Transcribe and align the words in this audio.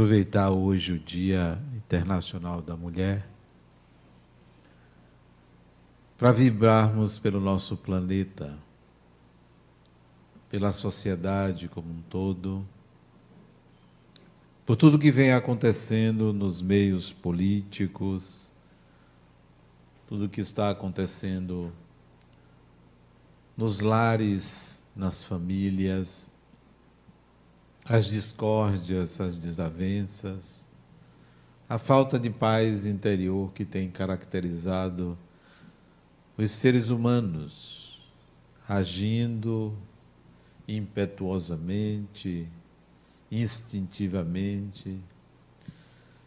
aproveitar 0.00 0.48
hoje 0.48 0.94
o 0.94 0.98
Dia 0.98 1.60
Internacional 1.76 2.62
da 2.62 2.74
Mulher 2.74 3.28
para 6.16 6.32
vibrarmos 6.32 7.18
pelo 7.18 7.38
nosso 7.38 7.76
planeta, 7.76 8.58
pela 10.48 10.72
sociedade 10.72 11.68
como 11.68 11.92
um 11.92 12.00
todo, 12.08 12.66
por 14.64 14.74
tudo 14.74 14.98
que 14.98 15.10
vem 15.10 15.32
acontecendo 15.32 16.32
nos 16.32 16.62
meios 16.62 17.12
políticos, 17.12 18.50
tudo 20.08 20.30
que 20.30 20.40
está 20.40 20.70
acontecendo 20.70 21.70
nos 23.54 23.80
lares, 23.80 24.90
nas 24.96 25.22
famílias, 25.22 26.29
as 27.90 28.06
discórdias, 28.06 29.20
as 29.20 29.36
desavenças, 29.36 30.68
a 31.68 31.76
falta 31.76 32.20
de 32.20 32.30
paz 32.30 32.86
interior 32.86 33.52
que 33.52 33.64
tem 33.64 33.90
caracterizado 33.90 35.18
os 36.38 36.52
seres 36.52 36.88
humanos, 36.88 38.00
agindo 38.68 39.76
impetuosamente, 40.68 42.46
instintivamente, 43.28 44.96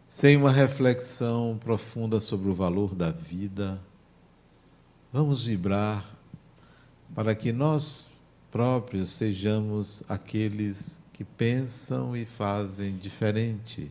sem 0.05 0.36
uma 0.36 0.52
reflexão 0.52 1.58
profunda 1.64 2.20
sobre 2.20 2.50
o 2.50 2.53
valor 2.53 2.94
da 2.94 3.09
vida. 3.09 3.80
Vamos 5.14 5.45
vibrar 5.45 6.05
para 7.16 7.34
que 7.34 7.53
nós 7.53 8.09
próprios 8.52 9.11
sejamos 9.11 10.03
aqueles 10.09 11.03
que 11.23 11.25
pensam 11.38 12.17
e 12.17 12.25
fazem 12.25 12.97
diferente. 12.97 13.89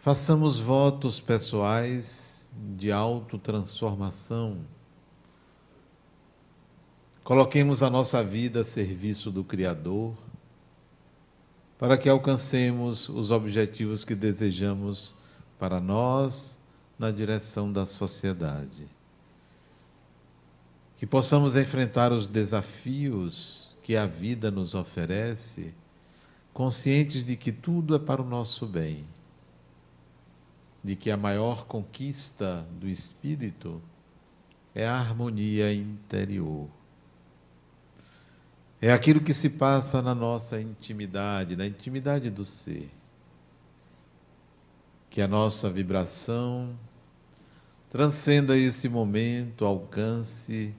Façamos 0.00 0.58
votos 0.58 1.18
pessoais 1.18 2.46
de 2.76 2.92
autotransformação. 2.92 4.58
Coloquemos 7.24 7.82
a 7.82 7.88
nossa 7.88 8.22
vida 8.22 8.60
a 8.60 8.64
serviço 8.64 9.30
do 9.30 9.42
Criador, 9.42 10.14
para 11.78 11.96
que 11.96 12.08
alcancemos 12.08 13.08
os 13.08 13.30
objetivos 13.30 14.04
que 14.04 14.14
desejamos 14.14 15.14
para 15.58 15.80
nós 15.80 16.60
na 16.98 17.10
direção 17.10 17.72
da 17.72 17.86
sociedade. 17.86 18.86
Que 20.98 21.06
possamos 21.06 21.56
enfrentar 21.56 22.12
os 22.12 22.26
desafios 22.26 23.61
que 23.82 23.96
a 23.96 24.06
vida 24.06 24.50
nos 24.50 24.74
oferece, 24.74 25.74
conscientes 26.52 27.24
de 27.24 27.36
que 27.36 27.50
tudo 27.50 27.94
é 27.96 27.98
para 27.98 28.22
o 28.22 28.28
nosso 28.28 28.66
bem, 28.66 29.06
de 30.82 30.94
que 30.94 31.10
a 31.10 31.16
maior 31.16 31.66
conquista 31.66 32.66
do 32.78 32.88
espírito 32.88 33.82
é 34.74 34.86
a 34.86 34.96
harmonia 34.96 35.72
interior. 35.72 36.68
É 38.80 38.92
aquilo 38.92 39.20
que 39.20 39.32
se 39.32 39.50
passa 39.50 40.02
na 40.02 40.14
nossa 40.14 40.60
intimidade, 40.60 41.54
na 41.54 41.66
intimidade 41.66 42.30
do 42.30 42.44
ser. 42.44 42.90
Que 45.08 45.22
a 45.22 45.28
nossa 45.28 45.70
vibração 45.70 46.76
transcenda 47.90 48.56
esse 48.56 48.88
momento, 48.88 49.64
alcance 49.64 50.74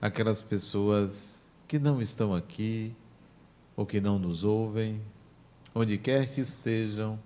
aquelas 0.00 0.42
pessoas 0.42 1.47
que 1.68 1.78
não 1.78 2.00
estão 2.00 2.34
aqui 2.34 2.94
ou 3.76 3.84
que 3.84 4.00
não 4.00 4.18
nos 4.18 4.42
ouvem, 4.42 5.02
onde 5.74 5.98
quer 5.98 6.26
que 6.26 6.40
estejam, 6.40 7.20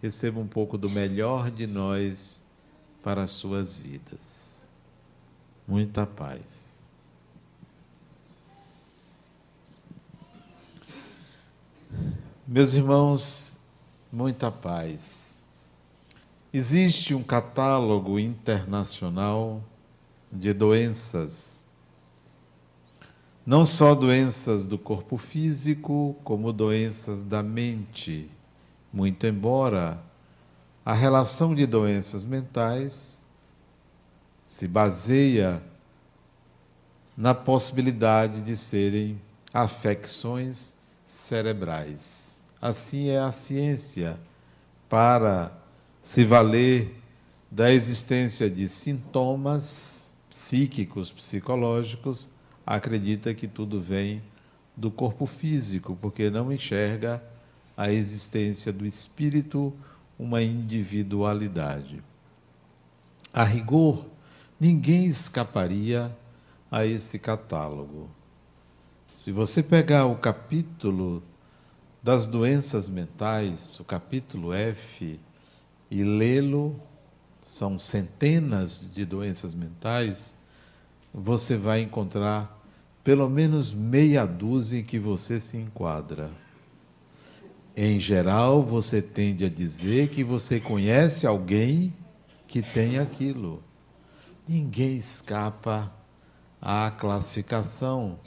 recebam 0.00 0.44
um 0.44 0.46
pouco 0.46 0.78
do 0.78 0.88
melhor 0.88 1.50
de 1.50 1.66
nós 1.66 2.46
para 3.02 3.24
as 3.24 3.32
suas 3.32 3.76
vidas. 3.76 4.72
Muita 5.66 6.06
paz. 6.06 6.78
Meus 12.46 12.74
irmãos, 12.74 13.58
muita 14.10 14.52
paz. 14.52 15.42
Existe 16.52 17.12
um 17.12 17.22
catálogo 17.22 18.18
internacional 18.18 19.62
de 20.32 20.54
doenças 20.54 21.57
não 23.48 23.64
só 23.64 23.94
doenças 23.94 24.66
do 24.66 24.76
corpo 24.76 25.16
físico, 25.16 26.14
como 26.22 26.52
doenças 26.52 27.22
da 27.22 27.42
mente. 27.42 28.30
Muito 28.92 29.26
embora 29.26 30.02
a 30.84 30.92
relação 30.92 31.54
de 31.54 31.64
doenças 31.64 32.26
mentais 32.26 33.22
se 34.46 34.68
baseia 34.68 35.62
na 37.16 37.32
possibilidade 37.32 38.42
de 38.42 38.54
serem 38.54 39.18
afecções 39.50 40.80
cerebrais. 41.06 42.42
Assim 42.60 43.08
é 43.08 43.18
a 43.18 43.32
ciência 43.32 44.20
para 44.90 45.50
se 46.02 46.22
valer 46.22 47.00
da 47.50 47.72
existência 47.72 48.50
de 48.50 48.68
sintomas 48.68 50.10
psíquicos, 50.28 51.10
psicológicos 51.10 52.36
acredita 52.76 53.32
que 53.32 53.48
tudo 53.48 53.80
vem 53.80 54.22
do 54.76 54.90
corpo 54.90 55.24
físico, 55.24 55.96
porque 56.00 56.28
não 56.28 56.52
enxerga 56.52 57.22
a 57.74 57.90
existência 57.90 58.70
do 58.70 58.84
espírito, 58.84 59.74
uma 60.18 60.42
individualidade. 60.42 62.02
A 63.32 63.42
rigor, 63.42 64.04
ninguém 64.60 65.06
escaparia 65.06 66.14
a 66.70 66.84
esse 66.84 67.18
catálogo. 67.18 68.10
Se 69.16 69.32
você 69.32 69.62
pegar 69.62 70.04
o 70.04 70.16
capítulo 70.16 71.22
das 72.02 72.26
doenças 72.26 72.90
mentais, 72.90 73.80
o 73.80 73.84
capítulo 73.84 74.52
F, 74.52 75.18
e 75.90 76.04
lê-lo, 76.04 76.78
são 77.40 77.78
centenas 77.78 78.92
de 78.92 79.06
doenças 79.06 79.54
mentais, 79.54 80.36
você 81.14 81.56
vai 81.56 81.80
encontrar 81.80 82.57
pelo 83.08 83.26
menos 83.26 83.72
meia 83.72 84.26
dúzia 84.26 84.80
em 84.80 84.84
que 84.84 84.98
você 84.98 85.40
se 85.40 85.56
enquadra. 85.56 86.30
Em 87.74 87.98
geral, 87.98 88.62
você 88.62 89.00
tende 89.00 89.46
a 89.46 89.48
dizer 89.48 90.10
que 90.10 90.22
você 90.22 90.60
conhece 90.60 91.26
alguém 91.26 91.94
que 92.46 92.60
tem 92.60 92.98
aquilo. 92.98 93.62
Ninguém 94.46 94.94
escapa 94.96 95.90
à 96.60 96.90
classificação. 96.90 98.18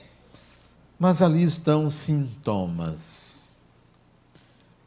Mas 0.98 1.22
ali 1.22 1.44
estão 1.44 1.88
sintomas. 1.88 3.62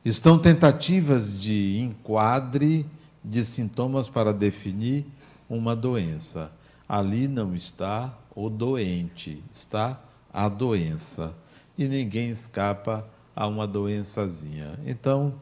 Estão 0.05 0.41
tentativas 0.41 1.41
de 1.41 1.78
enquadre 1.78 2.84
de 3.22 3.44
sintomas 3.44 4.09
para 4.09 4.32
definir 4.32 5.06
uma 5.49 5.76
doença. 5.76 6.50
Ali 6.88 7.28
não 7.28 7.55
está 7.55 8.12
o 8.34 8.49
doente, 8.49 9.43
está 9.53 10.00
a 10.33 10.49
doença. 10.49 11.34
E 11.77 11.87
ninguém 11.87 12.31
escapa 12.31 13.06
a 13.34 13.47
uma 13.47 13.67
doençazinha. 13.67 14.78
Então, 14.87 15.34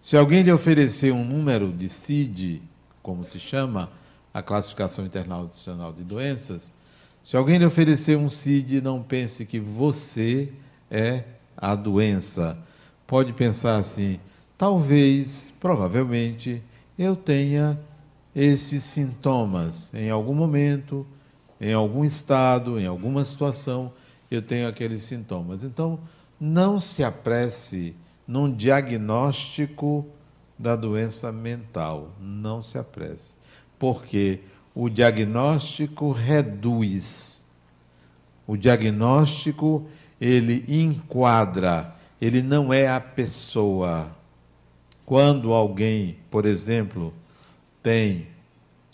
se 0.00 0.16
alguém 0.16 0.42
lhe 0.42 0.52
oferecer 0.52 1.12
um 1.12 1.24
número 1.24 1.72
de 1.72 1.88
CID, 1.88 2.62
como 3.02 3.24
se 3.24 3.40
chama 3.40 3.90
a 4.32 4.42
classificação 4.42 5.04
internacional 5.04 5.92
de 5.92 6.04
doenças, 6.04 6.72
se 7.22 7.36
alguém 7.36 7.58
lhe 7.58 7.66
oferecer 7.66 8.16
um 8.16 8.30
CID, 8.30 8.80
não 8.80 9.02
pense 9.02 9.44
que 9.44 9.58
você 9.58 10.52
é 10.90 11.24
a 11.56 11.74
doença. 11.74 12.56
Pode 13.06 13.32
pensar 13.32 13.78
assim: 13.78 14.20
talvez, 14.56 15.52
provavelmente, 15.60 16.62
eu 16.98 17.16
tenha 17.16 17.78
esses 18.34 18.84
sintomas 18.84 19.92
em 19.94 20.10
algum 20.10 20.34
momento 20.34 21.04
em 21.60 21.72
algum 21.72 22.04
estado, 22.04 22.78
em 22.78 22.86
alguma 22.86 23.24
situação, 23.24 23.92
eu 24.30 24.42
tenho 24.42 24.68
aqueles 24.68 25.02
sintomas. 25.02 25.64
Então, 25.64 25.98
não 26.40 26.80
se 26.80 27.02
apresse 27.02 27.96
num 28.26 28.52
diagnóstico 28.52 30.06
da 30.58 30.76
doença 30.76 31.32
mental. 31.32 32.10
Não 32.20 32.60
se 32.60 32.78
apresse. 32.78 33.34
Porque 33.78 34.40
o 34.74 34.88
diagnóstico 34.88 36.12
reduz. 36.12 37.46
O 38.46 38.56
diagnóstico, 38.56 39.86
ele 40.20 40.64
enquadra, 40.68 41.94
ele 42.20 42.42
não 42.42 42.72
é 42.72 42.88
a 42.88 43.00
pessoa. 43.00 44.10
Quando 45.04 45.52
alguém, 45.52 46.18
por 46.30 46.44
exemplo, 46.44 47.12
tem 47.82 48.28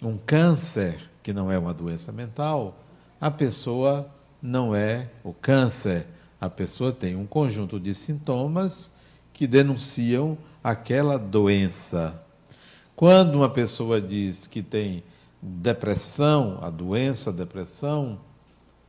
um 0.03 0.17
câncer, 0.17 1.11
que 1.25 1.33
não 1.33 1.51
é 1.51 1.59
uma 1.59 1.73
doença 1.73 2.13
mental, 2.13 2.77
a 3.19 3.31
pessoa 3.31 4.07
não 4.43 4.77
é 4.77 5.09
o 5.25 5.33
câncer. 5.33 6.07
A 6.39 6.51
pessoa 6.51 6.93
tem 6.93 7.17
um 7.17 7.27
conjunto 7.27 7.81
de 7.81 7.95
sintomas 7.95 8.97
que 9.33 9.47
denunciam 9.47 10.37
aquela 10.63 11.19
doença. 11.19 12.23
Quando 12.95 13.37
uma 13.37 13.49
pessoa 13.49 14.03
diz 14.03 14.47
que 14.47 14.63
tem 14.63 15.03
depressão, 15.41 16.59
a 16.61 16.69
doença 16.69 17.31
a 17.31 17.33
depressão, 17.33 18.21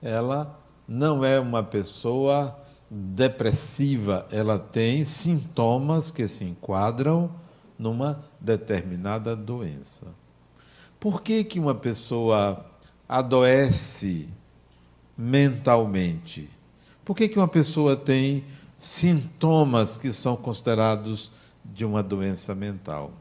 ela 0.01 0.59
não 0.85 1.23
é 1.23 1.39
uma 1.39 1.63
pessoa 1.63 2.59
depressiva, 2.91 4.27
ela 4.29 4.59
tem 4.59 5.05
sintomas 5.05 6.11
que 6.11 6.27
se 6.27 6.43
enquadram 6.43 7.31
numa 7.79 8.25
determinada 8.41 9.37
doença. 9.37 10.24
Por 10.99 11.21
que, 11.21 11.43
que 11.43 11.59
uma 11.59 11.75
pessoa 11.75 12.65
adoece 13.07 14.27
mentalmente? 15.17 16.49
Por 17.03 17.15
que, 17.15 17.29
que 17.29 17.37
uma 17.37 17.47
pessoa 17.47 17.95
tem 17.95 18.43
sintomas 18.77 19.97
que 19.97 20.11
são 20.11 20.35
considerados 20.35 21.31
de 21.63 21.85
uma 21.85 22.01
doença 22.01 22.55
mental? 22.55 23.11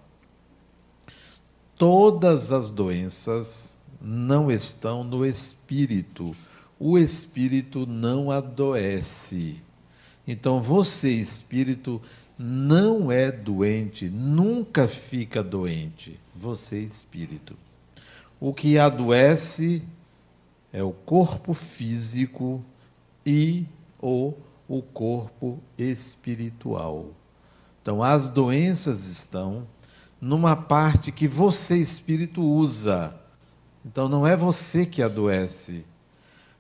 Todas 1.76 2.53
as 2.53 2.71
doenças 2.71 3.82
não 4.00 4.50
estão 4.50 5.03
no 5.03 5.27
espírito. 5.27 6.35
O 6.79 6.99
espírito 6.99 7.87
não 7.87 8.31
adoece. 8.31 9.62
Então, 10.27 10.62
você, 10.62 11.11
espírito, 11.11 12.00
não 12.38 13.12
é 13.12 13.31
doente, 13.31 14.09
nunca 14.09 14.88
fica 14.88 15.43
doente. 15.43 16.19
Você, 16.44 16.79
espírito. 16.79 17.56
O 18.38 18.52
que 18.52 18.79
adoece 18.79 19.82
é 20.70 20.82
o 20.82 20.93
corpo 20.93 21.55
físico 21.55 22.62
e 23.25 23.64
ou 23.99 24.38
o 24.69 24.82
corpo 24.82 25.58
espiritual. 25.79 27.06
Então, 27.81 28.02
as 28.02 28.29
doenças 28.29 29.06
estão 29.06 29.67
numa 30.20 30.55
parte 30.55 31.11
que 31.11 31.26
você, 31.26 31.79
espírito, 31.79 32.43
usa. 32.43 33.19
Então, 33.82 34.06
não 34.06 34.26
é 34.26 34.37
você 34.37 34.85
que 34.85 35.00
adoece. 35.00 35.82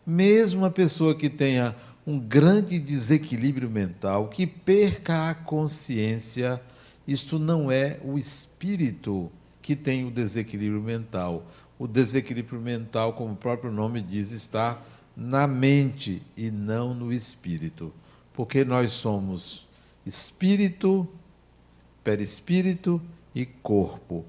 Mesmo 0.06 0.62
uma 0.62 0.70
pessoa 0.70 1.14
que 1.14 1.28
tenha 1.28 1.76
um 2.06 2.18
grande 2.18 2.78
desequilíbrio 2.78 3.68
mental, 3.68 4.28
que 4.28 4.46
perca 4.46 5.28
a 5.28 5.34
consciência, 5.34 6.58
isto 7.06 7.38
não 7.38 7.70
é 7.70 8.00
o 8.02 8.16
espírito 8.16 9.30
que 9.64 9.74
tem 9.74 10.04
o 10.04 10.10
desequilíbrio 10.10 10.82
mental. 10.82 11.50
O 11.78 11.88
desequilíbrio 11.88 12.60
mental, 12.60 13.14
como 13.14 13.32
o 13.32 13.36
próprio 13.36 13.72
nome 13.72 14.02
diz, 14.02 14.30
está 14.30 14.78
na 15.16 15.46
mente 15.46 16.20
e 16.36 16.50
não 16.50 16.92
no 16.92 17.10
espírito. 17.10 17.90
Porque 18.34 18.62
nós 18.62 18.92
somos 18.92 19.66
espírito, 20.04 21.08
perispírito 22.04 23.00
e 23.34 23.46
corpo. 23.46 24.26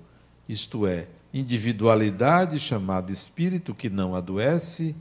Isto 0.47 0.87
é, 0.87 1.09
individualidade 1.33 2.57
chamada 2.57 3.11
espírito 3.11 3.75
que 3.75 3.89
não 3.89 4.15
adoece 4.15 4.95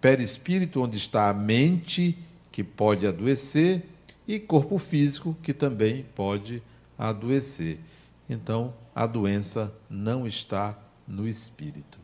perispírito, 0.00 0.80
onde 0.80 0.96
está 0.96 1.28
a 1.28 1.34
mente, 1.34 2.16
que 2.52 2.62
pode 2.62 3.04
adoecer, 3.04 3.84
e 4.28 4.38
corpo 4.38 4.78
físico, 4.78 5.36
que 5.42 5.52
também 5.52 6.06
pode 6.14 6.62
adoecer. 6.96 7.80
Então, 8.28 8.74
a 8.94 9.06
doença 9.06 9.72
não 9.88 10.26
está 10.26 10.76
no 11.06 11.28
espírito. 11.28 11.98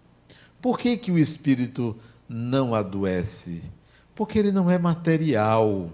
Por 0.61 0.79
que, 0.79 0.97
que 0.97 1.11
o 1.11 1.19
espírito 1.19 1.97
não 2.29 2.75
adoece? 2.75 3.63
Porque 4.15 4.39
ele 4.39 4.53
não 4.53 4.71
é 4.71 4.79
material, 4.79 5.91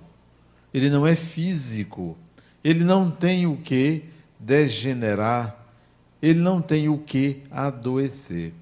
ele 0.75 0.91
não 0.91 1.07
é 1.07 1.17
físico, 1.17 2.17
ele 2.63 2.85
não 2.85 3.11
tem 3.11 3.47
o 3.47 3.57
que 3.57 4.05
degenerar, 4.39 5.57
ele 6.21 6.41
não 6.41 6.61
tem 6.61 6.89
o 6.89 6.99
que 6.99 7.43
adoecer. 7.51 8.53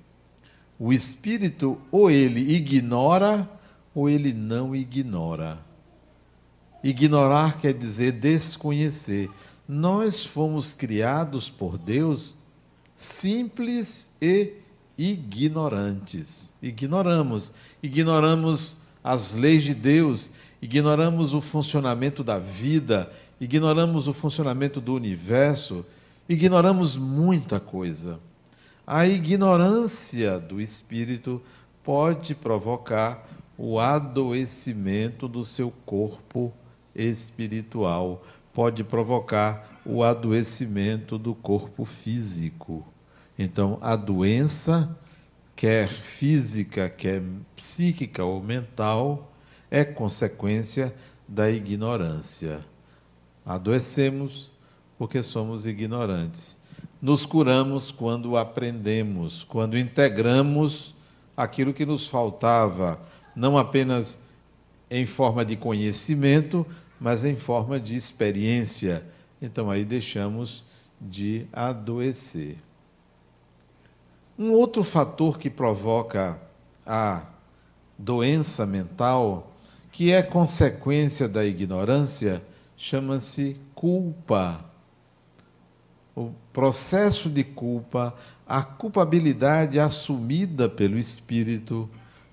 O 0.78 0.92
espírito 0.92 1.80
ou 1.90 2.10
ele 2.10 2.54
ignora 2.54 3.48
ou 3.94 4.08
ele 4.08 4.32
não 4.32 4.76
ignora. 4.76 5.58
Ignorar 6.84 7.58
quer 7.58 7.72
dizer 7.72 8.12
desconhecer. 8.12 9.30
Nós 9.68 10.24
fomos 10.24 10.72
criados 10.72 11.50
por 11.50 11.76
Deus 11.76 12.36
simples 12.96 14.16
e 14.20 14.54
ignorantes. 14.96 16.54
Ignoramos, 16.62 17.52
ignoramos 17.82 18.78
as 19.02 19.34
leis 19.34 19.62
de 19.62 19.74
Deus, 19.74 20.30
ignoramos 20.60 21.34
o 21.34 21.40
funcionamento 21.40 22.24
da 22.24 22.38
vida, 22.38 23.12
ignoramos 23.40 24.08
o 24.08 24.14
funcionamento 24.14 24.80
do 24.80 24.94
universo, 24.94 25.84
ignoramos 26.28 26.96
muita 26.96 27.60
coisa. 27.60 28.18
A 28.86 29.06
ignorância 29.06 30.38
do 30.38 30.60
espírito 30.60 31.42
pode 31.82 32.34
provocar 32.34 33.28
o 33.58 33.78
adoecimento 33.78 35.28
do 35.28 35.44
seu 35.44 35.72
corpo 35.84 36.52
espiritual, 36.94 38.24
pode 38.56 38.82
provocar 38.82 39.82
o 39.84 40.02
adoecimento 40.02 41.18
do 41.18 41.34
corpo 41.34 41.84
físico. 41.84 42.82
Então, 43.38 43.78
a 43.82 43.94
doença, 43.94 44.98
quer 45.54 45.88
física, 45.88 46.88
quer 46.88 47.22
psíquica 47.54 48.24
ou 48.24 48.42
mental, 48.42 49.30
é 49.70 49.84
consequência 49.84 50.94
da 51.28 51.50
ignorância. 51.50 52.60
Adoecemos 53.44 54.50
porque 54.98 55.22
somos 55.22 55.66
ignorantes 55.66 56.64
nos 57.00 57.26
curamos 57.26 57.90
quando 57.90 58.36
aprendemos, 58.36 59.44
quando 59.44 59.78
integramos 59.78 60.94
aquilo 61.36 61.74
que 61.74 61.84
nos 61.84 62.08
faltava, 62.08 62.98
não 63.34 63.58
apenas 63.58 64.22
em 64.90 65.04
forma 65.04 65.44
de 65.44 65.56
conhecimento, 65.56 66.66
mas 67.00 67.24
em 67.24 67.36
forma 67.36 67.78
de 67.78 67.94
experiência. 67.94 69.04
Então 69.40 69.70
aí 69.70 69.84
deixamos 69.84 70.64
de 71.00 71.46
adoecer. 71.52 72.56
Um 74.38 74.52
outro 74.52 74.84
fator 74.84 75.38
que 75.38 75.48
provoca 75.48 76.38
a 76.84 77.26
doença 77.98 78.66
mental, 78.66 79.52
que 79.90 80.12
é 80.12 80.22
consequência 80.22 81.28
da 81.28 81.44
ignorância, 81.44 82.42
chama-se 82.76 83.56
culpa 83.74 84.64
o 86.16 86.32
processo 86.50 87.28
de 87.28 87.44
culpa, 87.44 88.14
a 88.48 88.62
culpabilidade 88.62 89.78
assumida 89.78 90.66
pelo 90.66 90.98
espírito 90.98 91.88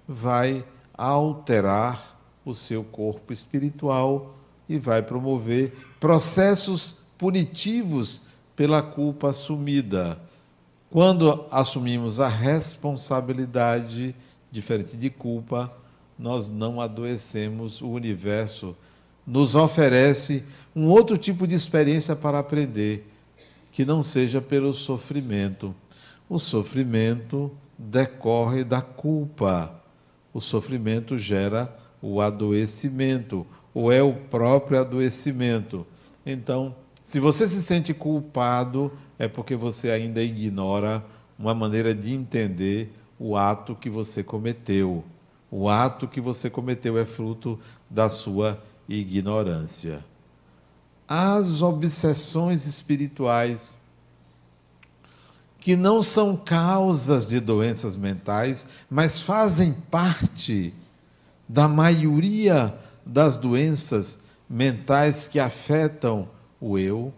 vai 0.07 0.65
alterar 0.97 2.17
o 2.45 2.53
seu 2.53 2.81
corpo 2.81 3.33
espiritual 3.33 4.35
e 4.67 4.77
vai 4.77 5.01
promover 5.01 5.73
processos 5.99 6.97
punitivos 7.17 8.21
pela 8.55 8.81
culpa 8.81 9.29
assumida. 9.29 10.19
Quando 10.89 11.45
assumimos 11.49 12.19
a 12.19 12.27
responsabilidade, 12.27 14.15
diferente 14.51 14.95
de 14.95 15.09
culpa, 15.09 15.73
nós 16.17 16.49
não 16.49 16.79
adoecemos, 16.79 17.81
o 17.81 17.89
universo 17.89 18.75
nos 19.25 19.55
oferece 19.55 20.43
um 20.75 20.87
outro 20.89 21.17
tipo 21.17 21.47
de 21.47 21.55
experiência 21.55 22.15
para 22.15 22.39
aprender 22.39 23.09
que 23.71 23.83
não 23.83 24.03
seja 24.03 24.39
pelo 24.39 24.73
sofrimento. 24.73 25.73
O 26.29 26.37
sofrimento 26.37 27.51
decorre 27.77 28.63
da 28.63 28.81
culpa. 28.81 29.73
O 30.33 30.39
sofrimento 30.39 31.17
gera 31.17 31.75
o 32.01 32.21
adoecimento, 32.21 33.47
ou 33.73 33.91
é 33.91 34.01
o 34.01 34.13
próprio 34.13 34.79
adoecimento. 34.79 35.85
Então, 36.25 36.75
se 37.03 37.19
você 37.19 37.47
se 37.47 37.61
sente 37.61 37.93
culpado, 37.93 38.91
é 39.17 39.27
porque 39.27 39.55
você 39.55 39.91
ainda 39.91 40.21
ignora 40.21 41.03
uma 41.37 41.53
maneira 41.53 41.93
de 41.93 42.13
entender 42.13 42.93
o 43.19 43.35
ato 43.35 43.75
que 43.75 43.89
você 43.89 44.23
cometeu. 44.23 45.03
O 45.49 45.69
ato 45.69 46.07
que 46.07 46.21
você 46.21 46.49
cometeu 46.49 46.97
é 46.97 47.05
fruto 47.05 47.59
da 47.89 48.09
sua 48.09 48.61
ignorância 48.87 50.03
as 51.07 51.61
obsessões 51.61 52.65
espirituais, 52.65 53.77
que 55.59 55.75
não 55.75 56.01
são 56.01 56.35
causas 56.35 57.27
de 57.27 57.39
doenças 57.39 57.95
mentais, 57.95 58.69
mas 58.89 59.21
fazem 59.21 59.73
parte 59.89 60.73
da 61.47 61.67
maioria 61.67 62.77
das 63.05 63.37
doenças 63.37 64.25
mentais 64.49 65.27
que 65.27 65.39
afetam 65.39 66.27
o 66.59 66.77
eu, 66.77 67.13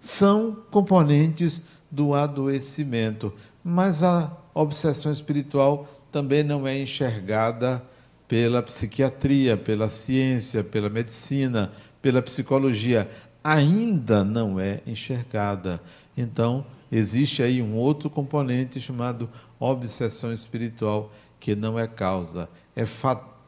são 0.00 0.56
componentes 0.70 1.68
do 1.90 2.14
adoecimento. 2.14 3.32
Mas 3.62 4.02
a 4.02 4.36
obsessão 4.54 5.12
espiritual 5.12 5.86
também 6.10 6.42
não 6.42 6.66
é 6.66 6.78
enxergada 6.78 7.82
pela 8.26 8.62
psiquiatria, 8.62 9.56
pela 9.56 9.90
ciência, 9.90 10.64
pela 10.64 10.88
medicina, 10.88 11.72
pela 12.00 12.22
psicologia, 12.22 13.10
ainda 13.42 14.24
não 14.24 14.58
é 14.58 14.80
enxergada. 14.86 15.80
Então, 16.16 16.64
existe 16.90 17.42
aí 17.42 17.60
um 17.60 17.76
outro 17.76 18.08
componente 18.08 18.80
chamado 18.80 19.28
obsessão 19.58 20.32
espiritual, 20.32 21.12
que 21.38 21.54
não 21.54 21.78
é 21.78 21.86
causa, 21.86 22.48
é 22.74 22.86
fator 22.86 23.39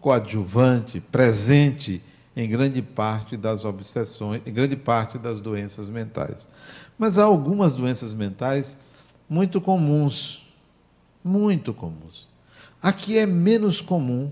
coadjuvante, 0.00 1.00
presente 1.00 2.02
em 2.36 2.48
grande 2.48 2.80
parte 2.80 3.36
das 3.36 3.64
obsessões, 3.64 4.42
em 4.46 4.52
grande 4.52 4.76
parte 4.76 5.18
das 5.18 5.40
doenças 5.40 5.88
mentais. 5.88 6.46
Mas 6.98 7.18
há 7.18 7.24
algumas 7.24 7.74
doenças 7.74 8.14
mentais 8.14 8.78
muito 9.28 9.60
comuns, 9.60 10.52
muito 11.22 11.72
comuns. 11.72 12.28
Aqui 12.82 13.18
é 13.18 13.26
menos 13.26 13.80
comum, 13.80 14.30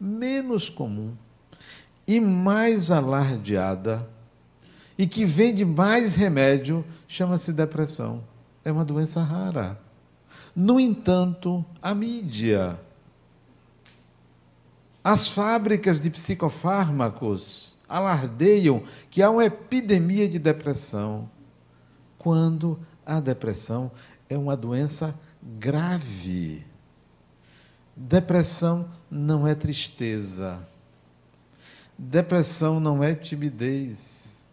menos 0.00 0.68
comum 0.68 1.14
e 2.06 2.20
mais 2.20 2.90
alardeada 2.90 4.08
e 4.96 5.06
que 5.06 5.24
vende 5.24 5.64
mais 5.64 6.16
remédio, 6.16 6.84
chama-se 7.06 7.52
depressão. 7.52 8.24
É 8.64 8.72
uma 8.72 8.84
doença 8.84 9.22
rara. 9.22 9.78
No 10.54 10.80
entanto, 10.80 11.64
a 11.80 11.94
mídia, 11.94 12.78
as 15.08 15.30
fábricas 15.30 15.98
de 15.98 16.10
psicofármacos 16.10 17.78
alardeiam 17.88 18.82
que 19.10 19.22
há 19.22 19.30
uma 19.30 19.46
epidemia 19.46 20.28
de 20.28 20.38
depressão, 20.38 21.30
quando 22.18 22.78
a 23.06 23.18
depressão 23.18 23.90
é 24.28 24.36
uma 24.36 24.54
doença 24.54 25.18
grave. 25.42 26.62
Depressão 27.96 28.86
não 29.10 29.48
é 29.48 29.54
tristeza. 29.54 30.68
Depressão 31.96 32.78
não 32.78 33.02
é 33.02 33.14
timidez. 33.14 34.46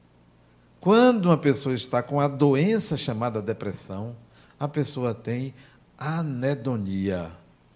Quando 0.79 1.25
uma 1.25 1.37
pessoa 1.37 1.75
está 1.75 2.01
com 2.01 2.21
a 2.21 2.29
doença 2.29 2.95
chamada 2.95 3.41
depressão, 3.41 4.15
a 4.57 4.69
pessoa 4.69 5.13
tem 5.13 5.53
anedonia. 5.97 7.29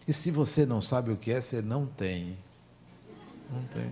E 0.07 0.13
se 0.13 0.31
você 0.31 0.65
não 0.65 0.79
sabe 0.79 1.11
o 1.11 1.17
que 1.17 1.29
é, 1.29 1.41
você 1.41 1.61
não 1.61 1.85
tem. 1.85 2.37
Não 3.49 3.63
tem. 3.73 3.91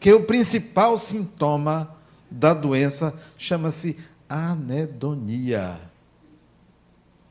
Que 0.00 0.12
o 0.12 0.24
principal 0.24 0.98
sintoma 0.98 1.96
da 2.30 2.52
doença 2.52 3.18
chama-se 3.38 3.98
anedonia. 4.28 5.80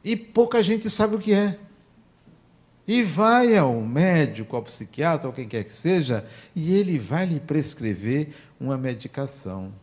E 0.03 0.15
pouca 0.15 0.61
gente 0.63 0.89
sabe 0.89 1.15
o 1.15 1.19
que 1.19 1.33
é. 1.33 1.57
E 2.85 3.01
vai 3.01 3.57
ao 3.57 3.79
médico, 3.81 4.55
ao 4.55 4.63
psiquiatra, 4.63 5.27
ou 5.27 5.33
quem 5.33 5.47
quer 5.47 5.63
que 5.63 5.73
seja, 5.73 6.27
e 6.53 6.73
ele 6.73 6.99
vai 6.99 7.25
lhe 7.25 7.39
prescrever 7.39 8.33
uma 8.59 8.77
medicação. 8.77 9.73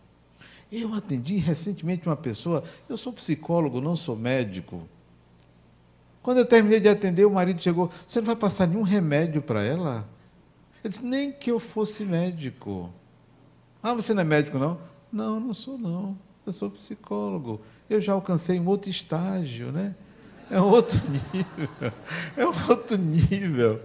Eu 0.71 0.95
atendi 0.95 1.37
recentemente 1.37 2.07
uma 2.07 2.17
pessoa, 2.17 2.63
eu 2.89 2.97
sou 2.97 3.13
psicólogo, 3.13 3.81
não 3.81 3.97
sou 3.97 4.15
médico. 4.15 4.87
Quando 6.23 6.39
eu 6.39 6.47
terminei 6.47 6.79
de 6.79 6.89
atender, 6.89 7.25
o 7.25 7.31
marido 7.31 7.61
chegou: 7.61 7.91
Você 8.07 8.21
não 8.21 8.27
vai 8.27 8.37
passar 8.37 8.67
nenhum 8.67 8.83
remédio 8.83 9.41
para 9.41 9.65
ela? 9.65 10.07
Eu 10.83 10.91
disse: 10.91 11.05
Nem 11.05 11.33
que 11.33 11.51
eu 11.51 11.61
fosse 11.61 12.05
médico. 12.05 12.91
Ah, 13.83 13.95
você 13.95 14.13
não 14.13 14.23
é 14.23 14.25
médico, 14.25 14.59
não? 14.59 14.79
Não, 15.13 15.41
não 15.41 15.55
sou, 15.55 15.79
não. 15.79 16.17
Eu 16.47 16.53
sou 16.53 16.71
psicólogo. 16.71 17.61
Eu 17.89 18.01
já 18.01 18.13
alcancei 18.13 18.59
um 18.59 18.67
outro 18.67 18.91
estágio, 18.91 19.73
né? 19.73 19.95
É 20.51 20.61
outro 20.61 20.99
nível. 21.09 21.93
É 22.37 22.47
outro 22.47 22.99
nível. 22.99 23.81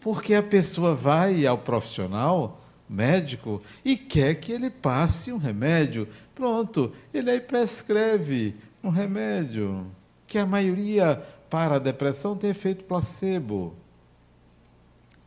Porque 0.00 0.34
a 0.34 0.42
pessoa 0.42 0.94
vai 0.94 1.46
ao 1.46 1.58
profissional, 1.58 2.60
médico, 2.88 3.62
e 3.84 3.96
quer 3.96 4.34
que 4.34 4.52
ele 4.52 4.68
passe 4.68 5.32
um 5.32 5.38
remédio. 5.38 6.08
Pronto, 6.34 6.92
ele 7.14 7.30
aí 7.30 7.40
prescreve 7.40 8.56
um 8.82 8.90
remédio. 8.90 9.86
Que 10.26 10.38
a 10.38 10.46
maioria 10.46 11.22
para 11.48 11.76
a 11.76 11.78
depressão 11.78 12.36
tem 12.36 12.50
efeito 12.50 12.84
placebo. 12.84 13.74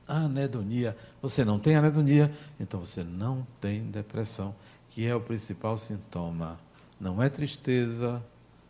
Anedonia. 0.08 0.96
Você 1.22 1.44
não 1.44 1.60
tem 1.60 1.76
anedonia, 1.76 2.32
então 2.60 2.80
você 2.80 3.04
não 3.04 3.46
tem 3.60 3.84
depressão, 3.84 4.56
que 4.90 5.06
é 5.06 5.16
o 5.16 5.22
principal 5.22 5.78
sintoma. 5.78 6.60
Não 7.00 7.22
é 7.22 7.30
tristeza, 7.30 8.24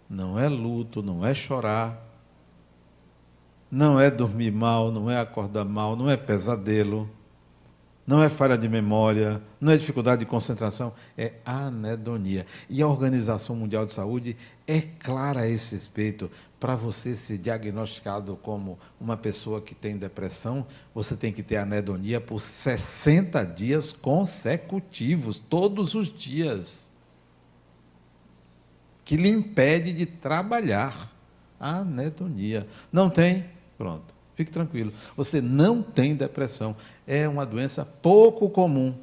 não 0.09 0.39
é 0.39 0.47
luto, 0.47 1.03
não 1.03 1.25
é 1.25 1.33
chorar, 1.33 2.01
não 3.69 3.99
é 3.99 4.09
dormir 4.09 4.51
mal, 4.51 4.91
não 4.91 5.09
é 5.09 5.19
acordar 5.19 5.65
mal, 5.65 5.95
não 5.95 6.09
é 6.09 6.15
pesadelo, 6.15 7.09
não 8.07 8.21
é 8.21 8.29
falha 8.29 8.57
de 8.57 8.69
memória, 8.69 9.41
não 9.59 9.71
é 9.71 9.77
dificuldade 9.77 10.19
de 10.19 10.25
concentração, 10.27 10.93
é 11.17 11.33
anedonia. 11.43 12.45
E 12.69 12.81
a 12.81 12.87
Organização 12.87 13.55
Mundial 13.55 13.83
de 13.83 13.91
Saúde 13.91 14.37
é 14.67 14.79
clara 14.79 15.41
a 15.41 15.47
esse 15.47 15.73
respeito. 15.73 16.29
Para 16.59 16.75
você 16.75 17.15
ser 17.15 17.37
diagnosticado 17.37 18.35
como 18.37 18.79
uma 18.99 19.17
pessoa 19.17 19.61
que 19.61 19.75
tem 19.75 19.97
depressão, 19.97 20.65
você 20.93 21.15
tem 21.15 21.31
que 21.31 21.43
ter 21.43 21.57
anedonia 21.57 22.21
por 22.21 22.39
60 22.39 23.43
dias 23.45 23.91
consecutivos, 23.91 25.37
todos 25.37 25.95
os 25.95 26.11
dias 26.11 26.93
que 29.05 29.15
lhe 29.15 29.29
impede 29.29 29.93
de 29.93 30.05
trabalhar. 30.05 31.13
A 31.57 31.77
anedonia. 31.77 32.67
Não 32.91 33.09
tem? 33.09 33.45
Pronto. 33.77 34.13
Fique 34.35 34.51
tranquilo. 34.51 34.91
Você 35.15 35.39
não 35.39 35.81
tem 35.81 36.13
depressão. 36.15 36.75
É 37.07 37.27
uma 37.27 37.45
doença 37.45 37.85
pouco 37.85 38.49
comum. 38.49 38.93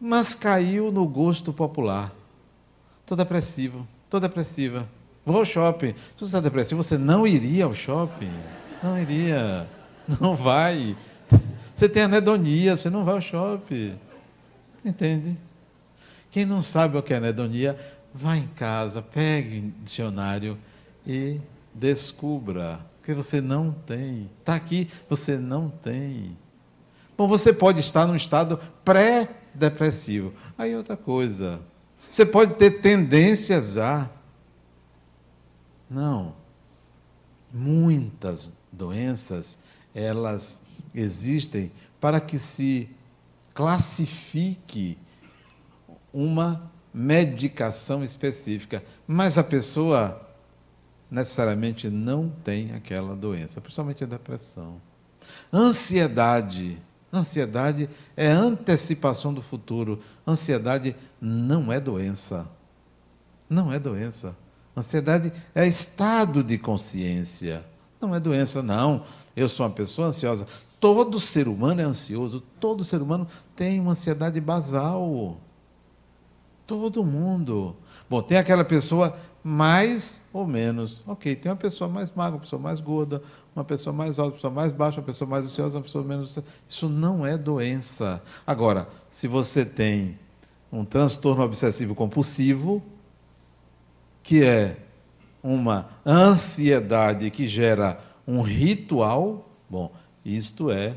Mas 0.00 0.34
caiu 0.34 0.90
no 0.90 1.06
gosto 1.06 1.52
popular. 1.52 2.12
Estou 3.02 3.16
depressivo. 3.16 3.86
Estou 4.06 4.18
depressiva. 4.18 4.88
Vou 5.24 5.38
ao 5.38 5.44
shopping. 5.44 5.94
Se 5.94 6.18
você 6.18 6.24
está 6.24 6.40
depressivo, 6.40 6.82
você 6.82 6.98
não 6.98 7.26
iria 7.26 7.64
ao 7.64 7.74
shopping. 7.74 8.32
Não 8.82 8.98
iria. 8.98 9.68
Não 10.20 10.34
vai. 10.34 10.96
Você 11.74 11.88
tem 11.88 12.02
anedonia, 12.02 12.76
você 12.76 12.90
não 12.90 13.04
vai 13.04 13.14
ao 13.14 13.20
shopping. 13.20 13.94
Entende? 14.84 15.38
Quem 16.30 16.44
não 16.44 16.62
sabe 16.62 16.96
o 16.96 17.02
que 17.02 17.14
é 17.14 17.18
anedonia, 17.18 17.78
Vá 18.14 18.36
em 18.36 18.46
casa, 18.46 19.00
pegue 19.00 19.58
um 19.58 19.84
dicionário 19.84 20.58
e 21.06 21.40
descubra. 21.74 22.80
Porque 22.98 23.14
você 23.14 23.40
não 23.40 23.72
tem. 23.72 24.30
Está 24.38 24.54
aqui, 24.54 24.88
você 25.08 25.38
não 25.38 25.70
tem. 25.70 26.36
Bom, 27.16 27.26
você 27.26 27.52
pode 27.52 27.80
estar 27.80 28.06
num 28.06 28.14
estado 28.14 28.60
pré-depressivo. 28.84 30.32
Aí 30.58 30.76
outra 30.76 30.96
coisa. 30.96 31.60
Você 32.10 32.26
pode 32.26 32.54
ter 32.54 32.82
tendências 32.82 33.78
a. 33.78 34.10
Não. 35.92 36.34
Muitas 37.52 38.52
doenças, 38.72 39.60
elas 39.94 40.62
existem 40.94 41.70
para 42.00 42.20
que 42.20 42.38
se 42.38 42.88
classifique 43.52 44.98
uma 46.12 46.70
medicação 46.92 48.02
específica, 48.02 48.82
mas 49.06 49.36
a 49.36 49.44
pessoa 49.44 50.28
necessariamente 51.10 51.88
não 51.90 52.30
tem 52.42 52.72
aquela 52.72 53.14
doença, 53.14 53.60
principalmente 53.60 54.02
a 54.02 54.06
depressão. 54.06 54.80
Ansiedade. 55.52 56.78
Ansiedade 57.12 57.90
é 58.16 58.28
antecipação 58.28 59.34
do 59.34 59.42
futuro. 59.42 60.00
Ansiedade 60.26 60.96
não 61.20 61.70
é 61.70 61.78
doença. 61.78 62.50
Não 63.48 63.70
é 63.70 63.78
doença. 63.78 64.34
Ansiedade 64.76 65.32
é 65.54 65.66
estado 65.66 66.42
de 66.42 66.56
consciência. 66.56 67.64
Não 68.00 68.14
é 68.14 68.20
doença, 68.20 68.62
não. 68.62 69.04
Eu 69.36 69.48
sou 69.48 69.66
uma 69.66 69.72
pessoa 69.72 70.08
ansiosa. 70.08 70.46
Todo 70.80 71.20
ser 71.20 71.46
humano 71.46 71.80
é 71.80 71.84
ansioso. 71.84 72.42
Todo 72.58 72.82
ser 72.82 73.00
humano 73.02 73.26
tem 73.54 73.78
uma 73.78 73.92
ansiedade 73.92 74.40
basal. 74.40 75.36
Todo 76.66 77.04
mundo. 77.04 77.76
Bom, 78.08 78.22
tem 78.22 78.38
aquela 78.38 78.64
pessoa 78.64 79.16
mais 79.44 80.22
ou 80.32 80.46
menos. 80.46 81.02
Ok, 81.06 81.36
tem 81.36 81.50
uma 81.50 81.56
pessoa 81.56 81.88
mais 81.88 82.14
magra, 82.14 82.36
uma 82.36 82.40
pessoa 82.40 82.60
mais 82.60 82.80
gorda, 82.80 83.22
uma 83.54 83.64
pessoa 83.64 83.94
mais 83.94 84.18
alta, 84.18 84.30
uma 84.30 84.36
pessoa 84.36 84.52
mais 84.52 84.72
baixa, 84.72 85.00
uma 85.00 85.06
pessoa 85.06 85.28
mais 85.28 85.44
ansiosa, 85.44 85.76
uma 85.76 85.82
pessoa 85.82 86.04
menos. 86.04 86.38
Isso 86.68 86.88
não 86.88 87.26
é 87.26 87.36
doença. 87.36 88.22
Agora, 88.46 88.88
se 89.10 89.26
você 89.26 89.64
tem 89.64 90.18
um 90.72 90.84
transtorno 90.84 91.42
obsessivo 91.42 91.94
compulsivo, 91.94 92.82
que 94.22 94.44
é 94.44 94.76
uma 95.42 95.88
ansiedade 96.06 97.30
que 97.30 97.48
gera 97.48 98.00
um 98.26 98.42
ritual, 98.42 99.50
bom, 99.68 99.92
isto 100.24 100.70
é 100.70 100.96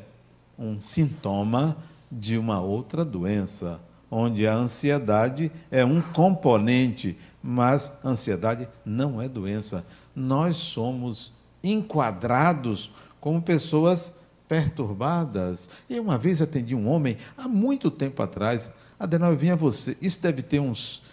um 0.58 0.80
sintoma 0.80 1.76
de 2.12 2.38
uma 2.38 2.62
outra 2.62 3.04
doença 3.04 3.82
onde 4.10 4.48
a 4.48 4.54
ansiedade 4.54 5.52
é 5.70 5.84
um 5.84 6.02
componente, 6.02 7.18
mas 7.42 8.00
ansiedade 8.06 8.68
não 8.86 9.22
é 9.22 9.28
doença. 9.28 9.86
Nós 10.16 10.58
somos 10.58 11.34
enquadrados 11.64 12.92
como 13.20 13.42
pessoas 13.42 14.24
perturbadas. 14.48 15.70
E 15.90 16.00
uma 16.00 16.18
vez 16.18 16.42
atendi 16.42 16.76
um 16.76 16.88
homem, 16.88 17.18
há 17.38 17.48
muito 17.48 17.90
tempo 17.92 18.22
atrás, 18.22 18.74
Adenal, 18.98 19.32
eu 19.32 19.38
vim 19.38 19.50
a 19.50 19.56
você, 19.56 19.98
isso 20.02 20.22
deve 20.22 20.42
ter 20.42 20.60
uns 20.60 21.04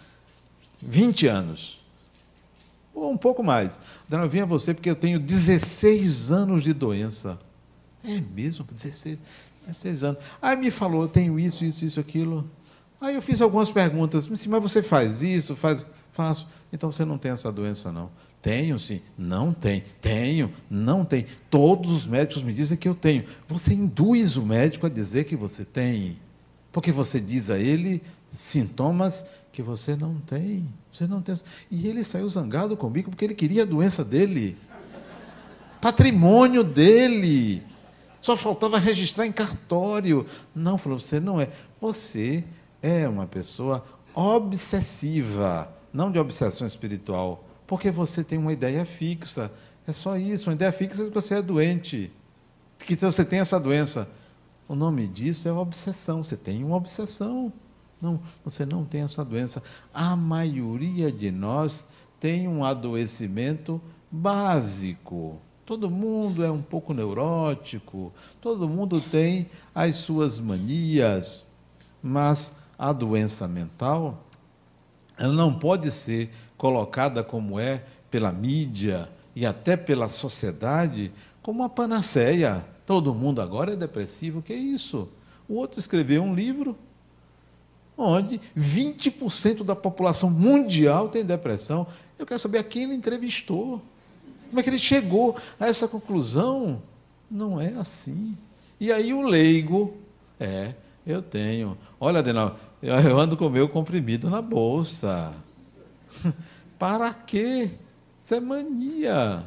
20 0.81 1.27
anos, 1.27 1.82
ou 2.93 3.11
um 3.11 3.17
pouco 3.17 3.43
mais. 3.43 3.81
Adenal, 4.07 4.25
eu 4.25 4.29
vim 4.29 4.41
a 4.41 4.45
você 4.45 4.73
porque 4.73 4.89
eu 4.89 4.95
tenho 4.95 5.19
16 5.19 6.31
anos 6.31 6.63
de 6.63 6.73
doença. 6.73 7.39
É 8.03 8.19
mesmo? 8.19 8.65
16, 8.69 9.17
16 9.65 10.03
anos. 10.03 10.19
Aí 10.41 10.55
me 10.55 10.69
falou, 10.69 11.03
eu 11.03 11.07
tenho 11.07 11.39
isso, 11.39 11.63
isso, 11.63 11.85
isso, 11.85 11.99
aquilo. 11.99 12.49
Aí 12.99 13.15
eu 13.15 13.21
fiz 13.21 13.41
algumas 13.41 13.69
perguntas, 13.69 14.27
mas 14.27 14.45
você 14.61 14.81
faz 14.81 15.21
isso, 15.23 15.55
faz, 15.55 15.85
faço. 16.11 16.47
Então 16.71 16.91
você 16.91 17.05
não 17.05 17.17
tem 17.17 17.31
essa 17.31 17.51
doença, 17.51 17.91
não. 17.91 18.09
Tenho 18.41 18.77
sim. 18.77 19.01
Não 19.17 19.53
tem. 19.53 19.83
Tenho. 20.01 20.51
Não 20.69 21.05
tem. 21.05 21.25
Todos 21.49 21.91
os 21.91 22.05
médicos 22.05 22.43
me 22.43 22.51
dizem 22.51 22.77
que 22.77 22.89
eu 22.89 22.95
tenho. 22.95 23.23
Você 23.47 23.73
induz 23.73 24.35
o 24.35 24.45
médico 24.45 24.85
a 24.85 24.89
dizer 24.89 25.23
que 25.23 25.35
você 25.35 25.63
tem. 25.63 26.17
Porque 26.73 26.91
você 26.91 27.21
diz 27.21 27.49
a 27.49 27.57
ele 27.57 28.03
sintomas 28.33 29.25
que 29.53 29.61
você 29.61 29.95
não 29.95 30.15
tem. 30.15 30.67
Você 30.91 31.07
não 31.07 31.21
tem. 31.21 31.33
E 31.71 31.87
ele 31.87 32.03
saiu 32.03 32.27
zangado 32.27 32.75
comigo 32.75 33.09
porque 33.09 33.23
ele 33.23 33.33
queria 33.33 33.63
a 33.63 33.65
doença 33.65 34.03
dele. 34.03 34.57
Patrimônio 35.79 36.65
dele. 36.65 37.63
Só 38.19 38.35
faltava 38.35 38.77
registrar 38.77 39.25
em 39.25 39.31
cartório. 39.31 40.25
Não, 40.53 40.77
falou, 40.77 40.99
você 40.99 41.21
não 41.21 41.39
é. 41.39 41.49
Você 41.79 42.43
é 42.81 43.07
uma 43.07 43.25
pessoa 43.25 43.85
obsessiva, 44.13 45.73
não 45.93 46.11
de 46.11 46.19
obsessão 46.19 46.67
espiritual 46.67 47.47
porque 47.73 47.89
você 47.89 48.23
tem 48.23 48.37
uma 48.37 48.53
ideia 48.53 48.85
fixa. 48.85 49.51
É 49.87 49.91
só 49.91 50.15
isso, 50.15 50.49
uma 50.49 50.53
ideia 50.53 50.71
fixa 50.71 51.01
é 51.01 51.07
que 51.07 51.11
você 51.11 51.35
é 51.35 51.41
doente, 51.41 52.11
que 52.77 52.95
você 52.95 53.25
tem 53.25 53.39
essa 53.39 53.59
doença. 53.59 54.07
O 54.67 54.75
nome 54.75 55.07
disso 55.07 55.47
é 55.47 55.51
obsessão. 55.51 56.23
Você 56.23 56.37
tem 56.37 56.63
uma 56.63 56.75
obsessão. 56.75 57.51
Não, 58.01 58.19
você 58.43 58.65
não 58.65 58.83
tem 58.83 59.01
essa 59.01 59.23
doença. 59.23 59.63
A 59.93 60.15
maioria 60.15 61.11
de 61.11 61.31
nós 61.31 61.89
tem 62.19 62.47
um 62.47 62.63
adoecimento 62.63 63.81
básico. 64.11 65.39
Todo 65.65 65.89
mundo 65.89 66.43
é 66.43 66.51
um 66.51 66.61
pouco 66.61 66.93
neurótico, 66.93 68.13
todo 68.41 68.67
mundo 68.67 68.99
tem 68.99 69.49
as 69.73 69.95
suas 69.95 70.37
manias, 70.37 71.45
mas 72.01 72.65
a 72.77 72.91
doença 72.91 73.47
mental 73.47 74.25
ela 75.17 75.33
não 75.33 75.57
pode 75.57 75.89
ser 75.91 76.33
colocada 76.57 77.23
como 77.23 77.59
é 77.59 77.83
pela 78.11 78.31
mídia 78.31 79.09
e 79.35 79.45
até 79.45 79.77
pela 79.77 80.09
sociedade 80.09 81.11
como 81.41 81.61
uma 81.61 81.69
panaceia. 81.69 82.65
Todo 82.85 83.13
mundo 83.13 83.41
agora 83.41 83.73
é 83.73 83.75
depressivo, 83.75 84.41
que 84.41 84.53
é 84.53 84.57
isso? 84.57 85.09
O 85.47 85.55
outro 85.55 85.79
escreveu 85.79 86.23
um 86.23 86.35
livro 86.35 86.77
onde 87.97 88.41
20% 88.57 89.63
da 89.63 89.75
população 89.75 90.29
mundial 90.29 91.09
tem 91.09 91.23
depressão. 91.23 91.87
Eu 92.17 92.25
quero 92.25 92.39
saber 92.39 92.59
a 92.59 92.63
quem 92.63 92.83
ele 92.83 92.95
entrevistou. 92.95 93.81
Como 94.49 94.59
é 94.59 94.63
que 94.63 94.69
ele 94.69 94.79
chegou 94.79 95.35
a 95.59 95.67
essa 95.67 95.87
conclusão? 95.87 96.81
Não 97.29 97.59
é 97.59 97.73
assim. 97.73 98.37
E 98.79 98.91
aí 98.91 99.13
o 99.13 99.21
leigo, 99.21 99.95
é, 100.39 100.73
eu 101.05 101.21
tenho. 101.21 101.77
Olha, 101.99 102.19
Adenal, 102.19 102.59
eu 102.81 103.19
ando 103.19 103.37
com 103.37 103.47
o 103.47 103.49
meu 103.49 103.69
comprimido 103.69 104.29
na 104.29 104.41
bolsa. 104.41 105.33
Para 106.77 107.13
quê? 107.13 107.71
Isso 108.21 108.35
é 108.35 108.39
mania, 108.39 109.43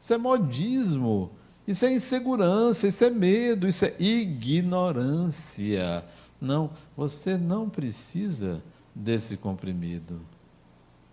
isso 0.00 0.12
é 0.12 0.18
modismo, 0.18 1.30
isso 1.70 1.86
é 1.86 1.92
insegurança, 1.92 2.88
isso 2.88 3.04
é 3.04 3.10
medo, 3.10 3.68
isso 3.68 3.84
é 3.84 3.94
ignorância. 3.98 6.04
Não, 6.40 6.70
você 6.96 7.36
não 7.36 7.68
precisa 7.68 8.62
desse 8.94 9.36
comprimido. 9.36 10.20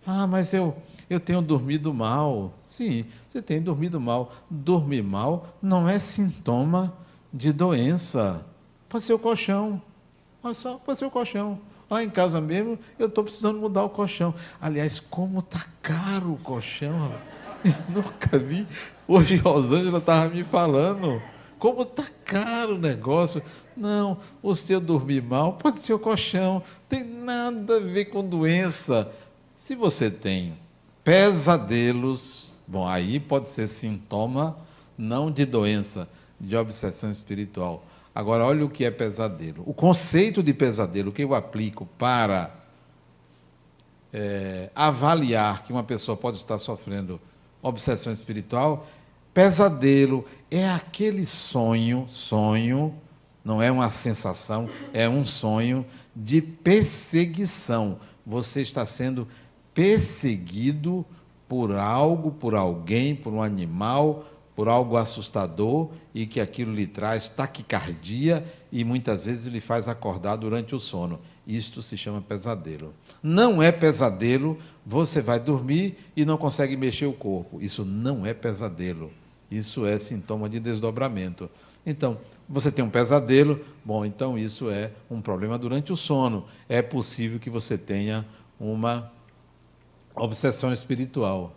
Ah, 0.06 0.26
mas 0.26 0.54
eu, 0.54 0.76
eu 1.08 1.20
tenho 1.20 1.42
dormido 1.42 1.92
mal. 1.92 2.54
Sim, 2.60 3.04
você 3.28 3.42
tem 3.42 3.60
dormido 3.60 4.00
mal. 4.00 4.32
Dormir 4.50 5.02
mal 5.02 5.58
não 5.60 5.88
é 5.88 5.98
sintoma 5.98 6.96
de 7.32 7.52
doença. 7.52 8.44
Ser 9.00 9.12
o 9.12 9.18
colchão. 9.18 9.82
Pode 10.40 10.98
ser 10.98 11.04
o 11.04 11.10
colchão. 11.10 11.60
Lá 11.90 12.02
em 12.02 12.10
casa 12.10 12.40
mesmo, 12.40 12.78
eu 12.98 13.08
estou 13.08 13.22
precisando 13.22 13.58
mudar 13.58 13.84
o 13.84 13.90
colchão. 13.90 14.34
Aliás, 14.60 14.98
como 14.98 15.40
está 15.40 15.66
caro 15.82 16.32
o 16.32 16.38
colchão. 16.38 17.12
Nunca 17.88 18.38
vi. 18.38 18.66
Hoje 19.06 19.36
Rosângela 19.36 19.98
estava 19.98 20.28
me 20.28 20.44
falando. 20.44 21.20
Como 21.58 21.82
está 21.82 22.06
caro 22.24 22.74
o 22.74 22.78
negócio. 22.78 23.42
Não, 23.76 24.18
o 24.42 24.54
seu 24.54 24.80
dormir 24.80 25.22
mal 25.22 25.54
pode 25.54 25.80
ser 25.80 25.92
o 25.92 25.98
colchão. 25.98 26.62
Tem 26.88 27.04
nada 27.04 27.76
a 27.76 27.80
ver 27.80 28.06
com 28.06 28.24
doença. 28.24 29.10
Se 29.54 29.74
você 29.74 30.10
tem 30.10 30.54
pesadelos, 31.02 32.54
bom, 32.66 32.86
aí 32.86 33.18
pode 33.18 33.48
ser 33.48 33.68
sintoma 33.68 34.56
não 34.96 35.30
de 35.30 35.44
doença, 35.44 36.08
de 36.40 36.56
obsessão 36.56 37.10
espiritual. 37.10 37.84
Agora, 38.12 38.44
olha 38.44 38.64
o 38.64 38.68
que 38.68 38.84
é 38.84 38.90
pesadelo. 38.90 39.62
O 39.64 39.72
conceito 39.72 40.42
de 40.42 40.52
pesadelo 40.52 41.12
que 41.12 41.22
eu 41.22 41.34
aplico 41.34 41.86
para 41.96 42.52
é, 44.12 44.70
avaliar 44.74 45.62
que 45.62 45.72
uma 45.72 45.84
pessoa 45.84 46.16
pode 46.16 46.36
estar 46.36 46.58
sofrendo 46.58 47.20
obsessão 47.62 48.12
espiritual, 48.12 48.86
pesadelo 49.32 50.24
é 50.50 50.68
aquele 50.68 51.26
sonho, 51.26 52.06
sonho, 52.08 52.94
não 53.44 53.62
é 53.62 53.70
uma 53.70 53.90
sensação, 53.90 54.68
é 54.92 55.08
um 55.08 55.24
sonho 55.24 55.84
de 56.14 56.40
perseguição. 56.42 57.98
Você 58.26 58.60
está 58.60 58.84
sendo 58.84 59.26
perseguido 59.72 61.04
por 61.48 61.72
algo, 61.72 62.30
por 62.32 62.54
alguém, 62.54 63.14
por 63.14 63.32
um 63.32 63.42
animal, 63.42 64.26
por 64.54 64.68
algo 64.68 64.96
assustador 64.96 65.88
e 66.12 66.26
que 66.26 66.40
aquilo 66.40 66.74
lhe 66.74 66.86
traz 66.86 67.28
taquicardia 67.28 68.44
e 68.72 68.82
muitas 68.82 69.24
vezes 69.24 69.46
lhe 69.46 69.60
faz 69.60 69.86
acordar 69.86 70.34
durante 70.34 70.74
o 70.74 70.80
sono. 70.80 71.20
Isto 71.46 71.80
se 71.80 71.96
chama 71.96 72.20
pesadelo. 72.20 72.92
Não 73.22 73.62
é 73.62 73.70
pesadelo, 73.70 74.58
você 74.88 75.20
vai 75.20 75.38
dormir 75.38 75.98
e 76.16 76.24
não 76.24 76.38
consegue 76.38 76.74
mexer 76.74 77.04
o 77.04 77.12
corpo. 77.12 77.60
Isso 77.60 77.84
não 77.84 78.24
é 78.24 78.32
pesadelo. 78.32 79.12
Isso 79.50 79.84
é 79.84 79.98
sintoma 79.98 80.48
de 80.48 80.58
desdobramento. 80.58 81.50
Então, 81.84 82.16
você 82.48 82.72
tem 82.72 82.82
um 82.82 82.88
pesadelo, 82.88 83.62
bom, 83.84 84.02
então 84.02 84.38
isso 84.38 84.70
é 84.70 84.90
um 85.10 85.20
problema 85.20 85.58
durante 85.58 85.92
o 85.92 85.96
sono. 85.96 86.46
É 86.70 86.80
possível 86.80 87.38
que 87.38 87.50
você 87.50 87.76
tenha 87.76 88.24
uma 88.58 89.12
obsessão 90.14 90.72
espiritual. 90.72 91.54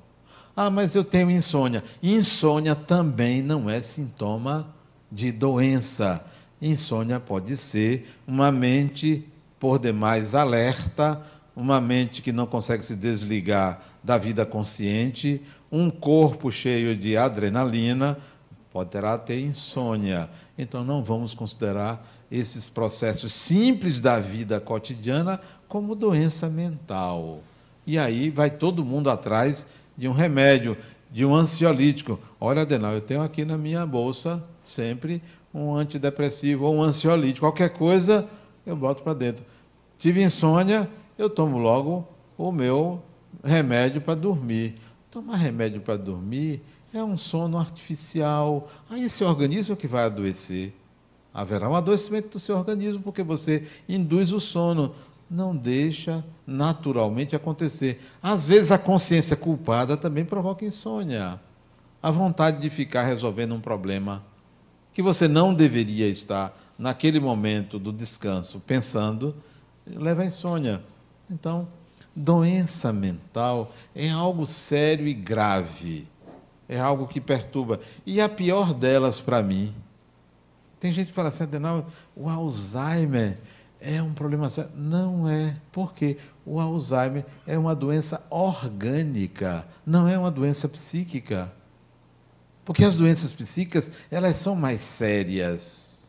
Ah, 0.53 0.69
mas 0.69 0.93
eu 0.93 1.03
tenho 1.05 1.31
insônia. 1.31 1.85
Insônia 2.03 2.75
também 2.75 3.41
não 3.41 3.69
é 3.69 3.79
sintoma 3.81 4.67
de 5.09 5.31
doença. 5.31 6.21
Insônia 6.61 7.17
pode 7.17 7.55
ser 7.55 8.13
uma 8.27 8.51
mente 8.51 9.25
por 9.57 9.79
demais 9.79 10.35
alerta, 10.35 11.21
uma 11.55 11.81
mente 11.81 12.21
que 12.21 12.31
não 12.31 12.45
consegue 12.45 12.83
se 12.83 12.95
desligar 12.95 13.81
da 14.03 14.17
vida 14.17 14.45
consciente, 14.45 15.41
um 15.71 15.89
corpo 15.89 16.51
cheio 16.51 16.95
de 16.95 17.17
adrenalina, 17.17 18.17
poderá 18.71 19.17
ter 19.17 19.41
insônia. 19.41 20.29
Então 20.57 20.83
não 20.83 21.03
vamos 21.03 21.33
considerar 21.33 22.07
esses 22.31 22.69
processos 22.69 23.33
simples 23.33 23.99
da 23.99 24.19
vida 24.19 24.59
cotidiana 24.59 25.39
como 25.67 25.95
doença 25.95 26.47
mental. 26.47 27.41
E 27.85 27.97
aí 27.97 28.29
vai 28.29 28.49
todo 28.49 28.85
mundo 28.85 29.09
atrás 29.09 29.69
de 29.97 30.07
um 30.07 30.13
remédio, 30.13 30.77
de 31.11 31.25
um 31.25 31.35
ansiolítico. 31.35 32.19
Olha, 32.39 32.61
Adenal, 32.61 32.93
eu 32.93 33.01
tenho 33.01 33.21
aqui 33.21 33.43
na 33.43 33.57
minha 33.57 33.85
bolsa 33.85 34.41
sempre 34.61 35.21
um 35.53 35.75
antidepressivo 35.75 36.65
ou 36.65 36.75
um 36.75 36.83
ansiolítico. 36.83 37.45
Qualquer 37.45 37.71
coisa 37.71 38.27
eu 38.65 38.75
boto 38.75 39.03
para 39.03 39.13
dentro. 39.13 39.43
Tive 39.97 40.23
insônia, 40.23 40.89
eu 41.21 41.29
tomo 41.29 41.57
logo 41.57 42.07
o 42.37 42.51
meu 42.51 43.01
remédio 43.43 44.01
para 44.01 44.15
dormir. 44.15 44.75
Tomar 45.11 45.35
remédio 45.35 45.79
para 45.81 45.95
dormir 45.95 46.61
é 46.93 47.03
um 47.03 47.15
sono 47.15 47.57
artificial. 47.57 48.71
Aí 48.89 49.03
esse 49.03 49.23
organismo 49.23 49.73
é 49.73 49.75
que 49.75 49.87
vai 49.87 50.05
adoecer. 50.05 50.73
Haverá 51.33 51.69
um 51.69 51.75
adoecimento 51.75 52.29
do 52.29 52.39
seu 52.39 52.57
organismo 52.57 53.03
porque 53.03 53.21
você 53.21 53.67
induz 53.87 54.31
o 54.31 54.39
sono 54.39 54.95
não 55.29 55.55
deixa 55.55 56.25
naturalmente 56.45 57.35
acontecer. 57.35 58.01
Às 58.21 58.45
vezes 58.45 58.71
a 58.71 58.77
consciência 58.77 59.37
culpada 59.37 59.95
também 59.95 60.25
provoca 60.25 60.65
insônia. 60.65 61.39
A 62.01 62.11
vontade 62.11 62.59
de 62.59 62.69
ficar 62.69 63.03
resolvendo 63.03 63.53
um 63.53 63.61
problema 63.61 64.23
que 64.91 65.01
você 65.01 65.27
não 65.27 65.53
deveria 65.53 66.07
estar 66.07 66.57
naquele 66.77 67.19
momento 67.19 67.77
do 67.77 67.93
descanso 67.93 68.59
pensando, 68.61 69.35
leva 69.85 70.23
à 70.23 70.25
insônia. 70.25 70.81
Então, 71.31 71.67
doença 72.13 72.91
mental 72.91 73.73
é 73.95 74.09
algo 74.09 74.45
sério 74.45 75.07
e 75.07 75.13
grave. 75.13 76.07
É 76.67 76.79
algo 76.79 77.07
que 77.07 77.21
perturba. 77.21 77.79
E 78.05 78.19
a 78.21 78.29
pior 78.29 78.73
delas 78.73 79.19
para 79.19 79.41
mim 79.41 79.73
Tem 80.79 80.91
gente 80.91 81.09
que 81.09 81.13
fala 81.13 81.29
assim, 81.29 81.43
Adenal, 81.43 81.85
o 82.15 82.27
Alzheimer 82.27 83.37
é 83.79 84.01
um 84.01 84.13
problema 84.13 84.49
sério. 84.49 84.71
Não 84.75 85.29
é. 85.29 85.55
Por 85.71 85.93
quê? 85.93 86.17
O 86.43 86.59
Alzheimer 86.59 87.23
é 87.45 87.57
uma 87.57 87.75
doença 87.75 88.25
orgânica, 88.29 89.67
não 89.85 90.07
é 90.07 90.17
uma 90.17 90.31
doença 90.31 90.67
psíquica. 90.67 91.53
Porque 92.65 92.83
as 92.83 92.95
doenças 92.95 93.31
psíquicas, 93.31 93.93
elas 94.09 94.37
são 94.37 94.55
mais 94.55 94.81
sérias. 94.81 96.07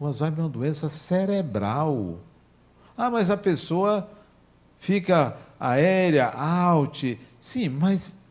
O 0.00 0.06
Alzheimer 0.06 0.40
é 0.40 0.42
uma 0.42 0.48
doença 0.48 0.88
cerebral. 0.88 2.18
Ah, 2.96 3.10
mas 3.10 3.30
a 3.30 3.36
pessoa 3.36 4.10
fica 4.78 5.36
aérea, 5.58 6.28
out. 6.30 7.18
Sim, 7.38 7.68
mas 7.68 8.22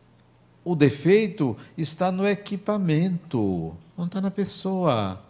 o 0.64 0.74
defeito 0.74 1.56
está 1.76 2.10
no 2.10 2.26
equipamento, 2.26 3.74
não 3.96 4.06
está 4.06 4.20
na 4.20 4.30
pessoa. 4.30 5.22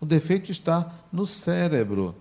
O 0.00 0.06
defeito 0.06 0.50
está 0.50 0.92
no 1.12 1.26
cérebro. 1.26 2.14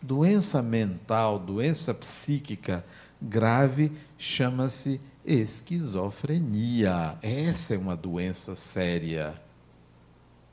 Doença 0.00 0.62
mental, 0.62 1.38
doença 1.38 1.92
psíquica 1.92 2.84
grave 3.20 3.92
chama-se 4.16 5.00
esquizofrenia. 5.24 7.18
Essa 7.20 7.74
é 7.74 7.78
uma 7.78 7.96
doença 7.96 8.54
séria. 8.54 9.34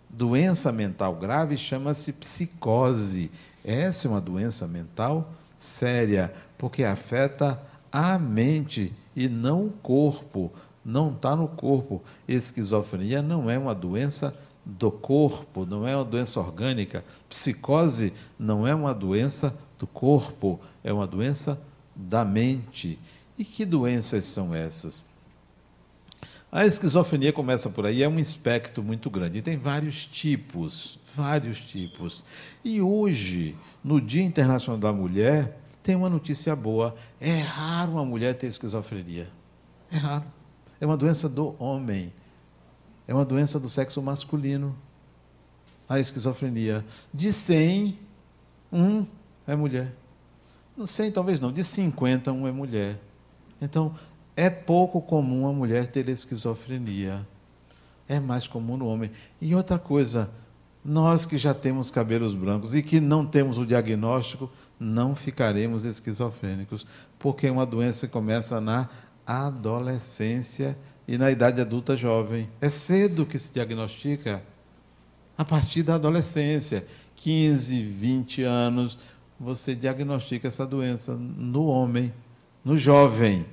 Doença 0.09 0.71
mental 0.71 1.15
grave 1.15 1.57
chama-se 1.57 2.13
psicose. 2.13 3.31
Essa 3.63 4.07
é 4.07 4.11
uma 4.11 4.21
doença 4.21 4.67
mental 4.67 5.31
séria, 5.57 6.33
porque 6.57 6.83
afeta 6.83 7.61
a 7.91 8.17
mente 8.19 8.93
e 9.15 9.27
não 9.27 9.65
o 9.67 9.71
corpo. 9.71 10.51
Não 10.83 11.11
está 11.11 11.35
no 11.35 11.47
corpo. 11.47 12.03
Esquizofrenia 12.27 13.21
não 13.21 13.49
é 13.49 13.57
uma 13.57 13.73
doença 13.73 14.37
do 14.65 14.91
corpo, 14.91 15.65
não 15.65 15.87
é 15.87 15.95
uma 15.95 16.05
doença 16.05 16.39
orgânica. 16.39 17.03
Psicose 17.29 18.13
não 18.37 18.67
é 18.67 18.73
uma 18.73 18.93
doença 18.93 19.57
do 19.77 19.85
corpo, 19.85 20.59
é 20.83 20.91
uma 20.91 21.05
doença 21.05 21.61
da 21.95 22.25
mente. 22.25 22.99
E 23.37 23.45
que 23.45 23.65
doenças 23.65 24.25
são 24.25 24.53
essas? 24.55 25.03
A 26.51 26.65
esquizofrenia 26.65 27.33
começa 27.33 27.69
por 27.69 27.85
aí, 27.85 28.01
é 28.01 28.07
um 28.07 28.17
espectro 28.17 28.81
muito 28.81 29.09
grande. 29.09 29.39
E 29.39 29.41
tem 29.41 29.57
vários 29.57 30.05
tipos, 30.05 30.97
vários 31.13 31.59
tipos. 31.59 32.23
E 32.63 32.81
hoje, 32.81 33.55
no 33.83 33.99
Dia 33.99 34.23
Internacional 34.23 34.79
da 34.79 34.93
Mulher, 34.93 35.59
tem 35.85 35.95
uma 35.95 36.09
notícia 36.09 36.55
boa. 36.55 36.95
É 37.21 37.37
raro 37.41 37.91
uma 37.91 38.03
mulher 38.03 38.35
ter 38.35 38.47
esquizofrenia. 38.47 39.29
É 39.91 39.97
raro. 39.97 40.25
É 40.81 40.85
uma 40.85 40.97
doença 40.97 41.29
do 41.29 41.55
homem. 41.59 42.11
É 43.07 43.13
uma 43.13 43.23
doença 43.23 43.59
do 43.59 43.69
sexo 43.69 44.01
masculino. 44.01 44.75
A 45.87 45.99
esquizofrenia. 45.99 46.83
De 47.13 47.31
100, 47.31 47.99
um 48.73 49.05
é 49.45 49.55
mulher. 49.55 49.93
100 50.83 51.11
talvez 51.11 51.39
não, 51.39 51.53
de 51.53 51.63
50, 51.63 52.31
um 52.31 52.47
é 52.47 52.51
mulher. 52.51 52.99
Então, 53.61 53.95
é 54.35 54.49
pouco 54.49 54.99
comum 54.99 55.47
a 55.47 55.53
mulher 55.53 55.85
ter 55.85 56.09
esquizofrenia. 56.09 57.25
É 58.07 58.19
mais 58.19 58.47
comum 58.47 58.75
no 58.75 58.87
homem. 58.87 59.11
E 59.39 59.53
outra 59.53 59.77
coisa, 59.77 60.31
nós 60.83 61.27
que 61.27 61.37
já 61.37 61.53
temos 61.53 61.91
cabelos 61.91 62.33
brancos 62.33 62.73
e 62.73 62.81
que 62.81 62.99
não 62.99 63.23
temos 63.23 63.59
o 63.59 63.65
diagnóstico, 63.67 64.49
não 64.79 65.15
ficaremos 65.15 65.85
esquizofrênicos, 65.85 66.85
porque 67.17 67.49
uma 67.49 67.65
doença 67.65 68.07
começa 68.07 68.59
na 68.59 68.89
adolescência 69.25 70.77
e 71.07 71.17
na 71.17 71.31
idade 71.31 71.61
adulta 71.61 71.95
jovem. 71.95 72.49
É 72.59 72.69
cedo 72.69 73.25
que 73.25 73.39
se 73.39 73.53
diagnostica. 73.53 74.43
A 75.37 75.43
partir 75.43 75.83
da 75.83 75.95
adolescência, 75.95 76.85
15, 77.15 77.81
20 77.81 78.43
anos, 78.43 78.97
você 79.39 79.75
diagnostica 79.75 80.47
essa 80.47 80.65
doença 80.65 81.15
no 81.15 81.65
homem 81.65 82.13
no 82.65 82.77
jovem. 82.77 83.45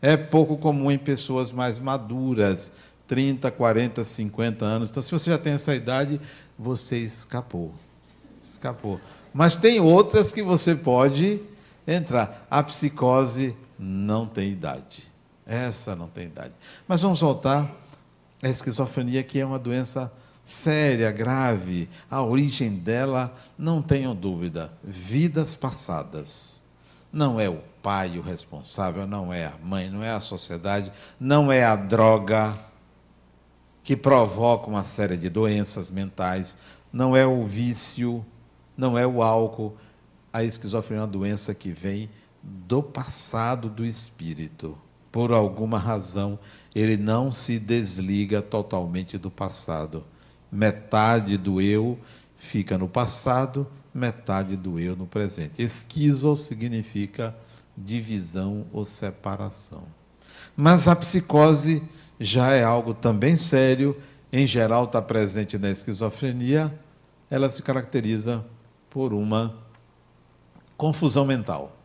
É 0.00 0.16
pouco 0.16 0.56
comum 0.56 0.90
em 0.90 0.96
pessoas 0.96 1.50
mais 1.50 1.78
maduras, 1.78 2.76
30, 3.08 3.50
40, 3.50 4.04
50 4.04 4.64
anos. 4.64 4.90
Então, 4.90 5.02
se 5.02 5.10
você 5.10 5.28
já 5.28 5.36
tem 5.36 5.54
essa 5.54 5.74
idade, 5.74 6.20
você 6.56 6.96
escapou. 6.96 7.74
Escapou. 8.42 9.00
Mas 9.32 9.56
tem 9.56 9.80
outras 9.80 10.32
que 10.32 10.42
você 10.42 10.74
pode 10.74 11.40
entrar. 11.86 12.46
A 12.50 12.62
psicose 12.62 13.56
não 13.78 14.26
tem 14.26 14.50
idade. 14.50 15.04
Essa 15.46 15.96
não 15.96 16.08
tem 16.08 16.26
idade. 16.26 16.54
Mas 16.86 17.02
vamos 17.02 17.20
voltar 17.20 17.70
à 18.42 18.48
esquizofrenia, 18.48 19.22
que 19.22 19.40
é 19.40 19.46
uma 19.46 19.58
doença 19.58 20.12
séria, 20.44 21.10
grave. 21.10 21.88
A 22.10 22.22
origem 22.22 22.70
dela, 22.70 23.34
não 23.58 23.80
tenham 23.80 24.14
dúvida, 24.14 24.72
vidas 24.82 25.54
passadas. 25.54 26.64
Não 27.12 27.40
é 27.40 27.48
o 27.48 27.58
pai 27.82 28.18
o 28.18 28.22
responsável, 28.22 29.06
não 29.06 29.32
é 29.32 29.46
a 29.46 29.54
mãe, 29.62 29.90
não 29.90 30.02
é 30.02 30.10
a 30.10 30.20
sociedade, 30.20 30.92
não 31.18 31.50
é 31.50 31.64
a 31.64 31.74
droga 31.74 32.58
que 33.82 33.96
provoca 33.96 34.68
uma 34.68 34.84
série 34.84 35.16
de 35.16 35.28
doenças 35.28 35.90
mentais, 35.90 36.58
não 36.92 37.16
é 37.16 37.26
o 37.26 37.46
vício, 37.46 38.24
não 38.80 38.98
é 38.98 39.06
o 39.06 39.22
álcool. 39.22 39.76
A 40.32 40.42
esquizofrenia 40.42 41.02
é 41.02 41.02
uma 41.02 41.12
doença 41.12 41.54
que 41.54 41.70
vem 41.70 42.08
do 42.42 42.82
passado 42.82 43.68
do 43.68 43.84
espírito. 43.84 44.76
Por 45.12 45.32
alguma 45.32 45.78
razão, 45.78 46.38
ele 46.74 46.96
não 46.96 47.30
se 47.30 47.58
desliga 47.58 48.40
totalmente 48.40 49.18
do 49.18 49.30
passado. 49.30 50.04
Metade 50.50 51.36
do 51.36 51.60
eu 51.60 51.98
fica 52.36 52.78
no 52.78 52.88
passado, 52.88 53.66
metade 53.92 54.56
do 54.56 54.80
eu 54.80 54.96
no 54.96 55.06
presente. 55.06 55.62
Esquizo 55.62 56.36
significa 56.36 57.36
divisão 57.76 58.66
ou 58.72 58.84
separação. 58.84 59.84
Mas 60.56 60.88
a 60.88 60.96
psicose 60.96 61.82
já 62.18 62.52
é 62.52 62.62
algo 62.62 62.94
também 62.94 63.36
sério, 63.36 63.96
em 64.32 64.46
geral 64.46 64.84
está 64.84 65.02
presente 65.02 65.58
na 65.58 65.70
esquizofrenia, 65.70 66.72
ela 67.30 67.48
se 67.48 67.62
caracteriza 67.62 68.44
por 68.90 69.14
uma 69.14 69.54
confusão 70.76 71.24
mental, 71.24 71.76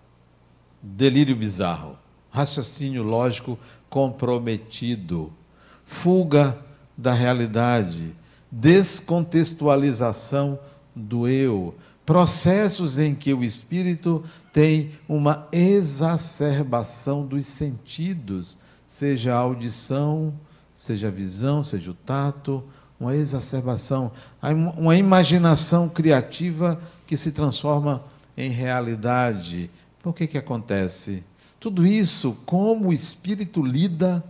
delírio 0.81 1.35
bizarro, 1.35 1.95
raciocínio 2.31 3.03
lógico 3.03 3.59
comprometido, 3.89 5.31
fuga 5.85 6.57
da 6.97 7.13
realidade, 7.13 8.15
descontextualização 8.51 10.59
do 10.95 11.27
eu, 11.27 11.75
processos 12.05 12.99
em 12.99 13.15
que 13.15 13.33
o 13.33 13.43
espírito 13.43 14.23
tem 14.53 14.91
uma 15.07 15.47
exacerbação 15.51 17.25
dos 17.25 17.45
sentidos, 17.45 18.59
seja 18.87 19.33
a 19.33 19.37
audição, 19.37 20.33
seja 20.73 21.07
a 21.07 21.11
visão, 21.11 21.63
seja 21.63 21.91
o 21.91 21.95
tato, 21.95 22.63
uma 23.05 23.15
exacerbação, 23.15 24.11
uma 24.75 24.95
imaginação 24.95 25.87
criativa 25.87 26.81
que 27.05 27.15
se 27.15 27.31
transforma 27.31 28.03
em 28.35 28.49
realidade. 28.49 29.69
Por 30.01 30.13
que 30.13 30.25
que 30.25 30.37
acontece? 30.39 31.23
Tudo 31.59 31.85
isso, 31.85 32.35
como 32.45 32.89
o 32.89 32.93
espírito 32.93 33.63
lida 33.63 34.23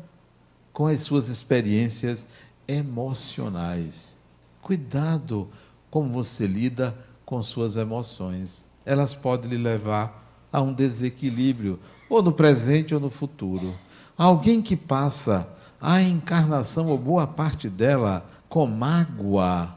com 0.74 0.88
as 0.88 1.02
suas 1.02 1.30
experiências 1.30 2.28
emocionais. 2.68 4.20
Cuidado 4.62 5.48
como 5.90 6.12
você 6.12 6.46
lida 6.46 6.94
com 7.26 7.42
suas 7.42 7.78
emoções. 7.78 8.66
Elas 8.86 9.14
podem 9.14 9.52
lhe 9.52 9.58
levar 9.58 10.24
a 10.52 10.62
um 10.62 10.74
desequilíbrio, 10.74 11.80
ou 12.10 12.22
no 12.22 12.32
presente 12.32 12.94
ou 12.94 13.00
no 13.00 13.10
futuro. 13.10 13.74
Alguém 14.18 14.62
que 14.62 14.76
passa 14.76 15.50
a 15.80 16.02
encarnação, 16.02 16.88
ou 16.88 16.98
boa 16.98 17.28
parte 17.28 17.70
dela, 17.70 18.26
com 18.56 18.66
mágoa, 18.66 19.76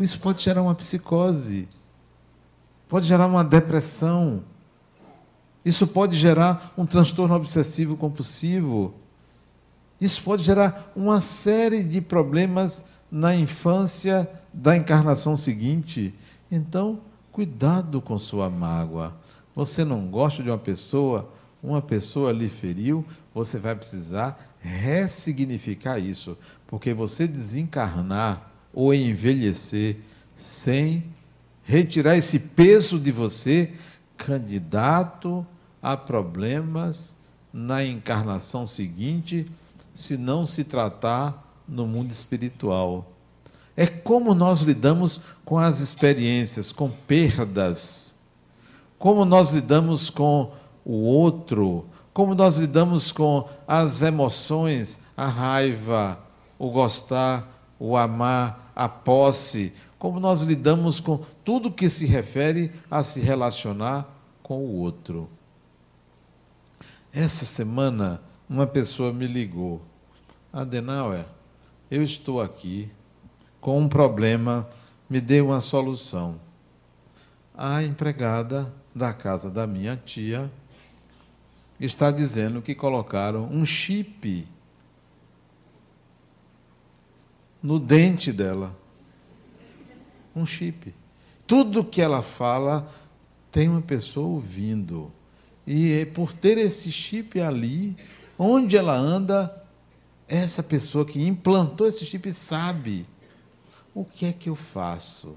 isso 0.00 0.18
pode 0.18 0.42
gerar 0.42 0.62
uma 0.62 0.74
psicose, 0.74 1.68
pode 2.88 3.06
gerar 3.06 3.28
uma 3.28 3.44
depressão, 3.44 4.42
isso 5.64 5.86
pode 5.86 6.16
gerar 6.16 6.74
um 6.76 6.84
transtorno 6.84 7.36
obsessivo 7.36 7.96
compulsivo, 7.96 8.92
isso 10.00 10.24
pode 10.24 10.42
gerar 10.42 10.90
uma 10.96 11.20
série 11.20 11.84
de 11.84 12.00
problemas 12.00 12.86
na 13.12 13.32
infância 13.32 14.28
da 14.52 14.76
encarnação 14.76 15.36
seguinte. 15.36 16.12
Então, 16.50 16.98
cuidado 17.30 18.00
com 18.00 18.18
sua 18.18 18.50
mágoa. 18.50 19.14
Você 19.54 19.84
não 19.84 20.08
gosta 20.08 20.42
de 20.42 20.50
uma 20.50 20.58
pessoa, 20.58 21.32
uma 21.62 21.80
pessoa 21.80 22.32
lhe 22.32 22.48
feriu, 22.48 23.04
você 23.32 23.56
vai 23.56 23.76
precisar 23.76 24.50
ressignificar 24.60 25.98
isso, 25.98 26.36
porque 26.70 26.94
você 26.94 27.26
desencarnar 27.26 28.48
ou 28.72 28.94
envelhecer 28.94 29.96
sem 30.36 31.04
retirar 31.64 32.16
esse 32.16 32.38
peso 32.38 32.96
de 32.96 33.10
você, 33.10 33.72
candidato 34.16 35.44
a 35.82 35.96
problemas 35.96 37.16
na 37.52 37.84
encarnação 37.84 38.68
seguinte, 38.68 39.50
se 39.92 40.16
não 40.16 40.46
se 40.46 40.62
tratar 40.62 41.44
no 41.66 41.88
mundo 41.88 42.12
espiritual. 42.12 43.10
É 43.76 43.84
como 43.86 44.32
nós 44.32 44.60
lidamos 44.60 45.22
com 45.44 45.58
as 45.58 45.80
experiências, 45.80 46.70
com 46.70 46.88
perdas, 46.88 48.20
como 48.96 49.24
nós 49.24 49.50
lidamos 49.50 50.08
com 50.08 50.52
o 50.84 50.98
outro, 50.98 51.86
como 52.12 52.32
nós 52.32 52.58
lidamos 52.58 53.10
com 53.10 53.48
as 53.66 54.02
emoções, 54.02 55.02
a 55.16 55.26
raiva, 55.26 56.29
o 56.60 56.70
gostar, 56.70 57.64
o 57.78 57.96
amar, 57.96 58.70
a 58.76 58.86
posse, 58.86 59.74
como 59.98 60.20
nós 60.20 60.42
lidamos 60.42 61.00
com 61.00 61.24
tudo 61.42 61.70
que 61.70 61.88
se 61.88 62.04
refere 62.04 62.70
a 62.90 63.02
se 63.02 63.18
relacionar 63.20 64.06
com 64.42 64.58
o 64.58 64.76
outro. 64.76 65.26
Essa 67.10 67.46
semana, 67.46 68.20
uma 68.46 68.66
pessoa 68.66 69.10
me 69.10 69.26
ligou. 69.26 69.80
Adenauer, 70.52 71.24
eu 71.90 72.02
estou 72.02 72.42
aqui 72.42 72.90
com 73.58 73.80
um 73.80 73.88
problema, 73.88 74.68
me 75.08 75.18
dê 75.18 75.40
uma 75.40 75.62
solução. 75.62 76.38
A 77.56 77.82
empregada 77.82 78.70
da 78.94 79.14
casa 79.14 79.50
da 79.50 79.66
minha 79.66 79.96
tia 79.96 80.52
está 81.80 82.10
dizendo 82.10 82.60
que 82.60 82.74
colocaram 82.74 83.46
um 83.50 83.64
chip 83.64 84.46
no 87.62 87.78
dente 87.78 88.32
dela. 88.32 88.76
Um 90.34 90.46
chip. 90.46 90.94
Tudo 91.46 91.84
que 91.84 92.00
ela 92.00 92.22
fala 92.22 92.90
tem 93.50 93.68
uma 93.68 93.82
pessoa 93.82 94.26
ouvindo. 94.26 95.12
E 95.66 95.92
é 95.92 96.04
por 96.04 96.32
ter 96.32 96.58
esse 96.58 96.90
chip 96.90 97.40
ali, 97.40 97.96
onde 98.38 98.76
ela 98.76 98.96
anda, 98.96 99.64
essa 100.28 100.62
pessoa 100.62 101.04
que 101.04 101.22
implantou 101.22 101.86
esse 101.86 102.04
chip 102.04 102.32
sabe 102.32 103.06
o 103.94 104.04
que 104.04 104.26
é 104.26 104.32
que 104.32 104.48
eu 104.48 104.56
faço. 104.56 105.36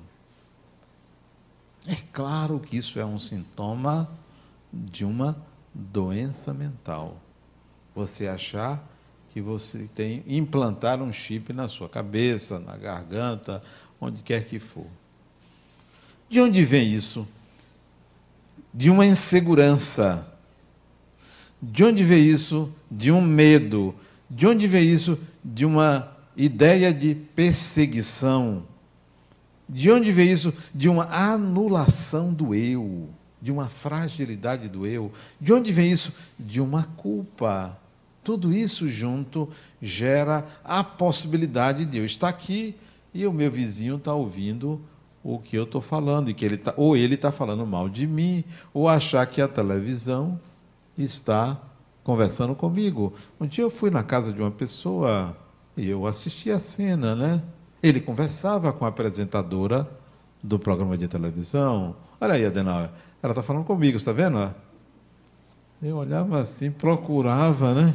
É 1.88 1.96
claro 2.14 2.60
que 2.60 2.78
isso 2.78 3.00
é 3.00 3.06
um 3.06 3.20
sintoma 3.20 4.10
de 4.72 5.04
uma 5.04 5.36
doença 5.74 6.54
mental. 6.54 7.18
Você 7.96 8.28
achar 8.28 8.88
que 9.34 9.42
você 9.42 9.90
tem 9.96 10.24
implantar 10.28 11.02
um 11.02 11.12
chip 11.12 11.52
na 11.52 11.68
sua 11.68 11.90
cabeça, 11.90 12.60
na 12.60 12.78
garganta, 12.78 13.64
onde 14.00 14.22
quer 14.22 14.46
que 14.46 14.60
for. 14.60 14.86
De 16.30 16.40
onde 16.40 16.64
vem 16.64 16.94
isso? 16.94 17.28
De 18.72 18.92
uma 18.92 19.08
insegurança. 19.08 20.32
De 21.60 21.84
onde 21.84 22.04
vem 22.04 22.24
isso? 22.24 22.72
De 22.92 23.12
um 23.12 23.22
medo. 23.22 23.96
De 24.30 24.46
onde 24.46 24.68
vem 24.68 24.88
isso? 24.88 25.20
De 25.44 25.66
uma 25.66 26.16
ideia 26.38 26.94
de 26.94 27.16
perseguição. 27.16 28.64
De 29.68 29.90
onde 29.90 30.12
vem 30.12 30.32
isso? 30.32 30.54
De 30.76 30.88
uma 30.88 31.06
anulação 31.06 32.32
do 32.32 32.54
eu, 32.54 33.10
de 33.42 33.52
uma 33.52 33.68
fragilidade 33.68 34.70
do 34.70 34.86
eu. 34.86 35.12
De 35.42 35.52
onde 35.52 35.72
vem 35.72 35.92
isso? 35.92 36.16
De 36.38 36.62
uma 36.62 36.84
culpa. 36.96 37.80
Tudo 38.24 38.54
isso 38.54 38.90
junto 38.90 39.50
gera 39.82 40.46
a 40.64 40.84
possibilidade 40.84 41.86
de 41.86 41.98
eu 41.98 42.06
estar 42.06 42.30
aqui 42.30 42.76
e 43.14 43.28
o 43.28 43.34
meu 43.34 43.52
vizinho 43.52 43.98
está 43.98 44.14
ouvindo 44.14 44.82
o 45.24 45.40
que 45.40 45.56
eu 45.56 45.64
estou 45.64 45.80
falando, 45.80 46.30
e 46.30 46.34
que 46.34 46.44
ele 46.44 46.58
tá, 46.58 46.74
ou 46.76 46.98
ele 46.98 47.16
está 47.16 47.32
falando 47.32 47.66
mal 47.66 47.88
de 47.88 48.06
mim, 48.06 48.44
ou 48.74 48.90
achar 48.90 49.26
que 49.26 49.42
a 49.42 49.48
televisão 49.48 50.40
está 50.98 51.58
conversando 52.04 52.54
comigo. 52.54 53.14
Um 53.40 53.48
dia 53.48 53.64
eu 53.64 53.72
fui 53.72 53.90
na 53.90 54.04
casa 54.04 54.34
de 54.34 54.42
uma 54.42 54.52
pessoa 54.52 55.36
e 55.78 55.90
eu 55.90 56.06
assisti 56.06 56.52
a 56.52 56.60
cena, 56.60 57.16
né? 57.16 57.42
Ele 57.82 58.02
conversava 58.02 58.74
com 58.74 58.84
a 58.84 58.90
apresentadora 58.90 59.90
do 60.42 60.60
programa 60.60 60.98
de 60.98 61.08
televisão. 61.08 61.96
Olha 62.20 62.34
aí, 62.34 62.46
Adenauer, 62.46 62.90
ela 63.22 63.32
está 63.32 63.42
falando 63.42 63.64
comigo, 63.64 63.96
está 63.96 64.12
vendo? 64.12 64.54
Eu 65.84 65.98
olhava 65.98 66.40
assim, 66.40 66.72
procurava, 66.72 67.74
né? 67.74 67.94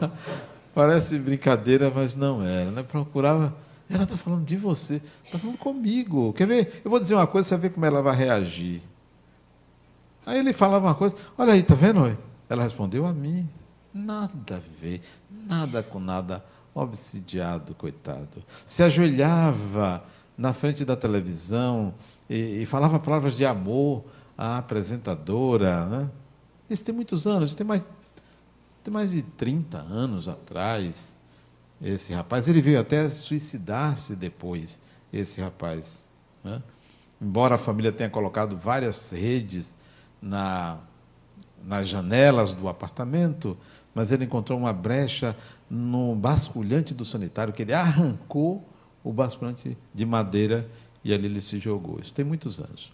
Parece 0.74 1.18
brincadeira, 1.18 1.90
mas 1.90 2.14
não 2.14 2.42
era, 2.42 2.70
né? 2.70 2.82
Procurava. 2.82 3.56
Ela 3.88 4.04
está 4.04 4.18
falando 4.18 4.44
de 4.44 4.58
você, 4.58 5.00
está 5.24 5.38
falando 5.38 5.56
comigo. 5.56 6.34
Quer 6.34 6.46
ver? 6.46 6.82
Eu 6.84 6.90
vou 6.90 7.00
dizer 7.00 7.14
uma 7.14 7.26
coisa, 7.26 7.48
você 7.48 7.54
vai 7.54 7.62
ver 7.62 7.74
como 7.74 7.86
ela 7.86 8.02
vai 8.02 8.14
reagir. 8.14 8.82
Aí 10.26 10.38
ele 10.38 10.52
falava 10.52 10.86
uma 10.86 10.94
coisa, 10.94 11.16
olha 11.38 11.54
aí, 11.54 11.60
está 11.60 11.74
vendo? 11.74 12.14
Ela 12.46 12.62
respondeu 12.62 13.06
a 13.06 13.12
mim. 13.14 13.48
Nada 13.94 14.56
a 14.56 14.80
ver, 14.80 15.00
nada 15.48 15.82
com 15.82 15.98
nada, 15.98 16.44
obsidiado, 16.74 17.74
coitado. 17.74 18.44
Se 18.66 18.82
ajoelhava 18.82 20.04
na 20.36 20.52
frente 20.52 20.84
da 20.84 20.94
televisão 20.94 21.94
e, 22.28 22.60
e 22.60 22.66
falava 22.66 22.98
palavras 22.98 23.34
de 23.34 23.46
amor 23.46 24.04
à 24.36 24.58
apresentadora. 24.58 25.86
Né? 25.86 26.10
Isso 26.68 26.84
tem 26.84 26.94
muitos 26.94 27.26
anos, 27.26 27.54
tem 27.54 27.66
mais, 27.66 27.82
tem 28.84 28.92
mais 28.92 29.10
de 29.10 29.22
30 29.22 29.78
anos 29.78 30.28
atrás. 30.28 31.18
Esse 31.80 32.12
rapaz, 32.12 32.48
ele 32.48 32.60
veio 32.60 32.80
até 32.80 33.08
suicidar-se 33.08 34.16
depois, 34.16 34.80
esse 35.12 35.40
rapaz. 35.40 36.08
Né? 36.44 36.62
Embora 37.20 37.54
a 37.54 37.58
família 37.58 37.92
tenha 37.92 38.10
colocado 38.10 38.56
várias 38.56 39.10
redes 39.10 39.76
na, 40.20 40.78
nas 41.64 41.88
janelas 41.88 42.54
do 42.54 42.68
apartamento, 42.68 43.56
mas 43.94 44.12
ele 44.12 44.24
encontrou 44.24 44.58
uma 44.58 44.72
brecha 44.72 45.36
no 45.68 46.14
basculhante 46.14 46.94
do 46.94 47.04
sanitário, 47.04 47.52
que 47.52 47.62
ele 47.62 47.72
arrancou 47.72 48.66
o 49.02 49.12
basculante 49.12 49.76
de 49.94 50.06
madeira 50.06 50.68
e 51.02 51.12
ali 51.12 51.26
ele 51.26 51.40
se 51.40 51.58
jogou. 51.58 51.98
Isso 52.00 52.14
tem 52.14 52.24
muitos 52.24 52.58
anos. 52.58 52.92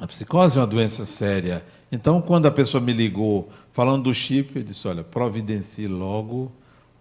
A 0.00 0.06
psicose 0.06 0.56
é 0.56 0.62
uma 0.62 0.66
doença 0.66 1.04
séria. 1.04 1.62
Então, 1.92 2.22
quando 2.22 2.46
a 2.46 2.50
pessoa 2.50 2.80
me 2.80 2.90
ligou 2.90 3.50
falando 3.70 4.04
do 4.04 4.14
chip, 4.14 4.56
eu 4.56 4.62
disse: 4.62 4.88
olha, 4.88 5.04
providencie 5.04 5.86
logo 5.86 6.50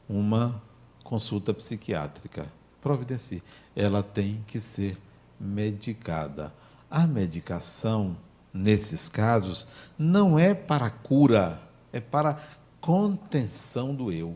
uma 0.08 0.62
consulta 1.02 1.54
psiquiátrica. 1.54 2.46
Providencie. 2.82 3.42
Ela 3.74 4.04
tem 4.04 4.44
que 4.46 4.60
ser 4.60 4.98
medicada. 5.40 6.54
A 6.92 7.08
medicação, 7.08 8.18
nesses 8.54 9.08
casos, 9.08 9.70
não 9.98 10.38
é 10.38 10.54
para 10.54 10.90
cura, 10.90 11.62
é 11.94 12.02
para 12.02 12.38
contenção 12.82 13.96
do 13.96 14.12
eu. 14.12 14.36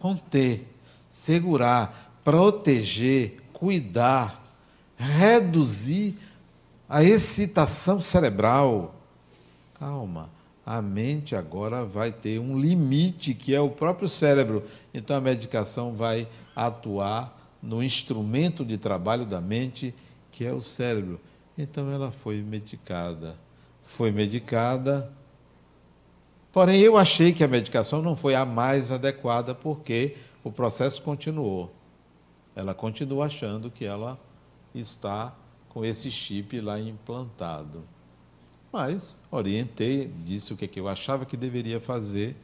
Conter, 0.00 0.66
segurar, 1.08 2.18
proteger, 2.24 3.40
cuidar, 3.52 4.42
reduzir 4.96 6.18
a 6.88 7.02
excitação 7.02 8.00
cerebral. 8.00 8.94
Calma, 9.78 10.30
a 10.64 10.80
mente 10.80 11.34
agora 11.36 11.84
vai 11.84 12.12
ter 12.12 12.38
um 12.38 12.58
limite 12.58 13.34
que 13.34 13.54
é 13.54 13.60
o 13.60 13.70
próprio 13.70 14.08
cérebro. 14.08 14.62
Então 14.92 15.16
a 15.16 15.20
medicação 15.20 15.94
vai 15.94 16.28
atuar 16.54 17.40
no 17.62 17.82
instrumento 17.82 18.64
de 18.64 18.78
trabalho 18.78 19.24
da 19.24 19.40
mente, 19.40 19.94
que 20.30 20.44
é 20.44 20.52
o 20.52 20.60
cérebro. 20.60 21.20
Então 21.56 21.90
ela 21.90 22.10
foi 22.10 22.42
medicada. 22.42 23.36
Foi 23.82 24.10
medicada. 24.10 25.10
Porém, 26.52 26.80
eu 26.80 26.96
achei 26.96 27.32
que 27.32 27.42
a 27.42 27.48
medicação 27.48 28.00
não 28.00 28.14
foi 28.14 28.34
a 28.34 28.44
mais 28.44 28.92
adequada 28.92 29.54
porque 29.54 30.16
o 30.42 30.52
processo 30.52 31.02
continuou. 31.02 31.74
Ela 32.54 32.74
continua 32.74 33.26
achando 33.26 33.70
que 33.70 33.84
ela 33.84 34.18
está 34.74 35.34
com 35.74 35.84
esse 35.84 36.08
chip 36.08 36.60
lá 36.60 36.80
implantado. 36.80 37.82
Mas 38.72 39.26
orientei, 39.30 40.10
disse 40.24 40.52
o 40.52 40.56
que, 40.56 40.66
é 40.66 40.68
que 40.68 40.78
eu 40.78 40.88
achava 40.88 41.26
que 41.26 41.36
deveria 41.36 41.80
fazer. 41.80 42.36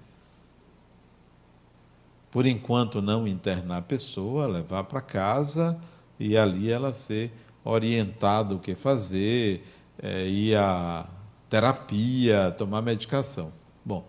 Por 2.30 2.44
enquanto, 2.44 3.00
não 3.00 3.26
internar 3.26 3.78
a 3.78 3.82
pessoa, 3.82 4.48
levar 4.48 4.84
para 4.84 5.00
casa 5.00 5.80
e 6.18 6.36
ali 6.36 6.70
ela 6.70 6.92
ser 6.92 7.32
orientada 7.64 8.54
o 8.54 8.58
que 8.58 8.74
fazer, 8.74 9.64
é, 10.02 10.26
ir 10.26 10.56
à 10.56 11.08
terapia, 11.48 12.54
tomar 12.56 12.82
medicação. 12.82 13.52
Bom, 13.84 14.06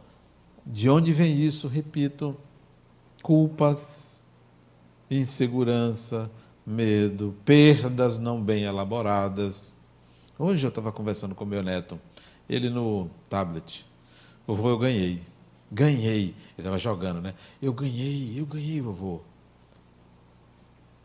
de 0.65 0.89
onde 0.89 1.13
vem 1.13 1.35
isso? 1.35 1.67
Repito, 1.67 2.35
culpas, 3.21 4.23
insegurança, 5.09 6.29
medo, 6.71 7.35
perdas 7.45 8.17
não 8.17 8.41
bem 8.41 8.63
elaboradas. 8.63 9.75
Hoje 10.39 10.65
eu 10.65 10.69
estava 10.69 10.91
conversando 10.91 11.35
com 11.35 11.45
meu 11.45 11.61
neto, 11.61 11.99
ele 12.49 12.69
no 12.69 13.09
tablet. 13.29 13.85
Vovô, 14.47 14.69
eu 14.69 14.77
ganhei. 14.77 15.21
Ganhei. 15.71 16.23
Ele 16.23 16.35
estava 16.57 16.77
jogando, 16.77 17.21
né? 17.21 17.35
Eu 17.61 17.73
ganhei, 17.73 18.39
eu 18.39 18.45
ganhei, 18.45 18.81
vovô. 18.81 19.21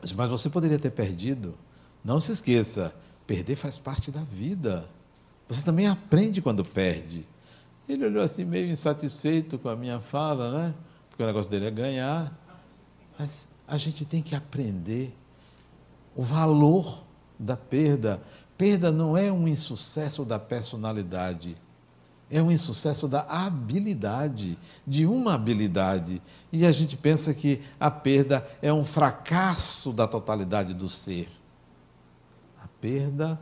Mas 0.00 0.30
você 0.30 0.48
poderia 0.48 0.78
ter 0.78 0.90
perdido. 0.90 1.54
Não 2.04 2.20
se 2.20 2.32
esqueça, 2.32 2.94
perder 3.26 3.56
faz 3.56 3.76
parte 3.76 4.10
da 4.10 4.22
vida. 4.22 4.88
Você 5.48 5.64
também 5.64 5.86
aprende 5.86 6.40
quando 6.40 6.64
perde. 6.64 7.26
Ele 7.88 8.06
olhou 8.06 8.22
assim, 8.22 8.44
meio 8.44 8.68
insatisfeito 8.70 9.58
com 9.58 9.68
a 9.68 9.76
minha 9.76 10.00
fala, 10.00 10.50
né? 10.50 10.74
Porque 11.08 11.22
o 11.22 11.26
negócio 11.26 11.50
dele 11.50 11.66
é 11.66 11.70
ganhar. 11.70 12.32
Mas 13.18 13.48
a 13.66 13.76
gente 13.78 14.04
tem 14.04 14.22
que 14.22 14.34
aprender 14.34 15.14
o 16.16 16.22
valor 16.22 17.04
da 17.38 17.56
perda. 17.56 18.20
Perda 18.56 18.90
não 18.90 19.16
é 19.16 19.30
um 19.30 19.46
insucesso 19.46 20.24
da 20.24 20.38
personalidade, 20.38 21.56
é 22.30 22.40
um 22.42 22.50
insucesso 22.50 23.06
da 23.06 23.20
habilidade, 23.28 24.58
de 24.86 25.06
uma 25.06 25.34
habilidade. 25.34 26.22
E 26.50 26.64
a 26.64 26.72
gente 26.72 26.96
pensa 26.96 27.34
que 27.34 27.62
a 27.78 27.90
perda 27.90 28.48
é 28.62 28.72
um 28.72 28.84
fracasso 28.84 29.92
da 29.92 30.08
totalidade 30.08 30.72
do 30.72 30.88
ser. 30.88 31.28
A 32.62 32.66
perda 32.80 33.38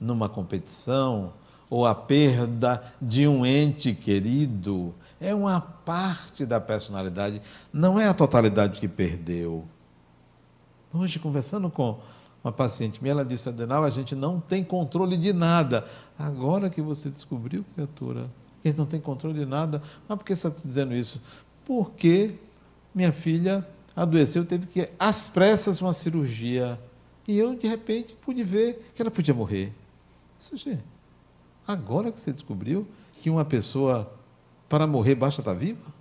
numa 0.00 0.28
competição, 0.28 1.32
ou 1.68 1.84
a 1.84 1.94
perda 1.94 2.82
de 3.02 3.26
um 3.26 3.44
ente 3.44 3.92
querido, 3.92 4.94
é 5.20 5.34
uma 5.34 5.60
parte 5.60 6.46
da 6.46 6.60
personalidade, 6.60 7.42
não 7.72 7.98
é 7.98 8.06
a 8.06 8.14
totalidade 8.14 8.78
que 8.78 8.88
perdeu. 8.88 9.66
Hoje, 10.92 11.18
conversando 11.18 11.68
com 11.70 11.98
uma 12.42 12.52
paciente 12.52 13.02
minha, 13.02 13.12
ela 13.12 13.24
disse: 13.24 13.48
Adenal, 13.48 13.84
a 13.84 13.90
gente 13.90 14.14
não 14.14 14.40
tem 14.40 14.64
controle 14.64 15.16
de 15.16 15.32
nada. 15.32 15.86
Agora 16.18 16.70
que 16.70 16.80
você 16.80 17.10
descobriu, 17.10 17.64
criatura, 17.74 18.30
que 18.62 18.72
não 18.72 18.86
tem 18.86 19.00
controle 19.00 19.38
de 19.38 19.46
nada, 19.46 19.82
mas 20.08 20.18
por 20.18 20.24
que 20.24 20.34
você 20.34 20.48
está 20.48 20.60
dizendo 20.64 20.94
isso? 20.94 21.20
Porque 21.64 22.34
minha 22.94 23.12
filha 23.12 23.66
adoeceu, 23.94 24.44
teve 24.44 24.66
que, 24.66 24.88
às 24.98 25.26
pressas, 25.26 25.80
uma 25.80 25.92
cirurgia. 25.92 26.78
E 27.26 27.38
eu, 27.38 27.54
de 27.54 27.66
repente, 27.66 28.14
pude 28.22 28.42
ver 28.42 28.90
que 28.94 29.02
ela 29.02 29.10
podia 29.10 29.34
morrer. 29.34 29.72
Isso, 30.38 30.56
agora 31.66 32.10
que 32.10 32.20
você 32.20 32.32
descobriu 32.32 32.86
que 33.20 33.28
uma 33.28 33.44
pessoa, 33.44 34.10
para 34.68 34.86
morrer, 34.86 35.14
basta 35.14 35.40
estar 35.40 35.52
viva? 35.52 35.92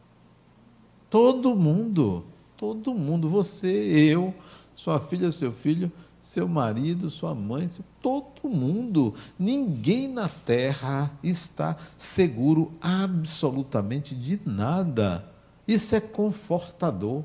Todo 1.10 1.56
mundo, 1.56 2.24
todo 2.56 2.94
mundo, 2.94 3.30
você, 3.30 3.68
eu, 3.68 4.34
sua 4.78 5.00
filha, 5.00 5.32
seu 5.32 5.52
filho, 5.52 5.92
seu 6.20 6.48
marido, 6.48 7.10
sua 7.10 7.34
mãe, 7.34 7.68
todo 8.00 8.48
mundo, 8.48 9.16
ninguém 9.40 10.08
na 10.08 10.30
terra 10.30 11.12
está 11.24 11.76
seguro 11.98 12.72
absolutamente 12.80 14.14
de 14.14 14.40
nada. 14.46 15.28
Isso 15.68 15.96
é 15.96 16.00
confortador. 16.00 17.24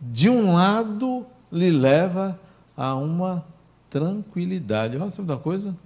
De 0.00 0.30
um 0.30 0.54
lado, 0.54 1.26
lhe 1.52 1.70
leva 1.70 2.40
a 2.74 2.94
uma 2.94 3.46
tranquilidade. 3.90 4.96
Olha, 4.96 5.10
sabe 5.10 5.30
uma 5.30 5.38
coisa? 5.38 5.76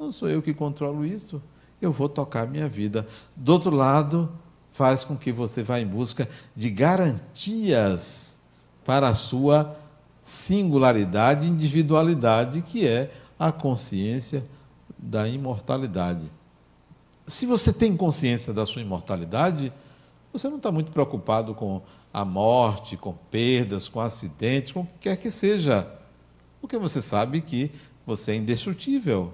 Não 0.00 0.10
sou 0.10 0.30
eu 0.30 0.40
que 0.40 0.54
controlo 0.54 1.04
isso. 1.04 1.42
Eu 1.78 1.92
vou 1.92 2.08
tocar 2.08 2.44
a 2.44 2.50
minha 2.50 2.68
vida. 2.68 3.06
Do 3.36 3.52
outro 3.52 3.70
lado, 3.70 4.32
faz 4.72 5.04
com 5.04 5.14
que 5.14 5.30
você 5.30 5.62
vá 5.62 5.78
em 5.78 5.86
busca 5.86 6.26
de 6.56 6.70
garantias 6.70 8.43
para 8.84 9.08
a 9.08 9.14
sua 9.14 9.76
singularidade, 10.22 11.46
individualidade, 11.46 12.62
que 12.62 12.86
é 12.86 13.10
a 13.38 13.52
consciência 13.52 14.44
da 14.98 15.28
imortalidade. 15.28 16.30
Se 17.26 17.46
você 17.46 17.72
tem 17.72 17.96
consciência 17.96 18.52
da 18.52 18.66
sua 18.66 18.82
imortalidade, 18.82 19.72
você 20.32 20.48
não 20.48 20.56
está 20.56 20.72
muito 20.72 20.90
preocupado 20.90 21.54
com 21.54 21.82
a 22.12 22.24
morte, 22.24 22.96
com 22.96 23.12
perdas, 23.30 23.88
com 23.88 24.00
acidentes, 24.00 24.72
com 24.72 24.80
o 24.80 24.86
que 24.86 24.98
quer 25.00 25.16
que 25.16 25.30
seja. 25.30 25.86
Porque 26.60 26.78
você 26.78 27.02
sabe 27.02 27.40
que 27.40 27.70
você 28.06 28.32
é 28.32 28.36
indestrutível. 28.36 29.32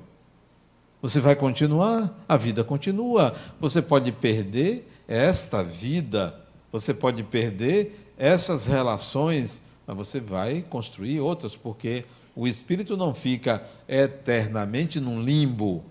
Você 1.03 1.21
vai 1.21 1.35
continuar, 1.35 2.13
a 2.29 2.37
vida 2.37 2.63
continua. 2.63 3.35
Você 3.61 3.81
pode 3.81 4.13
perder 4.13 4.89
esta 5.09 5.63
vida, 5.63 6.35
você 6.71 6.93
pode 6.93 7.23
perder 7.23 8.10
essas 8.21 8.67
relações, 8.67 9.63
mas 9.87 9.97
você 9.97 10.21
vai 10.21 10.61
construir 10.61 11.21
outras, 11.21 11.57
porque 11.57 12.05
o 12.37 12.47
espírito 12.47 12.95
não 12.95 13.15
fica 13.15 13.67
eternamente 13.89 15.01
num 15.01 15.23
limbo, 15.23 15.83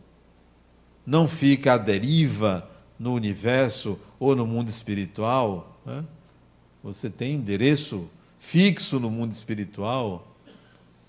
não 1.04 1.28
fica 1.28 1.74
à 1.74 1.78
deriva 1.78 2.70
no 3.00 3.15
universo 3.15 4.00
ou 4.20 4.36
no 4.36 4.46
mundo 4.46 4.70
espiritual. 4.70 5.76
Né? 5.84 6.06
Você 6.84 7.10
tem 7.10 7.34
endereço 7.34 8.08
fixo 8.38 9.00
no 9.00 9.10
mundo 9.10 9.32
espiritual. 9.32 10.28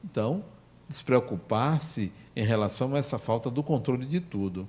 Então, 0.03 0.43
despreocupar-se 0.89 2.15
em 2.35 2.45
relação 2.45 2.95
a 2.95 2.99
essa 2.99 3.19
falta 3.19 3.51
do 3.51 3.63
controle 3.63 4.07
de 4.07 4.21
tudo. 4.21 4.67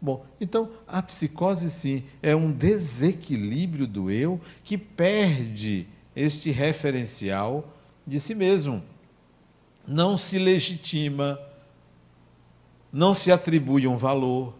Bom, 0.00 0.24
então 0.40 0.70
a 0.86 1.02
psicose 1.02 1.68
sim 1.68 2.04
é 2.22 2.34
um 2.34 2.52
desequilíbrio 2.52 3.86
do 3.86 4.10
eu 4.10 4.40
que 4.62 4.78
perde 4.78 5.86
este 6.14 6.50
referencial 6.50 7.76
de 8.06 8.20
si 8.20 8.34
mesmo. 8.34 8.82
Não 9.86 10.16
se 10.16 10.38
legitima, 10.38 11.40
não 12.92 13.12
se 13.12 13.32
atribui 13.32 13.88
um 13.88 13.96
valor, 13.96 14.54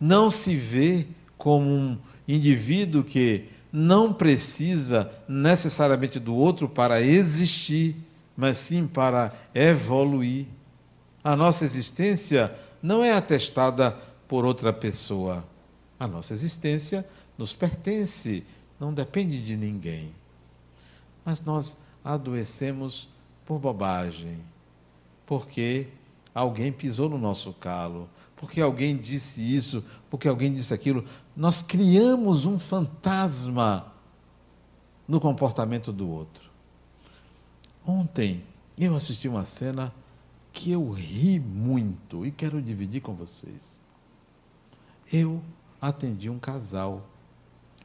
não 0.00 0.30
se 0.30 0.54
vê 0.56 1.06
como 1.36 1.68
um 1.68 1.98
indivíduo 2.26 3.04
que 3.04 3.48
não 3.72 4.12
precisa 4.12 5.12
necessariamente 5.28 6.18
do 6.18 6.34
outro 6.34 6.68
para 6.68 7.02
existir, 7.02 7.96
mas 8.36 8.56
sim 8.58 8.86
para 8.86 9.32
evoluir. 9.54 10.46
A 11.22 11.36
nossa 11.36 11.64
existência 11.64 12.54
não 12.82 13.02
é 13.02 13.12
atestada 13.12 13.92
por 14.26 14.44
outra 14.44 14.72
pessoa. 14.72 15.44
A 15.98 16.06
nossa 16.06 16.32
existência 16.32 17.08
nos 17.36 17.52
pertence, 17.52 18.44
não 18.78 18.92
depende 18.92 19.42
de 19.44 19.56
ninguém. 19.56 20.12
Mas 21.24 21.44
nós 21.44 21.78
adoecemos 22.04 23.08
por 23.44 23.58
bobagem, 23.58 24.38
porque 25.26 25.88
alguém 26.34 26.72
pisou 26.72 27.08
no 27.08 27.18
nosso 27.18 27.52
calo, 27.54 28.08
porque 28.36 28.60
alguém 28.60 28.96
disse 28.96 29.42
isso, 29.54 29.84
porque 30.10 30.28
alguém 30.28 30.52
disse 30.52 30.72
aquilo. 30.72 31.04
Nós 31.36 31.62
criamos 31.62 32.44
um 32.44 32.58
fantasma 32.58 33.92
no 35.06 35.20
comportamento 35.20 35.92
do 35.92 36.08
outro. 36.08 36.48
Ontem 37.86 38.44
eu 38.76 38.94
assisti 38.94 39.26
uma 39.26 39.44
cena 39.44 39.92
que 40.58 40.72
eu 40.72 40.90
ri 40.90 41.38
muito 41.38 42.26
e 42.26 42.32
quero 42.32 42.60
dividir 42.60 43.00
com 43.00 43.14
vocês. 43.14 43.84
Eu 45.10 45.40
atendi 45.80 46.28
um 46.28 46.38
casal 46.40 47.08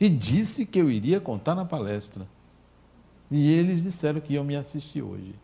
e 0.02 0.10
disse 0.10 0.66
que 0.66 0.80
eu 0.80 0.90
iria 0.90 1.22
contar 1.22 1.54
na 1.54 1.66
palestra. 1.66 2.28
E 3.30 3.52
eles 3.52 3.84
disseram 3.84 4.20
que 4.20 4.34
iam 4.34 4.44
me 4.44 4.56
assistir 4.56 5.04
hoje. 5.04 5.36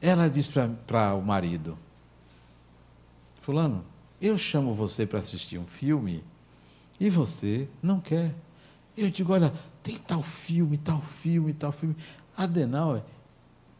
Ela 0.00 0.28
disse 0.28 0.52
para 0.86 1.14
o 1.16 1.20
marido: 1.20 1.76
Fulano, 3.42 3.84
eu 4.22 4.38
chamo 4.38 4.72
você 4.72 5.04
para 5.04 5.18
assistir 5.18 5.58
um 5.58 5.66
filme 5.66 6.22
e 7.00 7.10
você 7.10 7.68
não 7.82 7.98
quer. 8.00 8.36
Eu 8.96 9.10
digo: 9.10 9.32
olha, 9.32 9.52
tem 9.82 9.96
tal 9.96 10.22
filme, 10.22 10.78
tal 10.78 11.00
filme, 11.00 11.52
tal 11.52 11.72
filme. 11.72 11.96
Adenauer, 12.36 13.02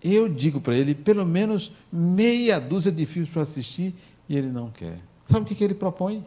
eu 0.02 0.28
digo 0.28 0.60
para 0.60 0.74
ele 0.74 0.94
pelo 0.94 1.26
menos 1.26 1.72
meia 1.92 2.58
dúzia 2.58 2.90
de 2.90 3.04
filmes 3.04 3.30
para 3.30 3.42
assistir 3.42 3.94
e 4.28 4.36
ele 4.36 4.48
não 4.48 4.70
quer. 4.70 4.98
Sabe 5.26 5.42
o 5.42 5.44
que, 5.44 5.54
que 5.54 5.62
ele 5.62 5.74
propõe? 5.74 6.24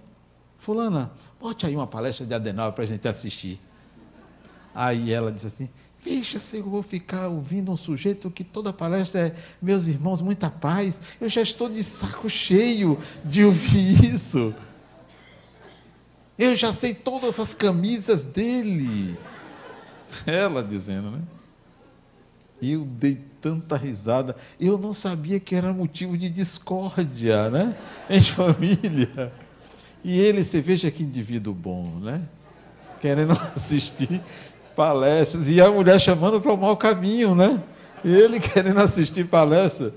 Fulana, 0.59 1.11
bote 1.41 1.65
aí 1.65 1.75
uma 1.75 1.87
palestra 1.87 2.25
de 2.25 2.33
Adenauer 2.33 2.73
para 2.73 2.83
a 2.83 2.87
gente 2.87 3.07
assistir. 3.07 3.59
Aí 4.73 5.11
ela 5.11 5.31
diz 5.31 5.45
assim: 5.45 5.69
Veja 6.03 6.39
se 6.39 6.57
eu 6.57 6.63
vou 6.63 6.83
ficar 6.83 7.27
ouvindo 7.27 7.71
um 7.71 7.77
sujeito 7.77 8.29
que 8.29 8.43
toda 8.43 8.73
palestra 8.73 9.27
é 9.27 9.35
meus 9.61 9.87
irmãos, 9.87 10.21
muita 10.21 10.49
paz. 10.49 11.01
Eu 11.19 11.29
já 11.29 11.41
estou 11.41 11.69
de 11.69 11.83
saco 11.83 12.29
cheio 12.29 12.99
de 13.23 13.43
ouvir 13.43 14.13
isso. 14.13 14.53
Eu 16.37 16.55
já 16.55 16.73
sei 16.73 16.93
todas 16.93 17.39
as 17.39 17.53
camisas 17.53 18.25
dele. 18.25 19.17
Ela 20.25 20.63
dizendo, 20.63 21.11
né? 21.11 21.21
Eu 22.61 22.85
dei 22.85 23.32
tanta 23.43 23.75
risada. 23.75 24.37
Eu 24.57 24.77
não 24.77 24.93
sabia 24.93 25.37
que 25.37 25.53
era 25.53 25.73
motivo 25.73 26.17
de 26.17 26.29
discórdia, 26.29 27.49
né? 27.49 27.75
Em 28.09 28.21
família. 28.21 29.33
E 30.01 30.17
ele, 30.17 30.45
você 30.45 30.61
veja 30.61 30.89
que 30.89 31.03
indivíduo 31.03 31.53
bom, 31.53 31.83
né? 31.99 32.21
Querendo 33.01 33.33
assistir 33.53 34.21
palestras, 34.73 35.49
e 35.49 35.61
a 35.61 35.69
mulher 35.69 35.99
chamando 35.99 36.39
para 36.39 36.53
o 36.53 36.57
mau 36.57 36.77
caminho, 36.77 37.35
né? 37.35 37.61
Ele 38.03 38.39
querendo 38.41 38.79
assistir 38.79 39.27
palestra. 39.27 39.93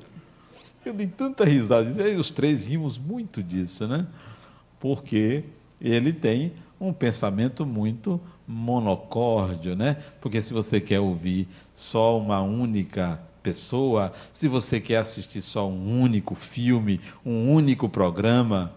Eu 0.85 0.93
dei 0.93 1.07
tanta 1.07 1.45
risada. 1.45 1.91
E 1.91 2.05
aí 2.05 2.17
os 2.17 2.33
três 2.33 2.67
rimos 2.67 2.99
muito 2.99 3.43
disso, 3.43 3.87
né? 3.87 4.07
Porque 4.81 5.45
ele 5.81 6.13
tem 6.13 6.53
um 6.81 6.93
pensamento 6.93 7.65
muito 7.65 8.21
monocórdio, 8.47 9.75
né? 9.75 9.97
Porque 10.21 10.43
se 10.43 10.53
você 10.53 10.81
quer 10.81 11.01
ouvir 11.01 11.49
só 11.75 12.19
uma 12.19 12.41
única 12.41 13.21
pessoa, 13.47 14.13
se 14.33 14.49
você 14.49 14.81
quer 14.81 14.97
assistir 14.97 15.41
só 15.41 15.69
um 15.69 16.03
único 16.03 16.35
filme, 16.35 17.01
um 17.25 17.53
único 17.53 17.89
programa, 17.89 18.75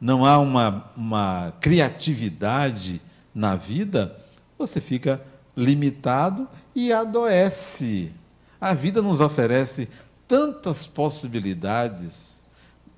não 0.00 0.24
há 0.24 0.38
uma, 0.38 0.90
uma 0.96 1.52
criatividade 1.60 2.98
na 3.34 3.54
vida, 3.54 4.16
você 4.58 4.80
fica 4.80 5.20
limitado 5.54 6.48
e 6.74 6.94
adoece. 6.94 8.10
A 8.58 8.72
vida 8.72 9.02
nos 9.02 9.20
oferece 9.20 9.86
tantas 10.26 10.86
possibilidades, 10.86 12.42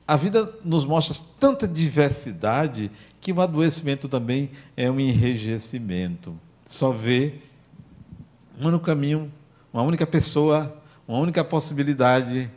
a 0.07 0.15
vida 0.15 0.55
nos 0.65 0.85
mostra 0.85 1.17
tanta 1.41 1.67
diversidade 1.67 2.93
que 3.21 3.33
o 3.33 3.41
adoecimento 3.41 4.09
também 4.09 4.51
é 4.77 4.89
um 4.89 5.01
enrijecimento. 5.01 6.39
Só 6.65 6.93
vê 6.93 7.35
um 8.61 8.69
único 8.69 8.85
caminho, 8.85 9.33
uma 9.73 9.83
única 9.83 10.07
pessoa, 10.07 10.78
uma 11.09 11.19
única 11.19 11.43
possibilidade. 11.43 12.51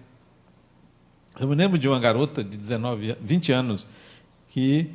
Eu 1.40 1.48
me 1.48 1.56
lembro 1.56 1.80
de 1.80 1.88
uma 1.88 2.00
garota 2.00 2.44
de 2.44 2.58
19, 2.58 3.16
20 3.22 3.52
anos 3.54 3.88
que 4.50 4.92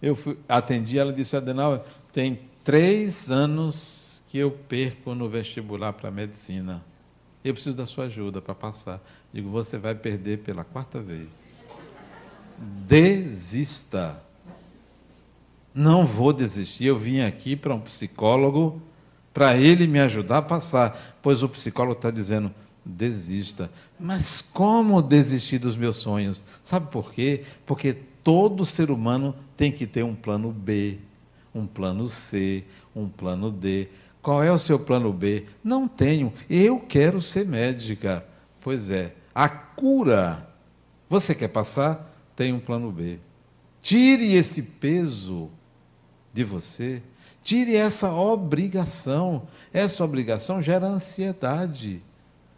eu 0.00 0.16
fui, 0.16 0.38
atendi, 0.48 0.98
ela 0.98 1.12
disse, 1.12 1.36
Adenauer, 1.36 1.82
tem 2.12 2.40
três 2.64 3.30
anos 3.30 4.22
que 4.30 4.38
eu 4.38 4.50
perco 4.50 5.14
no 5.14 5.28
vestibular 5.28 5.92
para 5.92 6.10
medicina. 6.10 6.82
Eu 7.44 7.52
preciso 7.52 7.76
da 7.76 7.86
sua 7.86 8.06
ajuda 8.06 8.40
para 8.40 8.54
passar. 8.54 9.00
Digo, 9.32 9.50
você 9.50 9.76
vai 9.76 9.94
perder 9.94 10.38
pela 10.38 10.64
quarta 10.64 11.00
vez. 11.00 11.50
Desista. 12.58 14.22
Não 15.74 16.06
vou 16.06 16.32
desistir. 16.32 16.86
Eu 16.86 16.98
vim 16.98 17.20
aqui 17.20 17.54
para 17.54 17.74
um 17.74 17.80
psicólogo 17.80 18.80
para 19.34 19.56
ele 19.56 19.86
me 19.86 20.00
ajudar 20.00 20.38
a 20.38 20.42
passar. 20.42 21.18
Pois 21.20 21.42
o 21.42 21.48
psicólogo 21.48 21.96
está 21.96 22.10
dizendo: 22.10 22.50
desista. 22.84 23.70
Mas 23.98 24.40
como 24.40 25.00
desistir 25.00 25.58
dos 25.58 25.76
meus 25.76 25.96
sonhos? 25.96 26.44
Sabe 26.62 26.90
por 26.90 27.12
quê? 27.12 27.44
Porque 27.64 27.96
todo 28.22 28.66
ser 28.66 28.90
humano 28.90 29.34
tem 29.56 29.72
que 29.72 29.86
ter 29.86 30.02
um 30.02 30.14
plano 30.14 30.50
B, 30.50 30.98
um 31.54 31.66
plano 31.66 32.08
C, 32.08 32.64
um 32.94 33.08
plano 33.08 33.50
D. 33.50 33.88
Qual 34.20 34.42
é 34.42 34.50
o 34.50 34.58
seu 34.58 34.78
plano 34.78 35.12
B? 35.12 35.46
Não 35.62 35.86
tenho. 35.86 36.32
Eu 36.48 36.80
quero 36.80 37.20
ser 37.20 37.46
médica. 37.46 38.26
Pois 38.60 38.90
é, 38.90 39.14
a 39.34 39.48
cura. 39.48 40.48
Você 41.08 41.34
quer 41.34 41.48
passar? 41.48 42.10
Tem 42.34 42.52
um 42.52 42.58
plano 42.58 42.90
B. 42.90 43.18
Tire 43.82 44.34
esse 44.34 44.62
peso 44.62 45.50
de 46.32 46.42
você. 46.42 47.02
Tire 47.42 47.76
essa 47.76 48.10
obrigação. 48.12 49.46
Essa 49.72 50.02
obrigação 50.02 50.62
gera 50.62 50.86
ansiedade. 50.86 52.02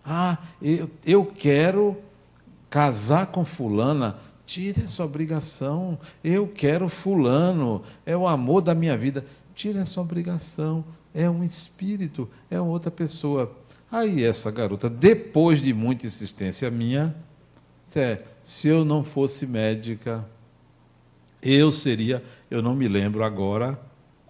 Ah, 0.07 0.39
eu, 0.63 0.89
eu 1.05 1.27
quero 1.27 1.97
casar 2.71 3.27
com 3.27 3.45
fulana. 3.45 4.17
Tire 4.47 4.81
essa 4.81 5.05
obrigação. 5.05 5.99
Eu 6.23 6.47
quero 6.47 6.89
fulano. 6.89 7.83
É 8.07 8.17
o 8.17 8.29
amor 8.29 8.63
da 8.63 8.75
minha 8.75 8.97
vida. 8.97 9.27
Tire 9.55 9.79
essa 9.79 10.01
obrigação 10.01 10.85
é 11.17 11.31
um 11.31 11.43
espírito, 11.43 12.29
é 12.51 12.61
outra 12.61 12.91
pessoa. 12.91 13.51
Aí 13.91 14.23
essa 14.23 14.51
garota, 14.51 14.91
depois 14.91 15.63
de 15.63 15.73
muita 15.73 16.07
insistência 16.07 16.71
minha, 16.71 17.17
é, 17.95 18.23
se 18.45 18.69
eu 18.69 18.85
não 18.85 19.03
fosse 19.03 19.47
médica, 19.47 20.29
eu 21.41 21.73
seria, 21.73 22.23
eu 22.51 22.61
não 22.61 22.75
me 22.75 22.87
lembro 22.87 23.25
agora 23.25 23.81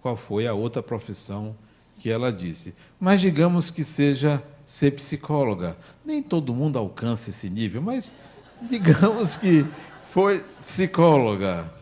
qual 0.01 0.15
foi 0.15 0.47
a 0.47 0.55
outra 0.55 0.81
profissão 0.81 1.57
que 1.99 2.09
ela 2.09 2.31
disse. 2.31 2.73
Mas 3.01 3.21
digamos 3.21 3.69
que 3.69 3.83
seja 3.83 4.41
ser 4.67 4.91
psicóloga. 4.91 5.77
Nem 6.05 6.21
todo 6.21 6.53
mundo 6.53 6.77
alcança 6.79 7.31
esse 7.31 7.49
nível, 7.49 7.81
mas 7.81 8.13
digamos 8.69 9.37
que 9.37 9.65
foi 10.11 10.41
psicóloga. 10.67 11.73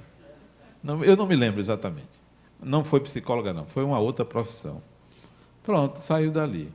Não, 0.82 1.02
eu 1.02 1.16
não 1.16 1.26
me 1.26 1.34
lembro 1.34 1.60
exatamente. 1.60 2.06
Não 2.62 2.84
foi 2.84 3.00
psicóloga, 3.00 3.54
não, 3.54 3.64
foi 3.64 3.82
uma 3.82 3.98
outra 3.98 4.24
profissão. 4.24 4.82
Pronto, 5.62 6.00
saiu 6.00 6.30
dali. 6.30 6.72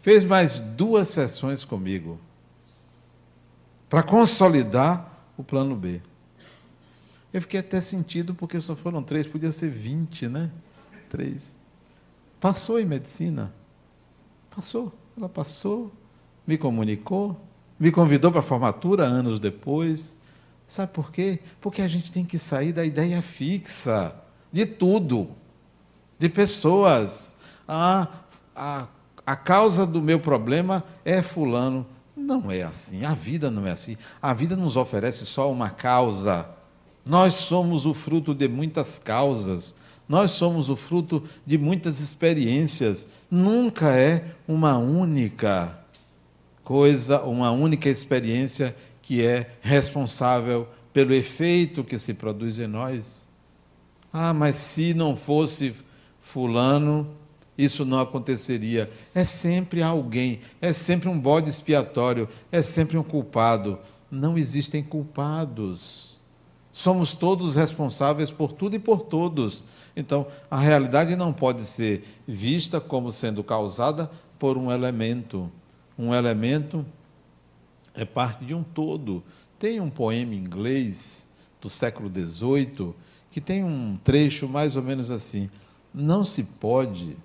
Fez 0.00 0.24
mais 0.24 0.60
duas 0.60 1.08
sessões 1.08 1.64
comigo 1.64 2.20
para 3.88 4.02
consolidar 4.02 5.10
o 5.36 5.42
plano 5.42 5.74
B. 5.74 6.00
Eu 7.32 7.40
fiquei 7.40 7.58
até 7.58 7.80
sentido 7.80 8.34
porque 8.34 8.60
só 8.60 8.76
foram 8.76 9.02
três, 9.02 9.26
podia 9.26 9.50
ser 9.50 9.68
vinte, 9.68 10.28
né? 10.28 10.50
Três. 11.10 11.56
Passou 12.40 12.78
em 12.78 12.84
medicina. 12.84 13.52
Passou. 14.54 14.92
Ela 15.16 15.28
passou, 15.28 15.92
me 16.46 16.58
comunicou, 16.58 17.40
me 17.78 17.90
convidou 17.90 18.30
para 18.30 18.40
a 18.40 18.42
formatura 18.42 19.04
anos 19.04 19.38
depois. 19.38 20.18
Sabe 20.66 20.92
por 20.92 21.12
quê? 21.12 21.40
Porque 21.60 21.82
a 21.82 21.88
gente 21.88 22.10
tem 22.10 22.24
que 22.24 22.38
sair 22.38 22.72
da 22.72 22.84
ideia 22.84 23.20
fixa 23.22 24.14
de 24.52 24.66
tudo, 24.66 25.28
de 26.18 26.28
pessoas 26.28 27.34
ah, 27.66 28.08
a, 28.54 28.86
a 29.26 29.36
causa 29.36 29.86
do 29.86 30.02
meu 30.02 30.20
problema 30.20 30.84
é 31.04 31.22
Fulano. 31.22 31.86
Não 32.16 32.50
é 32.50 32.62
assim, 32.62 33.04
a 33.04 33.12
vida 33.12 33.50
não 33.50 33.66
é 33.66 33.72
assim. 33.72 33.96
A 34.20 34.32
vida 34.32 34.56
nos 34.56 34.76
oferece 34.76 35.26
só 35.26 35.50
uma 35.50 35.70
causa. 35.70 36.46
Nós 37.04 37.34
somos 37.34 37.86
o 37.86 37.92
fruto 37.92 38.34
de 38.34 38.48
muitas 38.48 38.98
causas, 38.98 39.76
nós 40.08 40.32
somos 40.32 40.68
o 40.68 40.76
fruto 40.76 41.22
de 41.46 41.56
muitas 41.56 42.00
experiências. 42.00 43.08
Nunca 43.30 43.90
é 43.98 44.34
uma 44.46 44.76
única 44.76 45.78
coisa, 46.62 47.22
uma 47.22 47.50
única 47.50 47.88
experiência 47.88 48.76
que 49.00 49.24
é 49.24 49.50
responsável 49.60 50.68
pelo 50.92 51.12
efeito 51.12 51.84
que 51.84 51.98
se 51.98 52.14
produz 52.14 52.58
em 52.58 52.66
nós. 52.66 53.28
Ah, 54.12 54.32
mas 54.32 54.56
se 54.56 54.94
não 54.94 55.16
fosse 55.16 55.74
Fulano, 56.20 57.08
isso 57.56 57.84
não 57.84 58.00
aconteceria. 58.00 58.90
É 59.14 59.24
sempre 59.24 59.82
alguém, 59.82 60.40
é 60.60 60.72
sempre 60.72 61.08
um 61.08 61.18
bode 61.18 61.48
expiatório, 61.48 62.28
é 62.50 62.62
sempre 62.62 62.96
um 62.96 63.02
culpado. 63.02 63.78
Não 64.10 64.38
existem 64.38 64.82
culpados. 64.82 66.20
Somos 66.74 67.12
todos 67.12 67.54
responsáveis 67.54 68.32
por 68.32 68.52
tudo 68.52 68.74
e 68.74 68.80
por 68.80 69.02
todos. 69.02 69.66
Então, 69.94 70.26
a 70.50 70.58
realidade 70.58 71.14
não 71.14 71.32
pode 71.32 71.64
ser 71.64 72.04
vista 72.26 72.80
como 72.80 73.12
sendo 73.12 73.44
causada 73.44 74.10
por 74.40 74.58
um 74.58 74.72
elemento. 74.72 75.48
Um 75.96 76.12
elemento 76.12 76.84
é 77.94 78.04
parte 78.04 78.44
de 78.44 78.56
um 78.56 78.64
todo. 78.64 79.22
Tem 79.56 79.80
um 79.80 79.88
poema 79.88 80.34
inglês 80.34 81.36
do 81.60 81.70
século 81.70 82.10
XVIII 82.10 82.92
que 83.30 83.40
tem 83.40 83.62
um 83.62 83.96
trecho 84.02 84.48
mais 84.48 84.74
ou 84.74 84.82
menos 84.82 85.12
assim: 85.12 85.48
Não 85.94 86.24
se 86.24 86.42
pode 86.42 87.16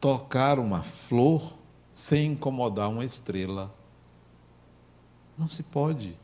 tocar 0.00 0.60
uma 0.60 0.80
flor 0.80 1.54
sem 1.92 2.30
incomodar 2.30 2.88
uma 2.88 3.04
estrela. 3.04 3.74
Não 5.36 5.48
se 5.48 5.64
pode. 5.64 6.14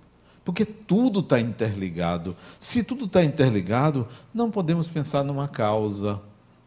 Porque 0.51 0.65
tudo 0.65 1.21
está 1.21 1.39
interligado. 1.39 2.37
Se 2.59 2.83
tudo 2.83 3.05
está 3.05 3.23
interligado, 3.23 4.09
não 4.35 4.51
podemos 4.51 4.89
pensar 4.89 5.23
numa 5.23 5.47
causa, 5.47 6.21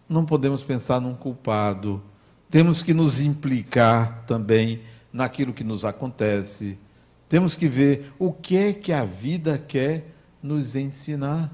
não 0.07 0.23
podemos 0.23 0.63
pensar 0.63 1.01
num 1.01 1.13
culpado. 1.13 2.01
Temos 2.49 2.81
que 2.81 2.93
nos 2.93 3.19
implicar 3.19 4.23
também 4.25 4.79
naquilo 5.11 5.51
que 5.51 5.65
nos 5.65 5.83
acontece. 5.83 6.77
Temos 7.27 7.55
que 7.55 7.67
ver 7.67 8.13
o 8.17 8.31
que 8.31 8.55
é 8.55 8.71
que 8.71 8.93
a 8.93 9.03
vida 9.03 9.57
quer 9.57 10.15
nos 10.41 10.77
ensinar. 10.77 11.51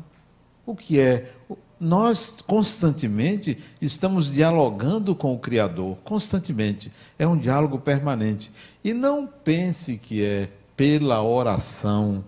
O 0.67 0.75
que 0.75 0.99
é 0.99 1.33
nós 1.79 2.41
constantemente 2.45 3.57
estamos 3.81 4.31
dialogando 4.31 5.15
com 5.15 5.33
o 5.33 5.39
Criador, 5.39 5.97
constantemente. 6.03 6.91
É 7.17 7.27
um 7.27 7.35
diálogo 7.35 7.79
permanente. 7.79 8.51
E 8.83 8.93
não 8.93 9.25
pense 9.25 9.97
que 9.97 10.23
é 10.23 10.58
pela 10.79 11.21
oração. 11.21 12.23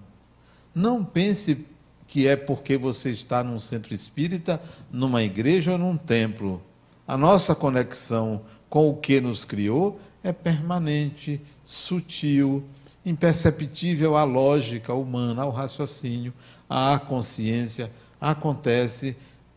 Não 0.75 1.05
pense 1.05 1.65
que 2.05 2.27
é 2.27 2.35
porque 2.35 2.75
você 2.75 3.09
está 3.09 3.41
num 3.41 3.57
centro 3.57 3.93
espírita, 3.93 4.61
numa 4.91 5.23
igreja 5.23 5.71
ou 5.71 5.77
num 5.77 5.95
templo. 5.95 6.61
A 7.07 7.15
nossa 7.15 7.55
conexão 7.55 8.41
com 8.69 8.89
o 8.89 8.97
que 8.97 9.21
nos 9.21 9.45
criou 9.45 10.01
é 10.21 10.33
permanente, 10.33 11.39
sutil, 11.63 12.61
imperceptível 13.05 14.17
à 14.17 14.25
lógica 14.25 14.93
humana, 14.93 15.43
ao 15.43 15.49
raciocínio, 15.49 16.33
à 16.69 16.99
consciência. 16.99 17.89
Acontece 18.19 19.15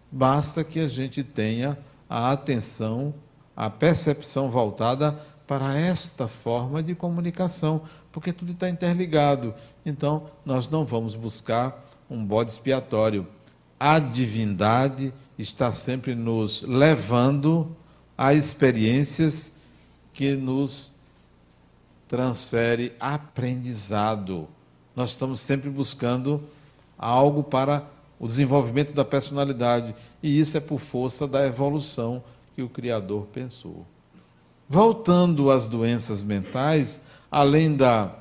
basta 0.08 0.62
que 0.62 0.78
a 0.78 0.86
gente 0.86 1.24
tenha 1.24 1.76
a 2.08 2.30
atenção, 2.30 3.12
a 3.56 3.68
percepção 3.68 4.52
voltada 4.52 5.18
para 5.48 5.76
esta 5.76 6.28
forma 6.28 6.80
de 6.80 6.94
comunicação, 6.94 7.82
porque 8.14 8.32
tudo 8.32 8.52
está 8.52 8.70
interligado. 8.70 9.52
Então, 9.84 10.30
nós 10.46 10.68
não 10.68 10.84
vamos 10.84 11.16
buscar 11.16 11.84
um 12.08 12.24
bode 12.24 12.52
expiatório. 12.52 13.26
A 13.78 13.98
divindade 13.98 15.12
está 15.36 15.72
sempre 15.72 16.14
nos 16.14 16.62
levando 16.62 17.76
a 18.16 18.32
experiências 18.32 19.56
que 20.12 20.36
nos 20.36 20.92
transfere 22.06 22.92
aprendizado. 23.00 24.46
Nós 24.94 25.10
estamos 25.10 25.40
sempre 25.40 25.68
buscando 25.68 26.40
algo 26.96 27.42
para 27.42 27.84
o 28.20 28.28
desenvolvimento 28.28 28.94
da 28.94 29.04
personalidade. 29.04 29.92
E 30.22 30.38
isso 30.38 30.56
é 30.56 30.60
por 30.60 30.78
força 30.78 31.26
da 31.26 31.44
evolução 31.44 32.22
que 32.54 32.62
o 32.62 32.68
Criador 32.68 33.26
pensou. 33.32 33.84
Voltando 34.68 35.50
às 35.50 35.68
doenças 35.68 36.22
mentais, 36.22 37.02
além 37.34 37.74
da 37.74 38.14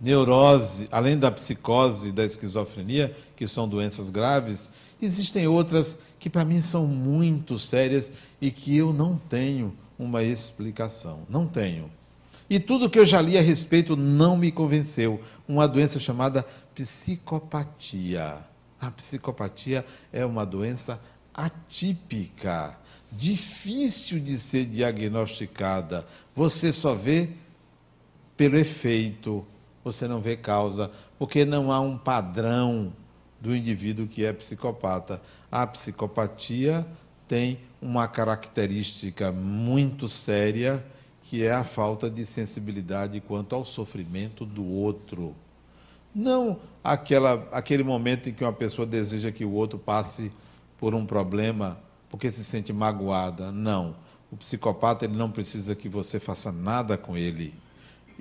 neurose, 0.00 0.88
além 0.92 1.18
da 1.18 1.32
psicose 1.32 2.08
e 2.08 2.12
da 2.12 2.24
esquizofrenia, 2.24 3.12
que 3.34 3.48
são 3.48 3.68
doenças 3.68 4.08
graves, 4.08 4.74
existem 5.02 5.48
outras 5.48 5.98
que 6.20 6.30
para 6.30 6.44
mim 6.44 6.62
são 6.62 6.86
muito 6.86 7.58
sérias 7.58 8.12
e 8.40 8.52
que 8.52 8.76
eu 8.76 8.92
não 8.92 9.16
tenho 9.16 9.76
uma 9.98 10.22
explicação. 10.22 11.26
Não 11.28 11.44
tenho. 11.44 11.90
E 12.48 12.60
tudo 12.60 12.88
que 12.88 13.00
eu 13.00 13.04
já 13.04 13.20
li 13.20 13.36
a 13.36 13.42
respeito 13.42 13.96
não 13.96 14.36
me 14.36 14.52
convenceu. 14.52 15.20
Uma 15.48 15.66
doença 15.66 15.98
chamada 15.98 16.46
psicopatia. 16.76 18.38
A 18.80 18.92
psicopatia 18.92 19.84
é 20.12 20.24
uma 20.24 20.46
doença 20.46 21.00
atípica, 21.34 22.78
difícil 23.10 24.20
de 24.20 24.38
ser 24.38 24.66
diagnosticada. 24.66 26.06
Você 26.36 26.72
só 26.72 26.94
vê 26.94 27.41
pelo 28.42 28.58
efeito, 28.58 29.46
você 29.84 30.08
não 30.08 30.20
vê 30.20 30.36
causa, 30.36 30.90
porque 31.16 31.44
não 31.44 31.70
há 31.70 31.80
um 31.80 31.96
padrão 31.96 32.92
do 33.40 33.54
indivíduo 33.54 34.08
que 34.08 34.24
é 34.24 34.32
psicopata. 34.32 35.22
A 35.48 35.64
psicopatia 35.64 36.84
tem 37.28 37.60
uma 37.80 38.08
característica 38.08 39.30
muito 39.30 40.08
séria 40.08 40.84
que 41.22 41.44
é 41.44 41.52
a 41.52 41.62
falta 41.62 42.10
de 42.10 42.26
sensibilidade 42.26 43.20
quanto 43.20 43.54
ao 43.54 43.64
sofrimento 43.64 44.44
do 44.44 44.66
outro. 44.66 45.36
Não 46.12 46.58
aquela, 46.82 47.48
aquele 47.52 47.84
momento 47.84 48.28
em 48.28 48.32
que 48.32 48.42
uma 48.42 48.52
pessoa 48.52 48.84
deseja 48.84 49.30
que 49.30 49.44
o 49.44 49.52
outro 49.52 49.78
passe 49.78 50.32
por 50.80 50.96
um 50.96 51.06
problema 51.06 51.78
porque 52.10 52.32
se 52.32 52.42
sente 52.42 52.72
magoada. 52.72 53.52
Não. 53.52 53.94
O 54.32 54.36
psicopata 54.36 55.04
ele 55.04 55.14
não 55.14 55.30
precisa 55.30 55.76
que 55.76 55.88
você 55.88 56.18
faça 56.18 56.50
nada 56.50 56.98
com 56.98 57.16
ele. 57.16 57.61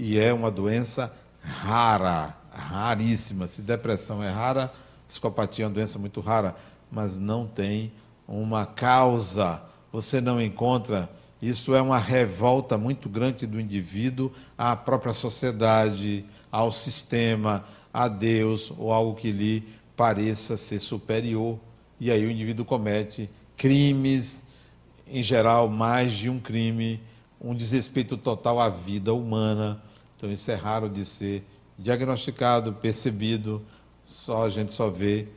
E 0.02 0.18
é 0.18 0.34
uma 0.34 0.49
doença 0.49 1.16
rara, 1.43 2.36
raríssima. 2.52 3.47
Se 3.47 3.62
depressão 3.62 4.24
é 4.24 4.32
rara, 4.32 4.74
psicopatia 5.08 5.64
é 5.64 5.68
uma 5.68 5.74
doença 5.76 5.99
muito 5.99 6.20
rara, 6.22 6.56
mas 6.91 7.20
não 7.20 7.45
tem 7.45 7.91
uma 8.28 8.66
causa. 8.66 9.62
Você 9.93 10.20
não 10.20 10.41
encontra 10.41 11.08
isso 11.39 11.76
é 11.76 11.82
uma 11.82 11.99
revolta 11.99 12.78
muito 12.78 13.10
grande 13.10 13.47
do 13.47 13.60
indivíduo 13.60 14.32
à 14.56 14.76
própria 14.76 15.14
sociedade, 15.14 16.24
ao 16.52 16.72
sistema, 16.72 17.64
a 17.91 18.08
Deus 18.08 18.72
ou 18.78 18.93
algo 18.93 19.16
que 19.16 19.32
lhe 19.32 19.64
pareça 19.95 20.56
ser 20.56 20.80
superior. 20.80 21.60
E 21.99 22.12
aí 22.12 22.26
o 22.26 22.32
indivíduo 22.32 22.64
comete 22.64 23.30
crimes, 23.56 24.52
em 25.08 25.24
geral, 25.24 25.68
mais 25.68 26.14
de 26.14 26.28
um 26.28 26.39
crime, 26.39 26.99
um 27.39 27.56
desrespeito 27.56 28.18
total 28.18 28.60
à 28.60 28.70
vida 28.70 29.14
humana. 29.14 29.82
Então 30.22 30.32
isso 30.32 30.52
é 30.52 30.54
raro 30.54 30.88
de 30.88 31.04
ser 31.04 31.44
diagnosticado, 31.80 32.74
percebido, 32.74 33.60
só 34.04 34.46
a 34.46 34.50
gente 34.50 34.72
só 34.72 34.88
vê 34.88 35.28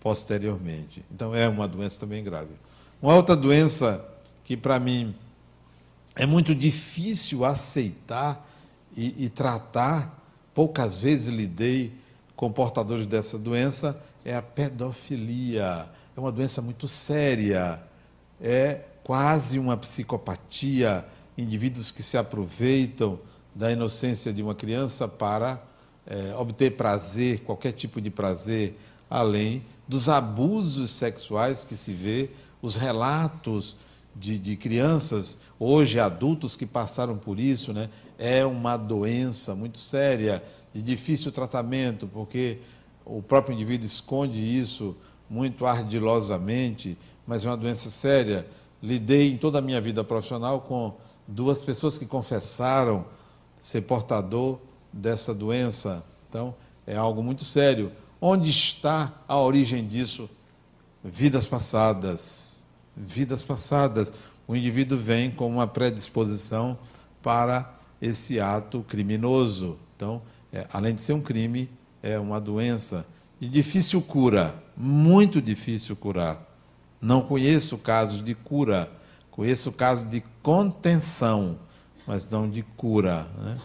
posteriormente. 0.00 1.04
Então 1.10 1.34
é 1.34 1.46
uma 1.46 1.68
doença 1.68 2.00
também 2.00 2.24
grave. 2.24 2.54
Uma 3.02 3.14
outra 3.14 3.36
doença 3.36 4.02
que 4.46 4.56
para 4.56 4.80
mim 4.80 5.14
é 6.16 6.24
muito 6.24 6.54
difícil 6.54 7.44
aceitar 7.44 8.48
e, 8.96 9.26
e, 9.26 9.28
tratar, 9.28 10.18
poucas 10.54 11.02
vezes 11.02 11.26
lidei 11.26 11.92
com 12.34 12.50
portadores 12.50 13.06
dessa 13.06 13.38
doença, 13.38 14.02
é 14.24 14.34
a 14.34 14.40
pedofilia. 14.40 15.86
É 16.16 16.18
uma 16.18 16.32
doença 16.32 16.62
muito 16.62 16.88
séria, 16.88 17.78
é 18.40 18.80
quase 19.04 19.58
uma 19.58 19.76
psicopatia, 19.76 21.04
indivíduos 21.36 21.90
que 21.90 22.02
se 22.02 22.16
aproveitam 22.16 23.20
da 23.54 23.70
inocência 23.70 24.32
de 24.32 24.42
uma 24.42 24.54
criança 24.54 25.06
para 25.06 25.62
é, 26.06 26.34
obter 26.36 26.76
prazer, 26.76 27.40
qualquer 27.40 27.72
tipo 27.72 28.00
de 28.00 28.10
prazer, 28.10 28.78
além 29.08 29.64
dos 29.86 30.08
abusos 30.08 30.90
sexuais 30.90 31.64
que 31.64 31.76
se 31.76 31.92
vê, 31.92 32.30
os 32.60 32.76
relatos 32.76 33.76
de, 34.14 34.38
de 34.38 34.56
crianças, 34.56 35.42
hoje 35.58 35.98
adultos 35.98 36.54
que 36.56 36.66
passaram 36.66 37.16
por 37.16 37.38
isso, 37.38 37.72
né? 37.72 37.88
é 38.18 38.44
uma 38.46 38.76
doença 38.76 39.52
muito 39.52 39.78
séria, 39.78 40.42
de 40.72 40.80
difícil 40.80 41.32
tratamento, 41.32 42.06
porque 42.06 42.58
o 43.04 43.20
próprio 43.20 43.52
indivíduo 43.52 43.84
esconde 43.84 44.38
isso 44.38 44.96
muito 45.28 45.66
ardilosamente, 45.66 46.96
mas 47.26 47.44
é 47.44 47.48
uma 47.48 47.56
doença 47.56 47.90
séria. 47.90 48.46
Lidei 48.80 49.32
em 49.32 49.36
toda 49.36 49.58
a 49.58 49.62
minha 49.62 49.80
vida 49.80 50.04
profissional 50.04 50.60
com 50.60 50.94
duas 51.26 51.62
pessoas 51.62 51.98
que 51.98 52.06
confessaram 52.06 53.04
ser 53.62 53.80
portador 53.82 54.58
dessa 54.92 55.32
doença. 55.32 56.04
Então, 56.28 56.54
é 56.86 56.94
algo 56.94 57.22
muito 57.22 57.44
sério. 57.44 57.90
Onde 58.20 58.50
está 58.50 59.10
a 59.26 59.40
origem 59.40 59.86
disso? 59.86 60.28
Vidas 61.02 61.46
passadas 61.46 62.52
vidas 62.96 63.42
passadas. 63.42 64.12
O 64.46 64.54
indivíduo 64.54 64.98
vem 64.98 65.30
com 65.30 65.48
uma 65.48 65.66
predisposição 65.66 66.78
para 67.22 67.74
esse 68.00 68.40
ato 68.40 68.84
criminoso. 68.88 69.78
Então, 69.96 70.22
é, 70.52 70.66
além 70.72 70.94
de 70.94 71.02
ser 71.02 71.12
um 71.12 71.22
crime, 71.22 71.68
é 72.02 72.18
uma 72.18 72.40
doença 72.40 73.06
de 73.40 73.48
difícil 73.48 74.02
cura, 74.02 74.54
muito 74.76 75.40
difícil 75.40 75.96
curar. 75.96 76.48
Não 77.00 77.22
conheço 77.22 77.78
casos 77.78 78.24
de 78.24 78.34
cura, 78.34 78.90
conheço 79.30 79.72
casos 79.72 80.08
de 80.08 80.22
contenção, 80.42 81.58
mas 82.06 82.28
não 82.28 82.48
de 82.48 82.62
cura. 82.76 83.26
Né? 83.38 83.58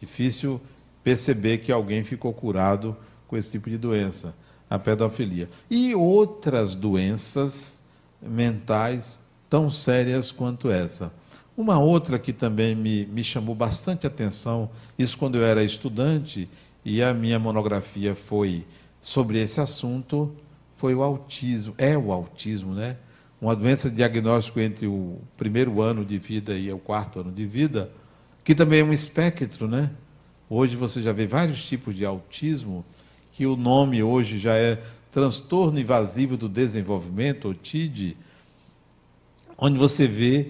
Difícil 0.00 0.60
perceber 1.02 1.58
que 1.58 1.70
alguém 1.70 2.02
ficou 2.04 2.32
curado 2.32 2.96
com 3.26 3.36
esse 3.36 3.50
tipo 3.50 3.68
de 3.68 3.78
doença, 3.78 4.34
a 4.68 4.78
pedofilia. 4.78 5.48
E 5.70 5.94
outras 5.94 6.74
doenças 6.74 7.84
mentais 8.22 9.22
tão 9.48 9.70
sérias 9.70 10.32
quanto 10.32 10.70
essa. 10.70 11.12
Uma 11.56 11.78
outra 11.78 12.18
que 12.18 12.32
também 12.32 12.74
me, 12.74 13.06
me 13.06 13.22
chamou 13.22 13.54
bastante 13.54 14.06
atenção, 14.06 14.68
isso 14.98 15.16
quando 15.16 15.36
eu 15.36 15.44
era 15.44 15.62
estudante, 15.62 16.48
e 16.84 17.02
a 17.02 17.14
minha 17.14 17.38
monografia 17.38 18.14
foi 18.14 18.64
sobre 19.00 19.40
esse 19.40 19.60
assunto, 19.60 20.34
foi 20.76 20.94
o 20.94 21.02
autismo. 21.02 21.74
É 21.78 21.96
o 21.96 22.12
autismo, 22.12 22.74
né? 22.74 22.96
Uma 23.44 23.54
doença 23.54 23.90
de 23.90 23.96
diagnóstico 23.96 24.58
entre 24.58 24.86
o 24.86 25.18
primeiro 25.36 25.82
ano 25.82 26.02
de 26.02 26.16
vida 26.16 26.56
e 26.56 26.72
o 26.72 26.78
quarto 26.78 27.20
ano 27.20 27.30
de 27.30 27.44
vida, 27.44 27.90
que 28.42 28.54
também 28.54 28.80
é 28.80 28.82
um 28.82 28.90
espectro, 28.90 29.68
né? 29.68 29.90
Hoje 30.48 30.76
você 30.76 31.02
já 31.02 31.12
vê 31.12 31.26
vários 31.26 31.62
tipos 31.68 31.94
de 31.94 32.06
autismo, 32.06 32.82
que 33.34 33.44
o 33.44 33.54
nome 33.54 34.02
hoje 34.02 34.38
já 34.38 34.54
é 34.56 34.82
transtorno 35.12 35.78
invasivo 35.78 36.38
do 36.38 36.48
desenvolvimento, 36.48 37.44
ou 37.44 37.52
TID, 37.52 38.16
onde 39.58 39.76
você 39.76 40.06
vê 40.06 40.48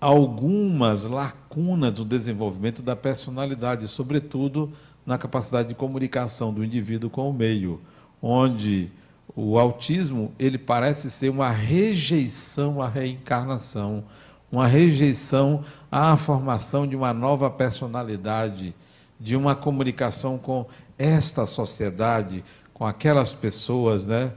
algumas 0.00 1.02
lacunas 1.02 1.94
do 1.94 2.04
desenvolvimento 2.04 2.80
da 2.80 2.94
personalidade, 2.94 3.88
sobretudo 3.88 4.72
na 5.04 5.18
capacidade 5.18 5.70
de 5.70 5.74
comunicação 5.74 6.54
do 6.54 6.64
indivíduo 6.64 7.10
com 7.10 7.28
o 7.28 7.34
meio, 7.34 7.80
onde 8.22 8.88
o 9.34 9.58
autismo 9.58 10.32
ele 10.38 10.58
parece 10.58 11.10
ser 11.10 11.28
uma 11.28 11.50
rejeição 11.50 12.80
à 12.80 12.88
reencarnação, 12.88 14.04
uma 14.50 14.66
rejeição 14.66 15.64
à 15.90 16.16
formação 16.16 16.86
de 16.86 16.94
uma 16.94 17.12
nova 17.12 17.50
personalidade, 17.50 18.74
de 19.18 19.36
uma 19.36 19.54
comunicação 19.54 20.38
com 20.38 20.66
esta 20.98 21.46
sociedade, 21.46 22.44
com 22.72 22.84
aquelas 22.84 23.32
pessoas, 23.32 24.06
né? 24.06 24.32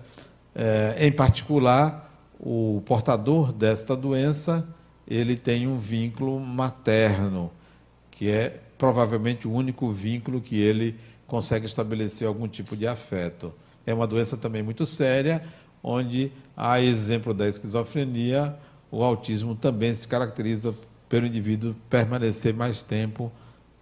É, 0.56 0.96
em 1.00 1.12
particular, 1.12 2.10
o 2.40 2.82
portador 2.86 3.54
desta 3.54 3.96
doença 3.96 4.68
ele 5.08 5.36
tem 5.36 5.68
um 5.68 5.78
vínculo 5.78 6.40
materno, 6.40 7.52
que 8.12 8.30
é 8.30 8.62
provavelmente 8.78 9.48
o 9.48 9.52
único 9.52 9.92
vínculo 9.92 10.40
que 10.40 10.60
ele 10.60 10.96
consegue 11.28 11.66
estabelecer 11.66 12.28
algum 12.28 12.48
tipo 12.48 12.76
de 12.78 12.88
afeto. 12.88 13.54
É 13.90 13.94
uma 13.94 14.06
doença 14.06 14.38
também 14.38 14.62
muito 14.62 14.86
séria, 14.86 15.44
onde, 15.82 16.32
a 16.56 16.80
exemplo 16.80 17.34
da 17.34 17.50
esquizofrenia, 17.50 18.56
o 18.92 19.04
autismo 19.04 19.56
também 19.56 19.96
se 19.96 20.08
caracteriza 20.08 20.76
pelo 21.10 21.26
indivíduo 21.26 21.76
permanecer 21.90 22.54
mais 22.54 22.84
tempo 22.84 23.32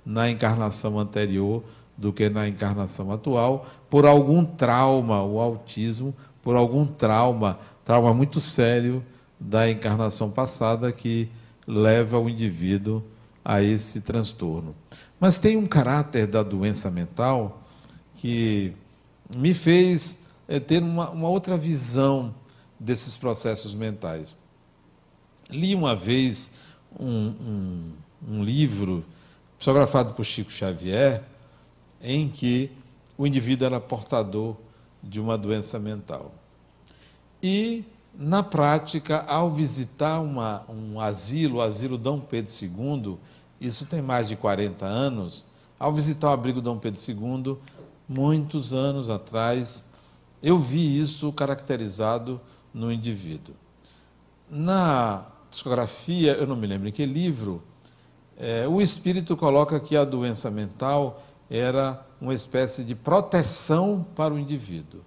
na 0.06 0.32
encarnação 0.32 0.98
anterior 0.98 1.62
do 1.98 2.14
que 2.14 2.30
na 2.30 2.48
encarnação 2.48 3.12
atual, 3.12 3.68
por 3.90 4.06
algum 4.06 4.46
trauma, 4.46 5.22
o 5.24 5.42
autismo, 5.42 6.16
por 6.42 6.56
algum 6.56 6.86
trauma, 6.86 7.60
trauma 7.84 8.14
muito 8.14 8.40
sério 8.40 9.04
da 9.38 9.70
encarnação 9.70 10.32
passada 10.32 10.90
que 10.90 11.28
leva 11.68 12.18
o 12.18 12.30
indivíduo 12.30 13.04
a 13.44 13.62
esse 13.62 14.04
transtorno. 14.04 14.74
Mas 15.20 15.38
tem 15.38 15.58
um 15.58 15.68
caráter 15.68 16.28
da 16.28 16.44
doença 16.44 16.90
mental 16.90 17.62
que 18.16 18.74
me 19.36 19.54
fez 19.54 20.30
é, 20.48 20.60
ter 20.60 20.82
uma, 20.82 21.10
uma 21.10 21.28
outra 21.28 21.58
visão 21.58 22.34
desses 22.80 23.18
processos 23.18 23.74
mentais. 23.74 24.36
Li 25.50 25.74
uma 25.74 25.96
vez 25.96 26.54
um, 27.00 27.28
um, 27.28 27.92
um 28.30 28.44
livro 28.44 29.04
psicografado 29.58 30.14
por 30.14 30.24
Chico 30.24 30.52
Xavier, 30.52 31.24
em 32.02 32.30
que 32.30 32.72
o 33.18 33.26
indivíduo 33.26 33.66
era 33.66 33.80
portador 33.80 34.56
de 35.02 35.20
uma 35.20 35.38
doença 35.38 35.80
mental. 35.80 36.32
E, 37.42 37.84
na 38.18 38.44
prática, 38.44 39.24
ao 39.24 39.52
visitar 39.52 40.20
uma, 40.20 40.64
um 40.70 41.00
asilo, 41.00 41.58
o 41.58 41.62
asilo 41.62 41.98
Dom 41.98 42.20
Pedro 42.20 42.52
II, 42.52 43.18
isso 43.60 43.86
tem 43.86 44.02
mais 44.02 44.28
de 44.28 44.36
40 44.36 44.86
anos, 44.86 45.46
ao 45.80 45.94
visitar 45.94 46.30
o 46.30 46.34
abrigo 46.34 46.62
Dom 46.62 46.78
Pedro 46.78 47.00
II, 47.00 47.58
muitos 48.08 48.74
anos 48.74 49.10
atrás, 49.10 49.94
eu 50.42 50.58
vi 50.58 51.00
isso 51.00 51.32
caracterizado 51.34 52.40
no 52.74 52.92
indivíduo. 52.92 53.56
Na 54.50 55.26
psicografia, 55.50 56.34
eu 56.34 56.48
não 56.48 56.56
me 56.56 56.68
lembro 56.68 56.88
em 56.88 56.92
que 56.92 57.06
livro, 57.06 57.64
é, 58.38 58.68
o 58.68 58.82
espírito 58.82 59.36
coloca 59.36 59.80
que 59.80 59.98
a 59.98 60.06
doença 60.06 60.52
mental 60.52 61.24
era 61.50 62.06
uma 62.22 62.34
espécie 62.34 62.84
de 62.84 62.94
proteção 62.94 64.06
para 64.16 64.34
o 64.34 64.40
indivíduo. 64.40 65.02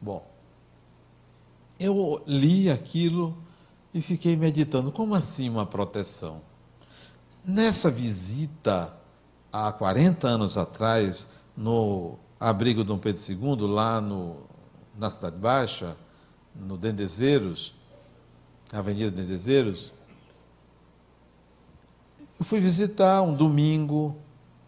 Bom, 0.00 0.26
eu 1.78 2.22
li 2.26 2.70
aquilo 2.70 3.36
e 3.92 4.00
fiquei 4.00 4.36
meditando: 4.36 4.90
como 4.90 5.14
assim 5.14 5.48
uma 5.48 5.66
proteção? 5.66 6.40
Nessa 7.44 7.90
visita, 7.90 8.94
há 9.52 9.72
40 9.72 10.28
anos 10.28 10.56
atrás, 10.56 11.28
no 11.56 12.18
abrigo 12.38 12.82
Dom 12.84 12.98
Pedro 12.98 13.20
II, 13.28 13.66
lá 13.66 14.00
no, 14.00 14.38
na 14.98 15.10
Cidade 15.10 15.36
Baixa, 15.36 15.96
no 16.54 16.76
Dendezeiros, 16.76 17.74
Avenida 18.72 19.10
Dendezeiros, 19.10 19.92
eu 22.38 22.44
fui 22.44 22.58
visitar 22.58 23.20
um 23.20 23.34
domingo, 23.34 24.16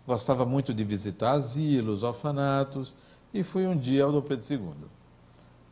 gostava 0.07 0.45
muito 0.45 0.75
de 0.75 0.85
visitar 0.85 1.31
asilos, 1.31 2.03
orfanatos, 2.03 2.95
e 3.33 3.43
fui 3.43 3.67
um 3.67 3.75
dia 3.75 4.05
ao 4.05 4.13
Dom 4.13 4.21
Pedro 4.21 4.45
II. 4.53 4.75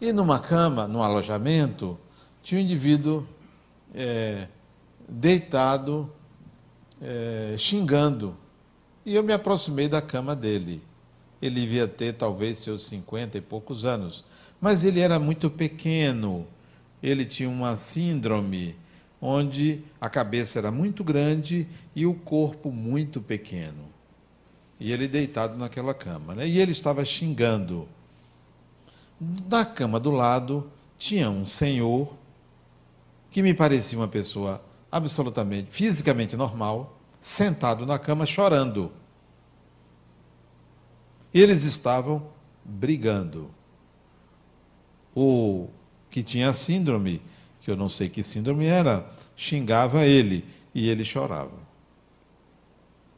E 0.00 0.10
numa 0.10 0.38
cama, 0.38 0.88
num 0.88 1.02
alojamento, 1.02 1.98
tinha 2.42 2.58
um 2.58 2.64
indivíduo 2.64 3.26
é, 3.94 4.48
deitado, 5.06 6.10
é, 7.02 7.54
xingando. 7.58 8.34
E 9.04 9.14
eu 9.14 9.22
me 9.22 9.34
aproximei 9.34 9.86
da 9.86 10.00
cama 10.00 10.34
dele. 10.34 10.82
Ele 11.40 11.60
devia 11.60 11.88
ter 11.88 12.14
talvez 12.14 12.58
seus 12.58 12.84
cinquenta 12.84 13.38
e 13.38 13.40
poucos 13.40 13.84
anos, 13.84 14.24
mas 14.60 14.84
ele 14.84 15.00
era 15.00 15.18
muito 15.18 15.48
pequeno. 15.48 16.46
Ele 17.02 17.24
tinha 17.24 17.48
uma 17.48 17.76
síndrome 17.76 18.76
onde 19.20 19.82
a 20.00 20.08
cabeça 20.08 20.58
era 20.58 20.70
muito 20.70 21.04
grande 21.04 21.66
e 21.94 22.06
o 22.06 22.14
corpo 22.14 22.70
muito 22.70 23.20
pequeno. 23.20 23.90
E 24.78 24.92
ele 24.92 25.06
deitado 25.06 25.56
naquela 25.56 25.92
cama. 25.92 26.34
Né? 26.34 26.46
E 26.46 26.58
ele 26.58 26.72
estava 26.72 27.04
xingando. 27.04 27.86
Na 29.48 29.64
cama 29.64 30.00
do 30.00 30.10
lado 30.10 30.70
tinha 30.98 31.30
um 31.30 31.44
senhor 31.44 32.14
que 33.30 33.42
me 33.42 33.52
parecia 33.54 33.98
uma 33.98 34.08
pessoa 34.08 34.62
absolutamente, 34.90 35.68
fisicamente 35.70 36.36
normal, 36.36 36.98
sentado 37.20 37.84
na 37.86 37.98
cama 37.98 38.24
chorando. 38.26 38.90
Eles 41.32 41.64
estavam 41.64 42.22
brigando. 42.64 43.50
O 45.14 45.68
que 46.10 46.22
tinha 46.22 46.52
síndrome 46.52 47.20
que 47.60 47.70
eu 47.70 47.76
não 47.76 47.88
sei 47.88 48.08
que 48.08 48.22
síndrome 48.22 48.66
era, 48.66 49.06
xingava 49.36 50.04
ele 50.04 50.44
e 50.74 50.88
ele 50.88 51.04
chorava. 51.04 51.58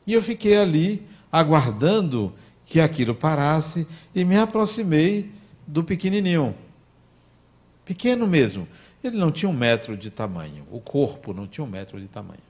E 0.06 0.12
eu 0.12 0.22
fiquei 0.22 0.56
ali 0.56 1.06
aguardando 1.30 2.32
que 2.66 2.80
aquilo 2.80 3.14
parasse 3.14 3.86
e 4.14 4.24
me 4.24 4.36
aproximei 4.36 5.30
do 5.66 5.84
pequenininho. 5.84 6.54
Pequeno 7.84 8.26
mesmo. 8.26 8.66
Ele 9.02 9.16
não 9.16 9.30
tinha 9.30 9.48
um 9.48 9.54
metro 9.54 9.96
de 9.96 10.10
tamanho, 10.10 10.66
o 10.70 10.80
corpo 10.80 11.32
não 11.32 11.46
tinha 11.46 11.64
um 11.64 11.68
metro 11.68 12.00
de 12.00 12.08
tamanho. 12.08 12.42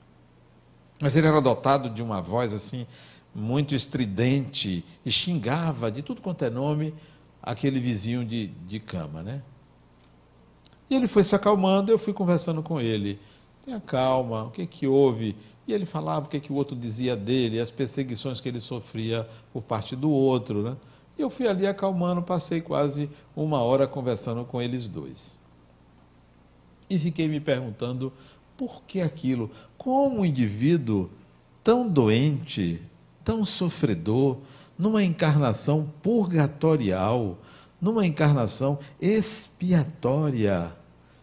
Mas 0.99 1.15
ele 1.15 1.27
era 1.27 1.41
dotado 1.41 1.89
de 1.89 2.01
uma 2.01 2.21
voz 2.21 2.53
assim, 2.53 2.85
muito 3.33 3.73
estridente, 3.73 4.83
e 5.05 5.11
xingava 5.11 5.91
de 5.91 6.01
tudo 6.01 6.21
quanto 6.21 6.45
é 6.45 6.49
nome 6.49 6.93
aquele 7.41 7.79
vizinho 7.79 8.23
de, 8.23 8.47
de 8.47 8.79
cama, 8.79 9.21
né? 9.21 9.41
E 10.89 10.95
ele 10.95 11.07
foi 11.07 11.23
se 11.23 11.35
acalmando, 11.35 11.91
eu 11.91 11.97
fui 11.97 12.13
conversando 12.13 12.61
com 12.61 12.79
ele. 12.79 13.19
Tenha 13.65 13.79
calma, 13.79 14.43
o 14.43 14.51
que 14.51 14.65
que 14.65 14.85
houve? 14.85 15.35
E 15.67 15.73
ele 15.73 15.85
falava 15.85 16.25
o 16.25 16.29
que 16.29 16.39
que 16.39 16.51
o 16.51 16.55
outro 16.55 16.75
dizia 16.75 17.15
dele, 17.15 17.59
as 17.59 17.71
perseguições 17.71 18.39
que 18.39 18.49
ele 18.49 18.61
sofria 18.61 19.27
por 19.51 19.63
parte 19.63 19.95
do 19.95 20.09
outro, 20.09 20.61
né? 20.61 20.77
E 21.17 21.21
eu 21.21 21.29
fui 21.29 21.47
ali 21.47 21.65
acalmando, 21.65 22.21
passei 22.21 22.61
quase 22.61 23.09
uma 23.35 23.61
hora 23.61 23.87
conversando 23.87 24.43
com 24.45 24.61
eles 24.61 24.89
dois. 24.89 25.37
E 26.89 26.99
fiquei 26.99 27.27
me 27.27 27.39
perguntando 27.39 28.11
por 28.57 28.83
que 28.83 29.01
aquilo? 29.01 29.49
Como 29.77 30.19
um 30.19 30.25
indivíduo 30.25 31.09
tão 31.63 31.87
doente, 31.87 32.81
tão 33.23 33.45
sofredor, 33.45 34.37
numa 34.77 35.03
encarnação 35.03 35.91
purgatorial, 36.01 37.37
numa 37.81 38.05
encarnação 38.05 38.79
expiatória, 39.01 40.71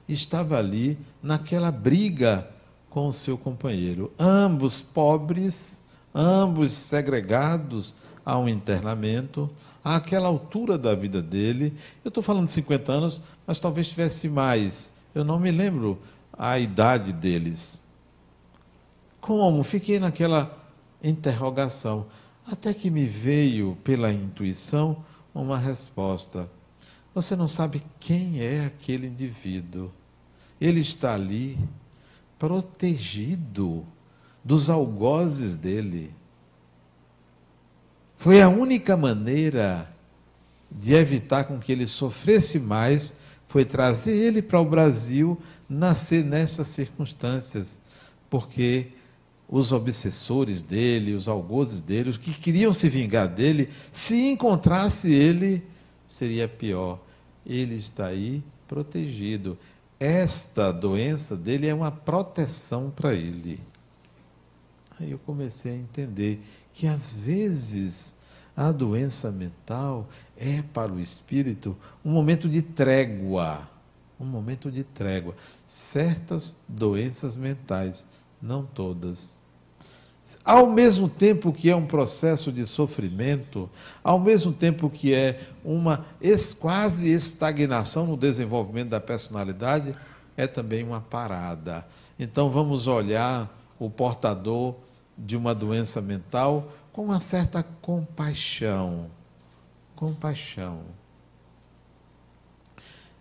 estava 0.09 0.59
ali 0.59 0.99
naquela 1.23 1.71
briga 1.71 2.49
com 2.89 3.09
o 3.09 3.13
seu 3.13 3.39
companheiro. 3.39 4.13
Ambos 4.19 4.81
pobres, 4.81 5.83
ambos 6.15 6.73
segregados 6.73 7.97
a 8.25 8.39
um 8.39 8.49
internamento, 8.49 9.49
àquela 9.83 10.29
altura 10.29 10.77
da 10.77 10.95
vida 10.95 11.23
dele. 11.23 11.75
Eu 12.05 12.09
estou 12.09 12.23
falando 12.23 12.47
de 12.47 12.53
50 12.53 12.93
anos, 12.93 13.21
mas 13.47 13.59
talvez 13.59 13.89
tivesse 13.89 14.29
mais. 14.29 14.97
Eu 15.15 15.25
não 15.25 15.39
me 15.39 15.51
lembro 15.51 15.99
a 16.37 16.59
idade 16.59 17.13
deles. 17.13 17.85
Como? 19.21 19.63
Fiquei 19.63 19.99
naquela 19.99 20.60
interrogação. 21.03 22.07
Até 22.47 22.73
que 22.75 22.91
me 22.91 23.07
veio 23.07 23.77
pela 23.85 24.13
intuição 24.13 25.05
uma 25.35 25.59
resposta. 25.59 26.51
Você 27.15 27.35
não 27.35 27.49
sabe 27.49 27.83
quem 27.99 28.43
é 28.43 28.67
aquele 28.67 29.07
indivíduo. 29.07 29.91
Ele 30.61 30.81
está 30.81 31.15
ali 31.15 31.59
protegido 32.39 33.85
dos 34.45 34.71
algozes 34.71 35.57
dele. 35.57 36.13
Foi 38.17 38.41
a 38.41 38.49
única 38.49 38.97
maneira 38.97 39.91
de 40.71 40.95
evitar 40.95 41.45
com 41.45 41.59
que 41.59 41.73
ele 41.73 41.87
sofresse 41.87 42.61
mais, 42.61 43.19
foi 43.49 43.65
trazer 43.65 44.15
ele 44.15 44.41
para 44.41 44.61
o 44.61 44.65
Brasil, 44.65 45.41
nascer 45.69 46.25
nessas 46.25 46.69
circunstâncias, 46.69 47.81
porque 48.29 48.89
os 49.51 49.73
obsessores 49.73 50.63
dele, 50.63 51.15
os 51.15 51.27
algozes 51.27 51.81
dele, 51.81 52.11
os 52.11 52.17
que 52.17 52.33
queriam 52.33 52.73
se 52.73 52.89
vingar 52.89 53.29
dele, 53.29 53.69
se 53.91 54.31
encontrasse 54.31 55.13
ele, 55.13 55.63
seria 56.07 56.47
pior. 56.47 57.01
Ele 57.45 57.77
está 57.77 58.07
aí 58.07 58.43
protegido 58.69 59.59
esta 60.01 60.73
doença 60.73 61.37
dele 61.37 61.67
é 61.67 61.75
uma 61.75 61.91
proteção 61.93 62.91
para 62.91 63.13
ele. 63.13 63.61
Aí 64.99 65.11
eu 65.11 65.19
comecei 65.19 65.73
a 65.73 65.77
entender 65.77 66.43
que 66.73 66.87
às 66.87 67.15
vezes 67.15 68.17
a 68.57 68.73
doença 68.73 69.31
mental 69.31 70.09
é 70.39 70.63
para 70.63 70.91
o 70.91 70.99
espírito 70.99 71.77
um 72.03 72.11
momento 72.11 72.49
de 72.49 72.63
trégua, 72.63 73.69
um 74.19 74.25
momento 74.25 74.71
de 74.71 74.83
trégua. 74.83 75.37
Certas 75.67 76.63
doenças 76.67 77.37
mentais, 77.37 78.07
não 78.41 78.65
todas, 78.65 79.39
ao 80.45 80.67
mesmo 80.67 81.09
tempo 81.09 81.53
que 81.53 81.71
é 81.71 81.77
um 81.77 81.87
processo 81.87 82.53
de 82.53 82.67
sofrimento, 82.67 83.69
ao 84.03 84.19
mesmo 84.19 84.53
tempo 84.53 84.91
que 84.91 85.15
é 85.15 85.41
uma 85.65 86.05
quase 86.61 87.09
estagnação 87.09 88.07
no 88.07 88.17
desenvolvimento 88.17 88.91
da 88.91 89.01
personalidade, 89.01 89.95
é 90.37 90.47
também 90.47 90.85
uma 90.85 91.01
parada. 91.01 91.87
Então 92.19 92.51
vamos 92.51 92.87
olhar 92.87 93.51
o 93.79 93.89
portador 93.89 94.75
de 95.17 95.37
uma 95.37 95.55
doença 95.55 96.01
mental 96.01 96.73
com 96.93 97.05
uma 97.05 97.21
certa 97.21 97.63
compaixão. 97.63 99.07
Compaixão. 99.95 100.83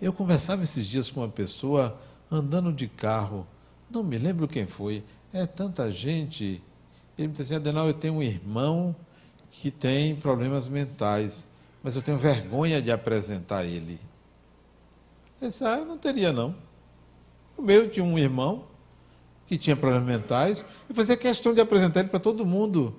Eu 0.02 0.14
conversava 0.14 0.64
esses 0.64 0.86
dias 0.86 1.12
com 1.12 1.22
uma 1.22 1.30
pessoa 1.30 2.00
andando 2.32 2.72
de 2.72 2.88
carro, 2.88 3.46
não 3.90 4.04
me 4.04 4.18
lembro 4.18 4.48
quem 4.48 4.66
foi, 4.66 5.04
é 5.34 5.46
tanta 5.46 5.92
gente 5.92 6.62
ele 7.20 7.28
me 7.28 7.34
disse 7.34 7.54
assim, 7.54 7.56
Adenal, 7.56 7.88
eu 7.88 7.94
tenho 7.94 8.14
um 8.14 8.24
irmão 8.24 8.96
que 9.52 9.70
tem 9.70 10.16
problemas 10.16 10.70
mentais, 10.70 11.52
mas 11.84 11.96
eu 11.96 12.02
tenho 12.02 12.18
vergonha 12.18 12.82
de 12.82 12.92
apresentar 12.92 13.66
ele. 13.66 14.00
Eu 15.42 15.50
disse, 15.50 15.66
ah, 15.66 15.78
eu 15.78 15.86
não 15.86 15.98
teria 15.98 16.32
não. 16.32 16.56
O 17.58 17.62
meu 17.62 17.90
tinha 17.90 18.06
um 18.06 18.18
irmão 18.18 18.64
que 19.48 19.58
tinha 19.58 19.76
problemas 19.76 20.08
mentais, 20.08 20.66
e 20.90 20.94
fazia 20.94 21.18
questão 21.18 21.54
de 21.54 21.60
apresentar 21.60 22.00
ele 22.00 22.10
para 22.10 22.20
todo 22.20 22.46
mundo. 22.46 22.96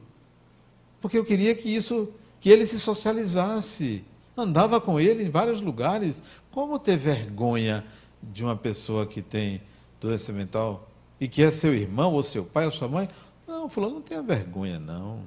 Porque 1.00 1.16
eu 1.16 1.24
queria 1.24 1.54
que 1.54 1.74
isso, 1.74 2.12
que 2.40 2.50
ele 2.50 2.66
se 2.66 2.78
socializasse. 2.78 4.04
Andava 4.36 4.80
com 4.80 5.00
ele 5.00 5.24
em 5.24 5.30
vários 5.30 5.60
lugares. 5.60 6.22
Como 6.50 6.78
ter 6.78 6.96
vergonha 6.96 7.84
de 8.22 8.44
uma 8.44 8.56
pessoa 8.56 9.06
que 9.06 9.22
tem 9.22 9.62
doença 10.00 10.32
mental 10.32 10.90
e 11.20 11.28
que 11.28 11.42
é 11.42 11.50
seu 11.50 11.74
irmão, 11.74 12.12
ou 12.12 12.22
seu 12.22 12.44
pai, 12.44 12.66
ou 12.66 12.72
sua 12.72 12.88
mãe? 12.88 13.08
Não, 13.50 13.68
fulano 13.68 13.96
não 13.96 14.00
tenha 14.00 14.22
vergonha, 14.22 14.78
não. 14.78 15.24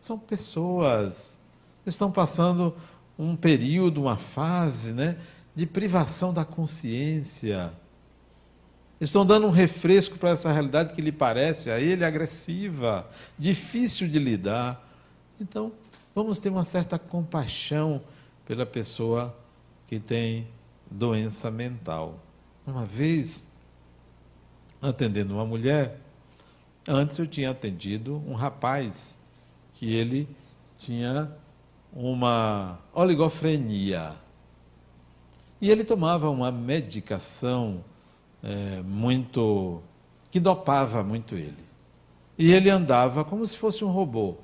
São 0.00 0.18
pessoas. 0.18 1.44
Estão 1.84 2.10
passando 2.10 2.74
um 3.18 3.36
período, 3.36 4.00
uma 4.00 4.16
fase, 4.16 4.92
né, 4.92 5.18
de 5.54 5.66
privação 5.66 6.32
da 6.32 6.46
consciência. 6.46 7.70
Estão 8.98 9.24
dando 9.24 9.46
um 9.46 9.50
refresco 9.50 10.16
para 10.16 10.30
essa 10.30 10.50
realidade 10.50 10.94
que 10.94 11.02
lhe 11.02 11.12
parece 11.12 11.70
a 11.70 11.78
ele 11.78 12.06
agressiva, 12.06 13.06
difícil 13.38 14.08
de 14.08 14.18
lidar. 14.18 14.82
Então, 15.38 15.70
vamos 16.14 16.38
ter 16.38 16.48
uma 16.48 16.64
certa 16.64 16.98
compaixão 16.98 18.00
pela 18.46 18.64
pessoa 18.64 19.36
que 19.86 20.00
tem 20.00 20.48
doença 20.90 21.50
mental. 21.50 22.18
Uma 22.66 22.86
vez, 22.86 23.46
atendendo 24.80 25.34
uma 25.34 25.44
mulher, 25.44 26.00
antes 26.88 27.18
eu 27.18 27.26
tinha 27.26 27.50
atendido 27.50 28.22
um 28.26 28.34
rapaz 28.34 29.22
que 29.74 29.94
ele 29.94 30.28
tinha 30.78 31.30
uma 31.92 32.78
oligofrenia. 32.94 34.16
E 35.60 35.70
ele 35.70 35.84
tomava 35.84 36.30
uma 36.30 36.50
medicação 36.50 37.84
é, 38.42 38.80
muito. 38.82 39.82
que 40.30 40.40
dopava 40.40 41.02
muito 41.02 41.34
ele. 41.34 41.68
E 42.38 42.52
ele 42.52 42.70
andava 42.70 43.24
como 43.24 43.46
se 43.46 43.56
fosse 43.56 43.84
um 43.84 43.90
robô, 43.90 44.36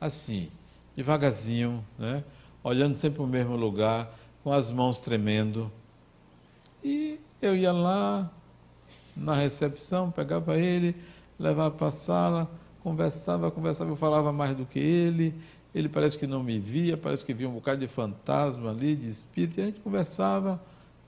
assim, 0.00 0.50
devagarzinho, 0.96 1.84
né? 1.98 2.24
olhando 2.64 2.94
sempre 2.94 3.16
para 3.16 3.24
o 3.24 3.28
mesmo 3.28 3.56
lugar, 3.56 4.18
com 4.42 4.50
as 4.50 4.70
mãos 4.70 5.00
tremendo. 5.00 5.70
E 6.82 7.20
eu 7.40 7.56
ia 7.56 7.72
lá 7.72 8.30
na 9.16 9.34
recepção, 9.34 10.10
pegava 10.10 10.58
ele, 10.58 10.96
levava 11.38 11.74
para 11.74 11.88
a 11.88 11.92
sala, 11.92 12.50
conversava, 12.82 13.50
conversava, 13.50 13.90
eu 13.90 13.96
falava 13.96 14.32
mais 14.32 14.56
do 14.56 14.64
que 14.64 14.78
ele. 14.78 15.34
Ele 15.74 15.88
parece 15.88 16.18
que 16.18 16.26
não 16.26 16.42
me 16.42 16.58
via, 16.58 16.96
parece 16.96 17.24
que 17.24 17.32
via 17.32 17.48
um 17.48 17.52
bocado 17.52 17.80
de 17.80 17.88
fantasma 17.88 18.70
ali, 18.70 18.94
de 18.94 19.08
espírito, 19.08 19.58
e 19.58 19.62
a 19.62 19.66
gente 19.66 19.80
conversava. 19.80 20.62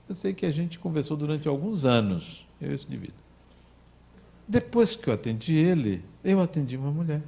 Eu 0.07 0.15
sei 0.15 0.33
que 0.33 0.45
a 0.45 0.51
gente 0.51 0.79
conversou 0.79 1.15
durante 1.15 1.47
alguns 1.47 1.85
anos, 1.85 2.47
eu 2.61 2.71
e 2.71 2.75
esse 2.75 2.85
indivíduo. 2.87 3.15
Depois 4.47 4.95
que 4.95 5.09
eu 5.09 5.13
atendi 5.13 5.55
ele, 5.55 6.03
eu 6.23 6.39
atendi 6.39 6.77
uma 6.77 6.91
mulher. 6.91 7.21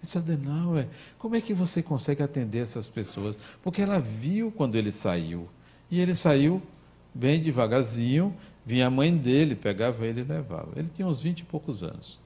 Disse, 0.00 0.16
Adenauer, 0.16 0.88
como 1.18 1.36
é 1.36 1.40
que 1.40 1.52
você 1.52 1.82
consegue 1.82 2.22
atender 2.22 2.60
essas 2.60 2.88
pessoas? 2.88 3.36
Porque 3.62 3.82
ela 3.82 3.98
viu 3.98 4.50
quando 4.50 4.76
ele 4.76 4.92
saiu. 4.92 5.48
E 5.90 6.00
ele 6.00 6.14
saiu 6.14 6.62
bem 7.14 7.42
devagarzinho, 7.42 8.34
vinha 8.64 8.86
a 8.86 8.90
mãe 8.90 9.14
dele, 9.14 9.54
pegava 9.54 10.06
ele 10.06 10.20
e 10.20 10.24
levava. 10.24 10.68
Ele 10.76 10.88
tinha 10.94 11.08
uns 11.08 11.20
vinte 11.20 11.40
e 11.40 11.44
poucos 11.44 11.82
anos. 11.82 12.18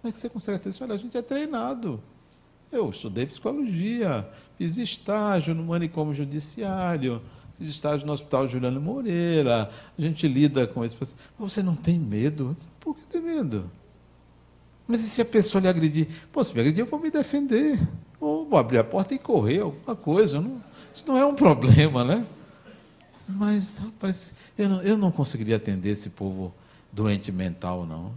Como 0.00 0.08
é 0.08 0.12
que 0.12 0.18
você 0.18 0.28
consegue 0.28 0.68
isso? 0.68 0.82
Olha, 0.82 0.94
a 0.94 0.98
gente 0.98 1.16
é 1.16 1.22
treinado. 1.22 2.02
Eu 2.72 2.90
estudei 2.90 3.26
psicologia, 3.26 4.28
fiz 4.56 4.76
estágio 4.76 5.54
no 5.54 5.64
manicômio 5.64 6.14
judiciário, 6.14 7.20
Fiz 7.60 7.68
estágio 7.68 8.06
no 8.06 8.14
Hospital 8.14 8.48
Juliano 8.48 8.80
Moreira, 8.80 9.70
a 9.98 10.00
gente 10.00 10.26
lida 10.26 10.66
com 10.66 10.82
isso. 10.82 10.96
Você 11.38 11.62
não 11.62 11.76
tem 11.76 11.98
medo? 11.98 12.56
Por 12.80 12.96
que 12.96 13.02
tem 13.02 13.20
medo? 13.20 13.70
Mas 14.88 15.04
e 15.04 15.10
se 15.10 15.20
a 15.20 15.26
pessoa 15.26 15.60
lhe 15.60 15.68
agredir? 15.68 16.08
Pô, 16.32 16.42
se 16.42 16.54
me 16.54 16.60
agredir, 16.60 16.80
eu 16.80 16.86
vou 16.86 16.98
me 16.98 17.10
defender. 17.10 17.78
Ou 18.18 18.48
vou 18.48 18.58
abrir 18.58 18.78
a 18.78 18.84
porta 18.84 19.12
e 19.12 19.18
correr, 19.18 19.60
alguma 19.60 19.94
coisa. 19.94 20.40
Não, 20.40 20.58
isso 20.92 21.06
não 21.06 21.18
é 21.18 21.26
um 21.26 21.34
problema, 21.36 22.02
né? 22.02 22.24
Mas, 23.28 23.76
rapaz, 23.76 24.32
eu 24.56 24.66
não, 24.66 24.82
eu 24.82 24.96
não 24.96 25.10
conseguiria 25.10 25.56
atender 25.56 25.90
esse 25.90 26.10
povo 26.10 26.54
doente 26.90 27.30
mental, 27.30 27.84
não. 27.84 28.10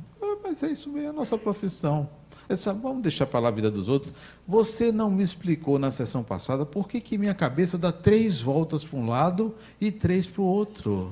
Mas 0.54 0.62
é 0.62 0.68
isso 0.68 0.88
mesmo, 0.89 1.08
é 1.08 1.10
a 1.10 1.14
nossa 1.14 1.36
profissão. 1.36 2.08
Essa, 2.47 2.76
vamos 2.76 3.01
deixar 3.01 3.26
para 3.26 3.39
lá 3.39 3.47
a 3.47 3.51
vida 3.51 3.72
dos 3.72 3.89
outros. 3.89 4.14
Você 4.47 4.91
não 4.91 5.10
me 5.10 5.24
explicou 5.24 5.80
na 5.80 5.91
sessão 5.91 6.24
passada 6.24 6.64
por 6.64 6.88
que, 6.88 7.01
que 7.01 7.18
minha 7.18 7.34
cabeça 7.34 7.76
dá 7.76 7.91
três 7.91 8.39
voltas 8.39 8.84
para 8.84 8.99
um 8.99 9.10
lado 9.10 9.56
e 9.82 9.91
três 9.91 10.28
para 10.28 10.43
o 10.43 10.45
outro. 10.45 11.12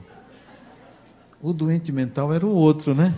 O 1.42 1.54
doente 1.54 1.92
mental 1.92 2.32
era 2.32 2.46
o 2.46 2.54
outro, 2.54 2.94
né? 2.94 3.16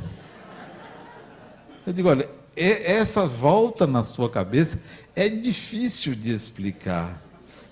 Eu 1.85 1.91
digo, 1.91 2.07
olha, 2.07 2.29
essa 2.55 3.27
volta 3.27 3.85
na 3.85 4.05
sua 4.05 4.29
cabeça 4.29 4.81
é 5.13 5.27
difícil 5.27 6.15
de 6.15 6.33
explicar. 6.33 7.21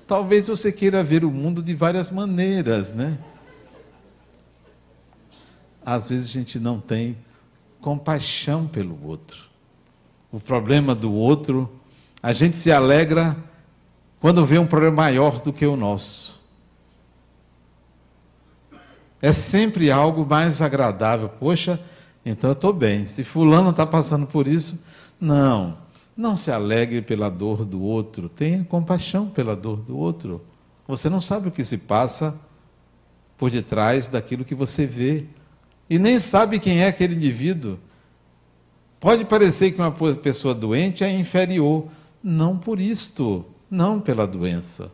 Talvez 0.06 0.49
você 0.49 0.74
queira 0.74 1.02
ver 1.02 1.24
o 1.24 1.32
mundo 1.32 1.64
de 1.64 1.74
várias 1.74 2.12
maneiras, 2.12 2.93
né? 2.93 3.18
Às 5.86 6.10
vezes 6.10 6.26
a 6.26 6.34
gente 6.34 6.60
não 6.60 6.82
tem 6.82 7.16
compaixão 7.82 8.68
pelo 8.68 8.98
outro 9.06 9.52
o 10.32 10.40
problema 10.40 10.96
do 10.96 11.12
outro. 11.14 11.70
A 12.24 12.32
gente 12.32 12.56
se 12.56 12.72
alegra 12.72 13.36
quando 14.20 14.46
vê 14.46 14.58
um 14.58 14.66
problema 14.66 14.96
maior 14.96 15.42
do 15.42 15.52
que 15.52 15.66
o 15.66 15.76
nosso. 15.76 16.40
É 19.22 19.34
sempre 19.34 19.92
algo 19.92 20.26
mais 20.26 20.62
agradável. 20.62 21.30
Poxa, 21.30 21.80
então 22.26 22.52
eu 22.52 22.54
estou 22.54 22.72
bem. 22.72 23.06
Se 23.06 23.24
fulano 23.24 23.72
está 23.72 23.86
passando 23.86 24.26
por 24.26 24.48
isso, 24.48 24.84
não. 25.20 25.78
Não 26.16 26.38
se 26.38 26.52
alegre 26.52 27.02
pela 27.02 27.30
dor 27.30 27.66
do 27.66 27.82
outro. 27.82 28.30
Tenha 28.30 28.64
compaixão 28.64 29.28
pela 29.28 29.56
dor 29.56 29.78
do 29.82 29.98
outro. 29.98 30.42
Você 30.88 31.10
não 31.10 31.22
sabe 31.22 31.48
o 31.48 31.52
que 31.52 31.64
se 31.64 31.80
passa 31.80 32.40
por 33.38 33.50
detrás 33.50 34.08
daquilo 34.08 34.46
que 34.46 34.56
você 34.56 34.86
vê. 34.86 35.26
E 35.92 36.00
nem 36.00 36.20
sabe 36.20 36.58
quem 36.58 36.80
é 36.80 36.88
aquele 36.88 37.16
indivíduo. 37.16 37.78
Pode 38.98 39.26
parecer 39.26 39.72
que 39.72 39.82
uma 39.82 39.92
pessoa 39.92 40.56
doente 40.56 41.04
é 41.04 41.12
inferior, 41.12 41.89
não 42.24 42.58
por 42.58 42.80
isto, 42.80 43.44
não 43.70 44.00
pela 44.00 44.26
doença. 44.26 44.89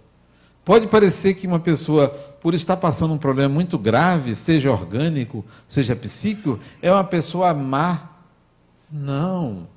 Pode 0.65 0.87
parecer 0.87 1.35
que 1.35 1.45
uma 1.45 1.59
pessoa, 1.59 2.07
por 2.41 2.55
estar 2.55 2.77
passando 2.77 3.13
um 3.13 3.17
problema 3.19 3.53
muito 3.53 3.77
grave, 3.77 4.33
seja 4.33 4.71
orgânico, 4.71 5.45
seja 5.69 5.95
psíquico, 5.95 6.59
é 6.81 6.91
uma 6.91 7.03
pessoa 7.03 7.53
má. 7.53 8.13
Não. 8.91 9.67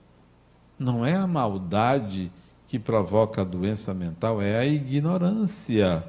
Não 0.79 1.05
é 1.05 1.17
a 1.17 1.27
maldade 1.27 2.33
que 2.67 2.79
provoca 2.79 3.43
a 3.43 3.45
doença 3.45 3.93
mental, 3.93 4.41
é 4.41 4.59
a 4.59 4.65
ignorância. 4.65 6.03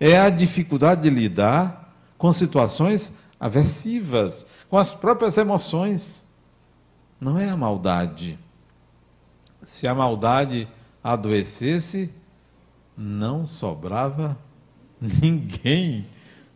É 0.00 0.18
a 0.18 0.28
dificuldade 0.28 1.02
de 1.02 1.10
lidar 1.10 1.94
com 2.18 2.32
situações 2.32 3.29
aversivas, 3.40 4.46
com 4.68 4.76
as 4.76 4.92
próprias 4.92 5.38
emoções 5.38 6.28
não 7.18 7.38
é 7.38 7.48
a 7.48 7.56
maldade. 7.56 8.38
Se 9.62 9.88
a 9.88 9.94
maldade 9.94 10.68
adoecesse, 11.02 12.12
não 12.96 13.46
sobrava 13.46 14.38
ninguém, 15.00 16.06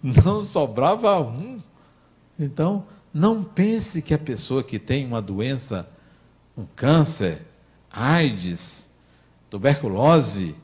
não 0.02 0.42
sobrava 0.42 1.20
um. 1.20 1.60
Então, 2.38 2.86
não 3.12 3.42
pense 3.42 4.02
que 4.02 4.12
a 4.12 4.18
pessoa 4.18 4.62
que 4.62 4.78
tem 4.78 5.06
uma 5.06 5.22
doença, 5.22 5.88
um 6.56 6.66
câncer, 6.66 7.40
AIDS, 7.90 8.98
tuberculose, 9.48 10.56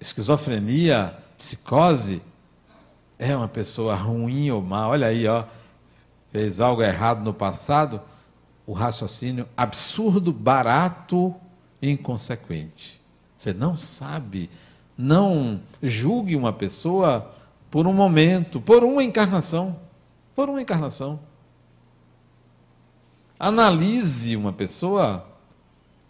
esquizofrenia, 0.00 1.16
psicose, 1.36 2.22
é 3.18 3.36
uma 3.36 3.48
pessoa 3.48 3.94
ruim 3.94 4.50
ou 4.50 4.62
má. 4.62 4.88
Olha 4.88 5.08
aí, 5.08 5.26
ó, 5.26 5.44
fez 6.32 6.60
algo 6.60 6.82
errado 6.82 7.22
no 7.22 7.34
passado, 7.34 8.00
o 8.66 8.72
raciocínio 8.72 9.48
absurdo, 9.56 10.32
barato 10.32 11.34
e 11.82 11.90
inconsequente. 11.90 13.00
Você 13.36 13.52
não 13.52 13.76
sabe, 13.76 14.50
não 14.96 15.60
julgue 15.82 16.36
uma 16.36 16.52
pessoa 16.52 17.34
por 17.70 17.86
um 17.86 17.92
momento, 17.92 18.60
por 18.60 18.84
uma 18.84 19.02
encarnação. 19.02 19.78
Por 20.34 20.48
uma 20.48 20.60
encarnação. 20.60 21.20
Analise 23.38 24.36
uma 24.36 24.52
pessoa, 24.52 25.26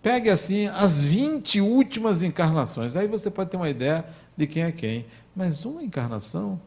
pegue 0.02 0.28
assim 0.28 0.66
as 0.66 1.04
20 1.04 1.60
últimas 1.60 2.22
encarnações, 2.22 2.96
aí 2.96 3.06
você 3.06 3.30
pode 3.30 3.50
ter 3.50 3.56
uma 3.56 3.70
ideia 3.70 4.04
de 4.36 4.46
quem 4.46 4.64
é 4.64 4.72
quem. 4.72 5.06
Mas 5.34 5.64
uma 5.64 5.82
encarnação, 5.82 6.60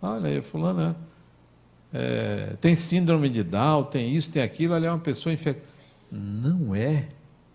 olha 0.00 0.28
aí, 0.28 0.40
fulano, 0.42 0.80
é 0.80 1.09
é, 1.92 2.54
tem 2.60 2.74
síndrome 2.74 3.28
de 3.28 3.42
Down, 3.42 3.84
tem 3.84 4.14
isso, 4.14 4.30
tem 4.30 4.42
aquilo, 4.42 4.74
ela 4.74 4.86
é 4.86 4.90
uma 4.90 4.98
pessoa 4.98 5.32
infectada. 5.32 5.68
Não 6.10 6.74
é. 6.74 7.08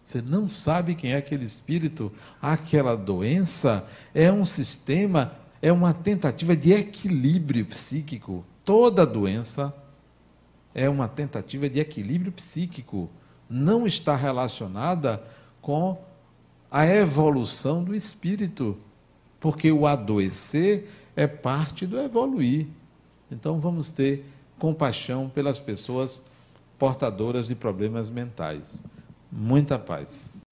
Você 0.04 0.22
não 0.22 0.48
sabe 0.48 0.96
quem 0.96 1.14
é 1.14 1.18
aquele 1.18 1.46
espírito. 1.46 2.12
Aquela 2.42 2.96
doença 2.96 3.88
é 4.14 4.32
um 4.32 4.46
sistema, 4.46 5.34
é 5.62 5.72
uma 5.72 5.94
tentativa 5.94 6.56
de 6.56 6.72
equilíbrio 6.72 7.66
psíquico. 7.66 8.46
Toda 8.64 9.06
doença 9.06 9.76
é 10.74 10.90
uma 10.90 11.08
tentativa 11.08 11.70
de 11.70 11.80
equilíbrio 11.80 12.32
psíquico, 12.34 13.10
não 13.50 13.88
está 13.88 14.16
relacionada 14.16 15.24
com 15.62 15.98
a 16.70 16.86
evolução 16.86 17.84
do 17.84 17.96
espírito, 17.96 18.78
porque 19.40 19.72
o 19.72 19.88
adoecer 19.88 20.90
é 21.16 21.26
parte 21.26 21.88
do 21.88 21.98
evoluir. 21.98 22.68
Então 23.32 23.60
vamos 23.60 23.90
ter 23.90 24.26
compaixão 24.58 25.30
pelas 25.30 25.60
pessoas 25.60 26.26
portadoras 26.78 27.48
de 27.48 27.56
problemas 27.56 28.10
mentais. 28.10 28.84
Muita 29.32 29.78
paz. 29.78 30.45